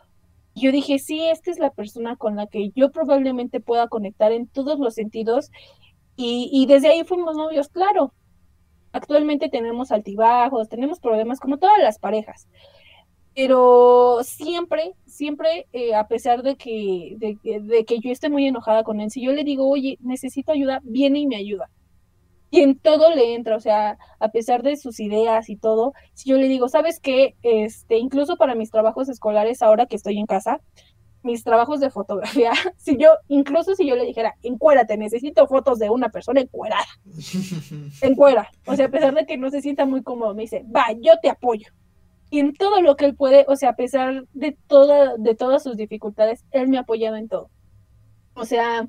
Yo 0.56 0.72
dije, 0.72 0.98
sí, 0.98 1.24
esta 1.24 1.50
es 1.50 1.58
la 1.58 1.70
persona 1.70 2.16
con 2.16 2.36
la 2.36 2.48
que 2.48 2.70
yo 2.74 2.90
probablemente 2.90 3.60
pueda 3.60 3.88
conectar 3.88 4.32
en 4.32 4.46
todos 4.46 4.78
los 4.80 4.94
sentidos. 4.94 5.50
Y, 6.16 6.50
y 6.52 6.66
desde 6.66 6.88
ahí 6.88 7.02
fuimos 7.04 7.36
novios, 7.36 7.68
claro, 7.68 8.12
Actualmente 8.94 9.48
tenemos 9.48 9.90
altibajos, 9.90 10.68
tenemos 10.68 11.00
problemas 11.00 11.40
como 11.40 11.58
todas 11.58 11.80
las 11.80 11.98
parejas, 11.98 12.46
pero 13.34 14.20
siempre, 14.22 14.92
siempre, 15.04 15.66
eh, 15.72 15.96
a 15.96 16.06
pesar 16.06 16.44
de 16.44 16.54
que, 16.54 17.16
de, 17.18 17.84
que 17.84 17.98
yo 17.98 18.12
esté 18.12 18.28
muy 18.28 18.46
enojada 18.46 18.84
con 18.84 19.00
él, 19.00 19.10
si 19.10 19.20
yo 19.20 19.32
le 19.32 19.42
digo, 19.42 19.68
oye, 19.68 19.98
necesito 20.00 20.52
ayuda, 20.52 20.80
viene 20.84 21.18
y 21.18 21.26
me 21.26 21.34
ayuda. 21.34 21.70
Y 22.50 22.60
en 22.60 22.78
todo 22.78 23.12
le 23.12 23.34
entra, 23.34 23.56
o 23.56 23.60
sea, 23.60 23.98
a 24.20 24.28
pesar 24.28 24.62
de 24.62 24.76
sus 24.76 25.00
ideas 25.00 25.50
y 25.50 25.56
todo, 25.56 25.92
si 26.12 26.30
yo 26.30 26.36
le 26.38 26.46
digo, 26.46 26.68
¿sabes 26.68 27.00
qué? 27.00 27.34
Este, 27.42 27.98
incluso 27.98 28.36
para 28.36 28.54
mis 28.54 28.70
trabajos 28.70 29.08
escolares, 29.08 29.60
ahora 29.60 29.86
que 29.86 29.96
estoy 29.96 30.20
en 30.20 30.26
casa, 30.26 30.60
mis 31.24 31.42
trabajos 31.42 31.80
de 31.80 31.90
fotografía, 31.90 32.52
si 32.76 32.96
yo, 32.96 33.08
incluso 33.28 33.74
si 33.74 33.86
yo 33.86 33.96
le 33.96 34.04
dijera, 34.04 34.36
encuérate, 34.42 34.96
necesito 34.96 35.46
fotos 35.46 35.78
de 35.78 35.90
una 35.90 36.10
persona 36.10 36.40
encuerada, 36.40 36.86
encuera, 38.02 38.50
o 38.66 38.76
sea, 38.76 38.86
a 38.86 38.90
pesar 38.90 39.14
de 39.14 39.26
que 39.26 39.38
no 39.38 39.50
se 39.50 39.62
sienta 39.62 39.86
muy 39.86 40.02
cómodo, 40.02 40.34
me 40.34 40.42
dice, 40.42 40.64
va, 40.74 40.86
yo 41.00 41.14
te 41.20 41.30
apoyo. 41.30 41.68
Y 42.30 42.40
en 42.40 42.52
todo 42.52 42.80
lo 42.80 42.96
que 42.96 43.04
él 43.04 43.14
puede, 43.14 43.44
o 43.48 43.56
sea, 43.56 43.70
a 43.70 43.76
pesar 43.76 44.24
de, 44.32 44.56
toda, 44.66 45.16
de 45.16 45.34
todas 45.34 45.62
sus 45.62 45.76
dificultades, 45.76 46.44
él 46.50 46.68
me 46.68 46.78
ha 46.78 46.80
apoyado 46.80 47.16
en 47.16 47.28
todo. 47.28 47.48
O 48.34 48.44
sea, 48.44 48.88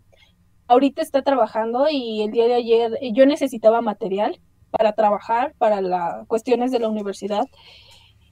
ahorita 0.67 1.01
está 1.01 1.21
trabajando 1.21 1.87
y 1.89 2.23
el 2.23 2.31
día 2.31 2.47
de 2.47 2.55
ayer 2.55 2.97
yo 3.13 3.25
necesitaba 3.25 3.81
material 3.81 4.39
para 4.71 4.93
trabajar, 4.93 5.53
para 5.57 5.81
las 5.81 6.25
cuestiones 6.27 6.71
de 6.71 6.79
la 6.79 6.89
universidad, 6.89 7.47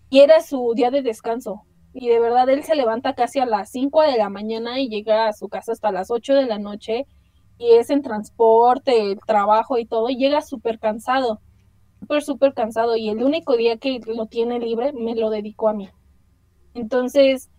y 0.10 0.22
era 0.22 0.42
su 0.42 0.74
día 0.76 0.89
de 0.89 1.04
descanso 1.04 1.63
y 1.93 2.10
de 2.10 2.19
verdad 2.19 2.49
él 2.49 2.63
se 2.63 2.75
levanta 2.75 3.13
casi 3.13 3.39
a 3.39 3.45
las 3.45 3.69
5 3.69 4.01
de 4.01 4.17
la 4.17 4.29
mañana 4.29 4.79
y 4.79 4.89
llega 4.89 5.27
a 5.27 5.34
su 5.34 5.47
casa 5.47 5.71
hasta 5.71 5.91
las 5.91 6.10
8 6.10 6.34
de 6.34 6.45
la 6.45 6.58
noche 6.58 7.06
y 7.58 7.73
es 7.73 7.89
en 7.89 8.01
transporte, 8.01 9.15
trabajo 9.27 9.77
y 9.77 9.86
todo, 9.86 10.10
y 10.10 10.17
llega 10.17 10.41
súper 10.41 10.79
cansado, 10.79 11.39
súper, 11.99 12.23
súper 12.23 12.53
cansado 12.53 12.97
y 12.97 13.10
el 13.10 13.23
único 13.23 13.56
día 13.56 13.77
que 13.77 13.99
lo 14.06 14.25
tiene 14.25 14.60
libre 14.60 14.91
me 14.93 15.15
lo 15.15 15.29
dedicó 15.29 15.69
a 15.69 15.73
mí. 15.73 15.89
Entonces, 16.73 17.49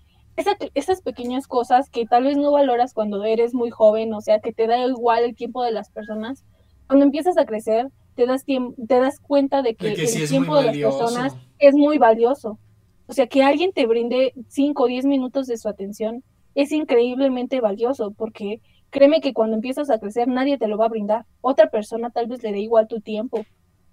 esas 0.75 1.01
pequeñas 1.03 1.47
cosas 1.47 1.89
que 1.89 2.07
tal 2.07 2.25
vez 2.25 2.37
no 2.37 2.51
valoras 2.51 2.93
cuando 2.93 3.23
eres 3.23 3.55
muy 3.55 3.71
joven, 3.71 4.13
o 4.15 4.21
sea, 4.21 4.41
que 4.41 4.53
te 4.53 4.67
da 4.67 4.85
igual 4.85 5.23
el 5.23 5.37
tiempo 5.37 5.63
de 5.63 5.71
las 5.71 5.91
personas, 5.91 6.45
cuando 6.89 7.05
empiezas 7.05 7.39
a 7.39 7.47
crecer, 7.47 7.89
te 8.17 8.27
das, 8.27 8.45
te 8.45 8.99
das 8.99 9.21
cuenta 9.21 9.63
de 9.63 9.77
que, 9.77 9.93
el 9.93 10.29
tiempo 10.29 10.57
de 10.57 10.65
las 10.65 10.77
personas 10.77 11.37
es 11.59 11.75
muy 11.75 11.99
valioso. 11.99 12.59
O 13.07 13.13
sea, 13.13 13.27
que 13.27 13.43
alguien 13.43 13.73
te 13.73 13.87
brinde 13.87 14.33
5 14.49 14.83
o 14.83 14.87
10 14.87 15.05
minutos 15.05 15.47
de 15.47 15.59
su 15.59 15.69
atención 15.69 16.25
es 16.55 16.73
increíblemente 16.73 17.61
valioso 17.61 18.13
porque 18.13 18.61
créeme 18.91 19.21
que 19.21 19.35
cuando 19.35 19.57
empiezas 19.57 19.91
a 19.91 19.99
crecer 19.99 20.29
nadie 20.29 20.59
te 20.59 20.69
lo 20.69 20.79
va 20.79 20.87
a 20.87 20.91
brindar. 20.91 21.27
Otra 21.41 21.69
persona 21.69 22.11
tal 22.11 22.27
vez 22.27 22.43
le 22.43 22.53
dé 22.53 22.61
igual 22.61 22.89
tu 22.89 23.01
tiempo 23.01 23.45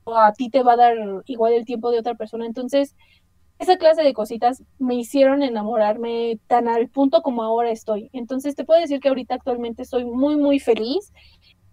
o 0.03 0.15
a 0.15 0.31
ti 0.33 0.49
te 0.49 0.63
va 0.63 0.73
a 0.73 0.77
dar 0.77 0.95
igual 1.25 1.53
el 1.53 1.65
tiempo 1.65 1.91
de 1.91 1.99
otra 1.99 2.15
persona. 2.15 2.45
Entonces, 2.45 2.95
esa 3.59 3.77
clase 3.77 4.03
de 4.03 4.13
cositas 4.13 4.63
me 4.79 4.95
hicieron 4.95 5.43
enamorarme 5.43 6.39
tan 6.47 6.67
al 6.67 6.89
punto 6.89 7.21
como 7.21 7.43
ahora 7.43 7.71
estoy. 7.71 8.09
Entonces, 8.13 8.55
te 8.55 8.63
puedo 8.65 8.79
decir 8.79 8.99
que 8.99 9.09
ahorita 9.09 9.35
actualmente 9.35 9.83
estoy 9.83 10.05
muy, 10.05 10.35
muy 10.35 10.59
feliz. 10.59 11.11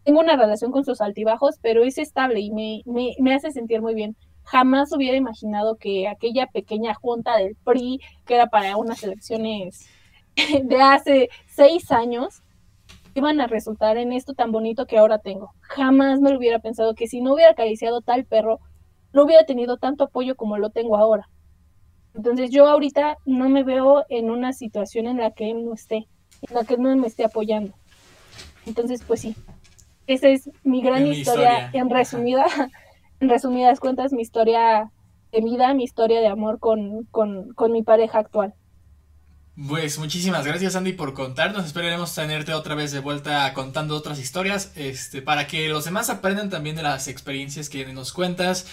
Tengo 0.04 0.20
una 0.20 0.36
relación 0.36 0.70
con 0.70 0.84
sus 0.84 1.00
altibajos, 1.00 1.56
pero 1.62 1.84
es 1.84 1.98
estable 1.98 2.40
y 2.40 2.50
me, 2.50 2.82
me, 2.84 3.14
me 3.18 3.34
hace 3.34 3.50
sentir 3.50 3.80
muy 3.80 3.94
bien 3.94 4.16
jamás 4.48 4.92
hubiera 4.92 5.16
imaginado 5.16 5.76
que 5.76 6.08
aquella 6.08 6.46
pequeña 6.46 6.94
junta 6.94 7.36
del 7.36 7.54
PRI, 7.56 8.00
que 8.24 8.34
era 8.34 8.46
para 8.46 8.76
unas 8.76 9.02
elecciones 9.02 9.86
de 10.64 10.80
hace 10.80 11.28
seis 11.46 11.92
años, 11.92 12.42
iban 13.14 13.40
a 13.40 13.46
resultar 13.46 13.98
en 13.98 14.12
esto 14.12 14.32
tan 14.32 14.50
bonito 14.50 14.86
que 14.86 14.96
ahora 14.96 15.18
tengo. 15.18 15.52
Jamás 15.60 16.20
me 16.20 16.30
lo 16.30 16.38
hubiera 16.38 16.60
pensado 16.60 16.94
que 16.94 17.08
si 17.08 17.20
no 17.20 17.34
hubiera 17.34 17.50
acariciado 17.52 18.00
tal 18.00 18.24
perro, 18.24 18.60
no 19.12 19.24
hubiera 19.24 19.44
tenido 19.44 19.76
tanto 19.76 20.04
apoyo 20.04 20.34
como 20.34 20.56
lo 20.56 20.70
tengo 20.70 20.96
ahora. 20.96 21.28
Entonces 22.14 22.50
yo 22.50 22.66
ahorita 22.66 23.18
no 23.26 23.50
me 23.50 23.64
veo 23.64 24.06
en 24.08 24.30
una 24.30 24.54
situación 24.54 25.06
en 25.06 25.18
la 25.18 25.32
que 25.32 25.50
él 25.50 25.64
no 25.64 25.74
esté, 25.74 26.08
en 26.48 26.54
la 26.54 26.64
que 26.64 26.74
él 26.74 26.82
no 26.82 26.96
me 26.96 27.06
esté 27.06 27.24
apoyando. 27.24 27.74
Entonces, 28.64 29.02
pues 29.06 29.20
sí, 29.20 29.36
esa 30.06 30.28
es 30.28 30.50
mi 30.64 30.80
gran 30.80 31.06
historia, 31.06 31.70
en 31.72 31.90
resumida 31.90 32.46
en 33.20 33.28
resumidas 33.28 33.80
cuentas, 33.80 34.12
mi 34.12 34.22
historia 34.22 34.90
de 35.32 35.40
vida, 35.40 35.74
mi 35.74 35.84
historia 35.84 36.20
de 36.20 36.28
amor 36.28 36.58
con, 36.58 37.04
con, 37.10 37.72
mi 37.72 37.82
pareja 37.82 38.18
actual. 38.18 38.54
Pues 39.68 39.98
muchísimas 39.98 40.46
gracias 40.46 40.76
Andy 40.76 40.92
por 40.92 41.14
contarnos, 41.14 41.66
esperaremos 41.66 42.14
tenerte 42.14 42.52
otra 42.54 42.76
vez 42.76 42.92
de 42.92 43.00
vuelta 43.00 43.52
contando 43.54 43.96
otras 43.96 44.20
historias, 44.20 44.72
este, 44.76 45.20
para 45.20 45.48
que 45.48 45.68
los 45.68 45.84
demás 45.84 46.10
aprendan 46.10 46.48
también 46.48 46.76
de 46.76 46.84
las 46.84 47.08
experiencias 47.08 47.68
que 47.68 47.84
nos 47.92 48.12
cuentas. 48.12 48.68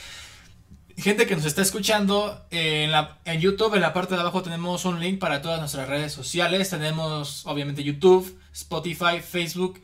Gente 0.98 1.26
que 1.26 1.36
nos 1.36 1.44
está 1.46 1.62
escuchando 1.62 2.46
en, 2.52 2.92
la, 2.92 3.18
en 3.26 3.42
YouTube, 3.42 3.74
en 3.74 3.82
la 3.82 3.92
parte 3.92 4.14
de 4.14 4.22
abajo 4.22 4.44
tenemos 4.44 4.86
un 4.86 5.02
link 5.02 5.20
para 5.20 5.42
todas 5.42 5.60
nuestras 5.60 5.90
redes 5.90 6.14
sociales, 6.14 6.70
tenemos 6.70 7.46
obviamente 7.48 7.84
YouTube, 7.84 8.40
Spotify, 8.54 9.20
Facebook, 9.22 9.82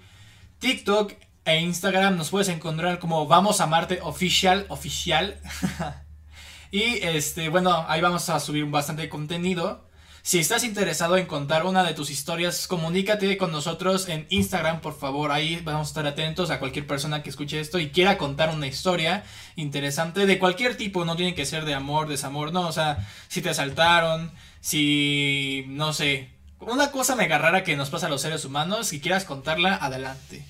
TikTok 0.60 1.14
e 1.54 1.62
Instagram 1.62 2.18
nos 2.18 2.30
puedes 2.30 2.48
encontrar 2.48 3.00
como 3.00 3.28
Vamos 3.28 3.62
a 3.62 3.68
Marte 3.68 4.00
Oficial, 4.02 4.66
oficial. 4.70 5.40
y 6.72 6.82
este, 7.02 7.50
bueno, 7.50 7.86
ahí 7.88 8.02
vamos 8.02 8.30
a 8.30 8.40
subir 8.40 8.66
bastante 8.66 9.10
contenido. 9.10 9.90
Si 10.24 10.38
estás 10.38 10.64
interesado 10.64 11.18
en 11.18 11.26
contar 11.26 11.66
una 11.66 11.84
de 11.84 11.94
tus 11.94 12.12
historias, 12.12 12.68
comunícate 12.68 13.38
con 13.38 13.52
nosotros 13.52 14.08
en 14.08 14.28
Instagram, 14.30 14.80
por 14.80 14.98
favor. 14.98 15.32
Ahí 15.32 15.60
vamos 15.64 15.88
a 15.88 15.90
estar 15.90 16.08
atentos 16.08 16.52
a 16.52 16.60
cualquier 16.60 16.86
persona 16.86 17.24
que 17.24 17.32
escuche 17.32 17.60
esto 17.60 17.80
y 17.80 17.90
quiera 17.90 18.18
contar 18.18 18.54
una 18.54 18.68
historia 18.68 19.24
interesante 19.56 20.28
de 20.28 20.38
cualquier 20.38 20.78
tipo. 20.78 21.06
No 21.06 21.16
tiene 21.16 21.34
que 21.34 21.46
ser 21.46 21.66
de 21.66 21.74
amor, 21.74 22.08
desamor, 22.08 22.54
no. 22.54 22.68
O 22.68 22.72
sea, 22.72 23.08
si 23.30 23.42
te 23.42 23.50
asaltaron, 23.50 24.32
si, 24.60 25.66
no 25.70 25.92
sé, 25.92 26.30
una 26.60 26.92
cosa 26.92 27.16
mega 27.16 27.40
rara 27.40 27.64
que 27.64 27.76
nos 27.76 27.90
pasa 27.90 28.06
a 28.06 28.10
los 28.10 28.22
seres 28.22 28.46
humanos, 28.46 28.88
si 28.88 29.02
quieras 29.02 29.26
contarla, 29.26 29.76
adelante. 29.76 30.46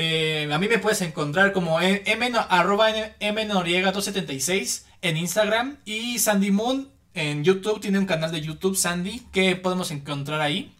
Eh, 0.00 0.48
a 0.52 0.58
mí 0.60 0.68
me 0.68 0.78
puedes 0.78 1.02
encontrar 1.02 1.52
como 1.52 1.80
m, 1.80 2.32
arroba 2.48 2.88
mnoriega276 3.18 4.86
en 5.02 5.16
Instagram 5.16 5.78
y 5.84 6.20
Sandy 6.20 6.52
Moon 6.52 6.88
en 7.14 7.42
YouTube. 7.42 7.80
Tiene 7.80 7.98
un 7.98 8.06
canal 8.06 8.30
de 8.30 8.40
YouTube, 8.40 8.76
Sandy. 8.76 9.22
¿Qué 9.32 9.56
podemos 9.56 9.90
encontrar 9.90 10.40
ahí? 10.40 10.72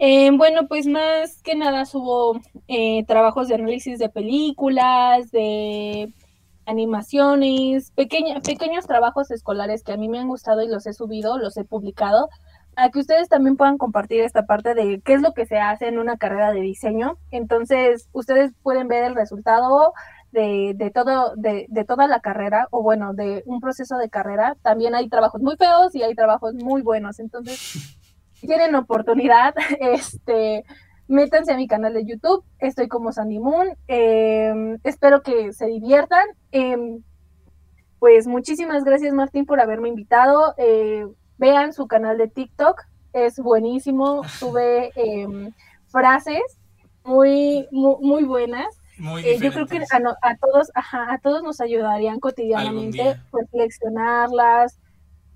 Eh, 0.00 0.32
bueno, 0.32 0.66
pues 0.66 0.88
más 0.88 1.40
que 1.42 1.54
nada 1.54 1.84
subo 1.84 2.40
eh, 2.66 3.04
trabajos 3.06 3.46
de 3.46 3.54
análisis 3.54 4.00
de 4.00 4.08
películas, 4.08 5.30
de 5.30 6.12
animaciones, 6.66 7.92
pequeños 7.92 8.86
trabajos 8.88 9.30
escolares 9.30 9.84
que 9.84 9.92
a 9.92 9.96
mí 9.96 10.08
me 10.08 10.18
han 10.18 10.26
gustado 10.26 10.62
y 10.62 10.68
los 10.68 10.86
he 10.86 10.92
subido, 10.92 11.38
los 11.38 11.56
he 11.56 11.62
publicado, 11.62 12.28
a 12.76 12.90
que 12.90 13.00
ustedes 13.00 13.28
también 13.28 13.56
puedan 13.56 13.78
compartir 13.78 14.22
esta 14.22 14.46
parte 14.46 14.74
de 14.74 15.00
qué 15.04 15.14
es 15.14 15.22
lo 15.22 15.32
que 15.32 15.46
se 15.46 15.58
hace 15.58 15.88
en 15.88 15.98
una 15.98 16.16
carrera 16.16 16.52
de 16.52 16.60
diseño. 16.60 17.18
Entonces, 17.30 18.08
ustedes 18.12 18.52
pueden 18.62 18.88
ver 18.88 19.04
el 19.04 19.14
resultado 19.14 19.92
de, 20.32 20.72
de 20.76 20.90
todo, 20.90 21.34
de, 21.36 21.66
de, 21.68 21.84
toda 21.84 22.06
la 22.06 22.20
carrera, 22.20 22.66
o 22.70 22.82
bueno, 22.82 23.12
de 23.12 23.42
un 23.46 23.60
proceso 23.60 23.98
de 23.98 24.08
carrera. 24.08 24.56
También 24.62 24.94
hay 24.94 25.08
trabajos 25.08 25.42
muy 25.42 25.56
feos 25.56 25.94
y 25.94 26.02
hay 26.02 26.14
trabajos 26.14 26.54
muy 26.54 26.82
buenos. 26.82 27.18
Entonces, 27.18 27.58
si 28.32 28.46
tienen 28.46 28.74
oportunidad, 28.74 29.54
este 29.80 30.64
métanse 31.08 31.52
a 31.52 31.56
mi 31.56 31.68
canal 31.68 31.92
de 31.92 32.06
YouTube, 32.06 32.44
estoy 32.58 32.88
como 32.88 33.12
Sandy 33.12 33.38
Moon, 33.38 33.76
em, 33.86 34.78
espero 34.82 35.22
que 35.22 35.52
se 35.52 35.66
diviertan. 35.66 36.26
Em, 36.52 37.02
pues 37.98 38.26
muchísimas 38.26 38.82
gracias 38.82 39.12
Martín 39.12 39.44
por 39.44 39.60
haberme 39.60 39.88
invitado. 39.88 40.54
Eh, 40.56 41.06
vean 41.38 41.72
su 41.72 41.86
canal 41.86 42.18
de 42.18 42.28
TikTok, 42.28 42.82
es 43.12 43.36
buenísimo, 43.38 44.22
sube 44.38 44.90
em, 44.94 45.52
frases 45.88 46.42
muy, 47.04 47.66
muy, 47.70 48.24
buenas. 48.24 48.66
Eh, 49.24 49.38
yo 49.40 49.52
creo 49.52 49.66
que 49.66 49.78
a, 49.78 50.36
todos, 50.36 50.70
a 50.74 51.18
todos 51.18 51.42
nos 51.42 51.60
ayudarían 51.60 52.20
cotidianamente 52.20 53.18
reflexionarlas, 53.32 54.78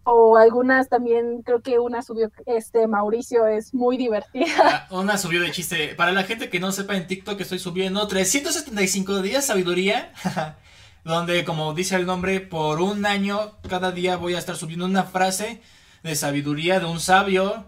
o 0.09 0.37
algunas 0.37 0.89
también, 0.89 1.43
creo 1.43 1.61
que 1.63 1.81
una 1.81 2.01
subió, 2.01 2.31
este, 2.47 2.87
Mauricio, 2.87 3.49
es 3.49 3.75
muy 3.75 3.97
divertida. 3.97 4.87
Ah, 4.89 4.95
una 4.95 5.19
subió 5.19 5.41
de 5.41 5.51
chiste. 5.51 5.97
Para 5.97 6.13
la 6.13 6.23
gente 6.23 6.49
que 6.49 6.61
no 6.61 6.71
sepa 6.71 6.97
en 6.97 7.09
TikTok, 7.09 7.41
estoy 7.41 7.59
subiendo 7.59 8.07
375 8.07 9.21
días 9.21 9.47
sabiduría, 9.47 10.13
donde, 11.05 11.45
como 11.45 11.75
dice 11.75 11.97
el 11.97 12.07
nombre, 12.07 12.39
por 12.39 12.81
un 12.81 13.05
año, 13.05 13.59
cada 13.69 13.91
día 13.91 14.17
voy 14.17 14.35
a 14.35 14.39
estar 14.39 14.55
subiendo 14.55 14.85
una 14.85 15.03
frase 15.03 15.61
de 16.07 16.17
sabiduría 16.17 16.81
de 16.81 16.87
un 16.87 17.01
sabio, 17.01 17.67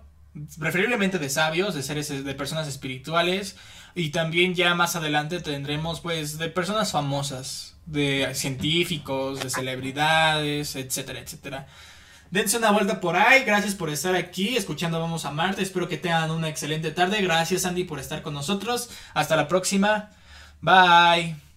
preferiblemente 0.58 1.18
de 1.18 1.28
sabios, 1.28 1.74
de 1.74 1.82
seres, 1.82 2.24
de 2.24 2.34
personas 2.34 2.68
espirituales, 2.68 3.56
y 3.94 4.10
también 4.10 4.54
ya 4.54 4.74
más 4.74 4.96
adelante 4.96 5.40
tendremos, 5.40 6.00
pues, 6.00 6.38
de 6.38 6.48
personas 6.48 6.92
famosas, 6.92 7.76
de 7.86 8.30
científicos, 8.34 9.40
de 9.40 9.50
celebridades, 9.50 10.76
etcétera, 10.76 11.20
etcétera. 11.20 11.66
Dense 12.30 12.58
una 12.58 12.70
vuelta 12.70 13.00
por 13.00 13.16
ahí. 13.16 13.44
Gracias 13.44 13.74
por 13.74 13.88
estar 13.90 14.14
aquí 14.14 14.56
escuchando 14.56 15.00
Vamos 15.00 15.24
a 15.24 15.30
Marte. 15.30 15.62
Espero 15.62 15.88
que 15.88 15.96
tengan 15.96 16.30
una 16.30 16.48
excelente 16.48 16.90
tarde. 16.90 17.22
Gracias 17.22 17.64
Andy 17.64 17.84
por 17.84 17.98
estar 17.98 18.22
con 18.22 18.34
nosotros. 18.34 18.90
Hasta 19.14 19.34
la 19.34 19.48
próxima. 19.48 20.10
Bye. 20.60 21.47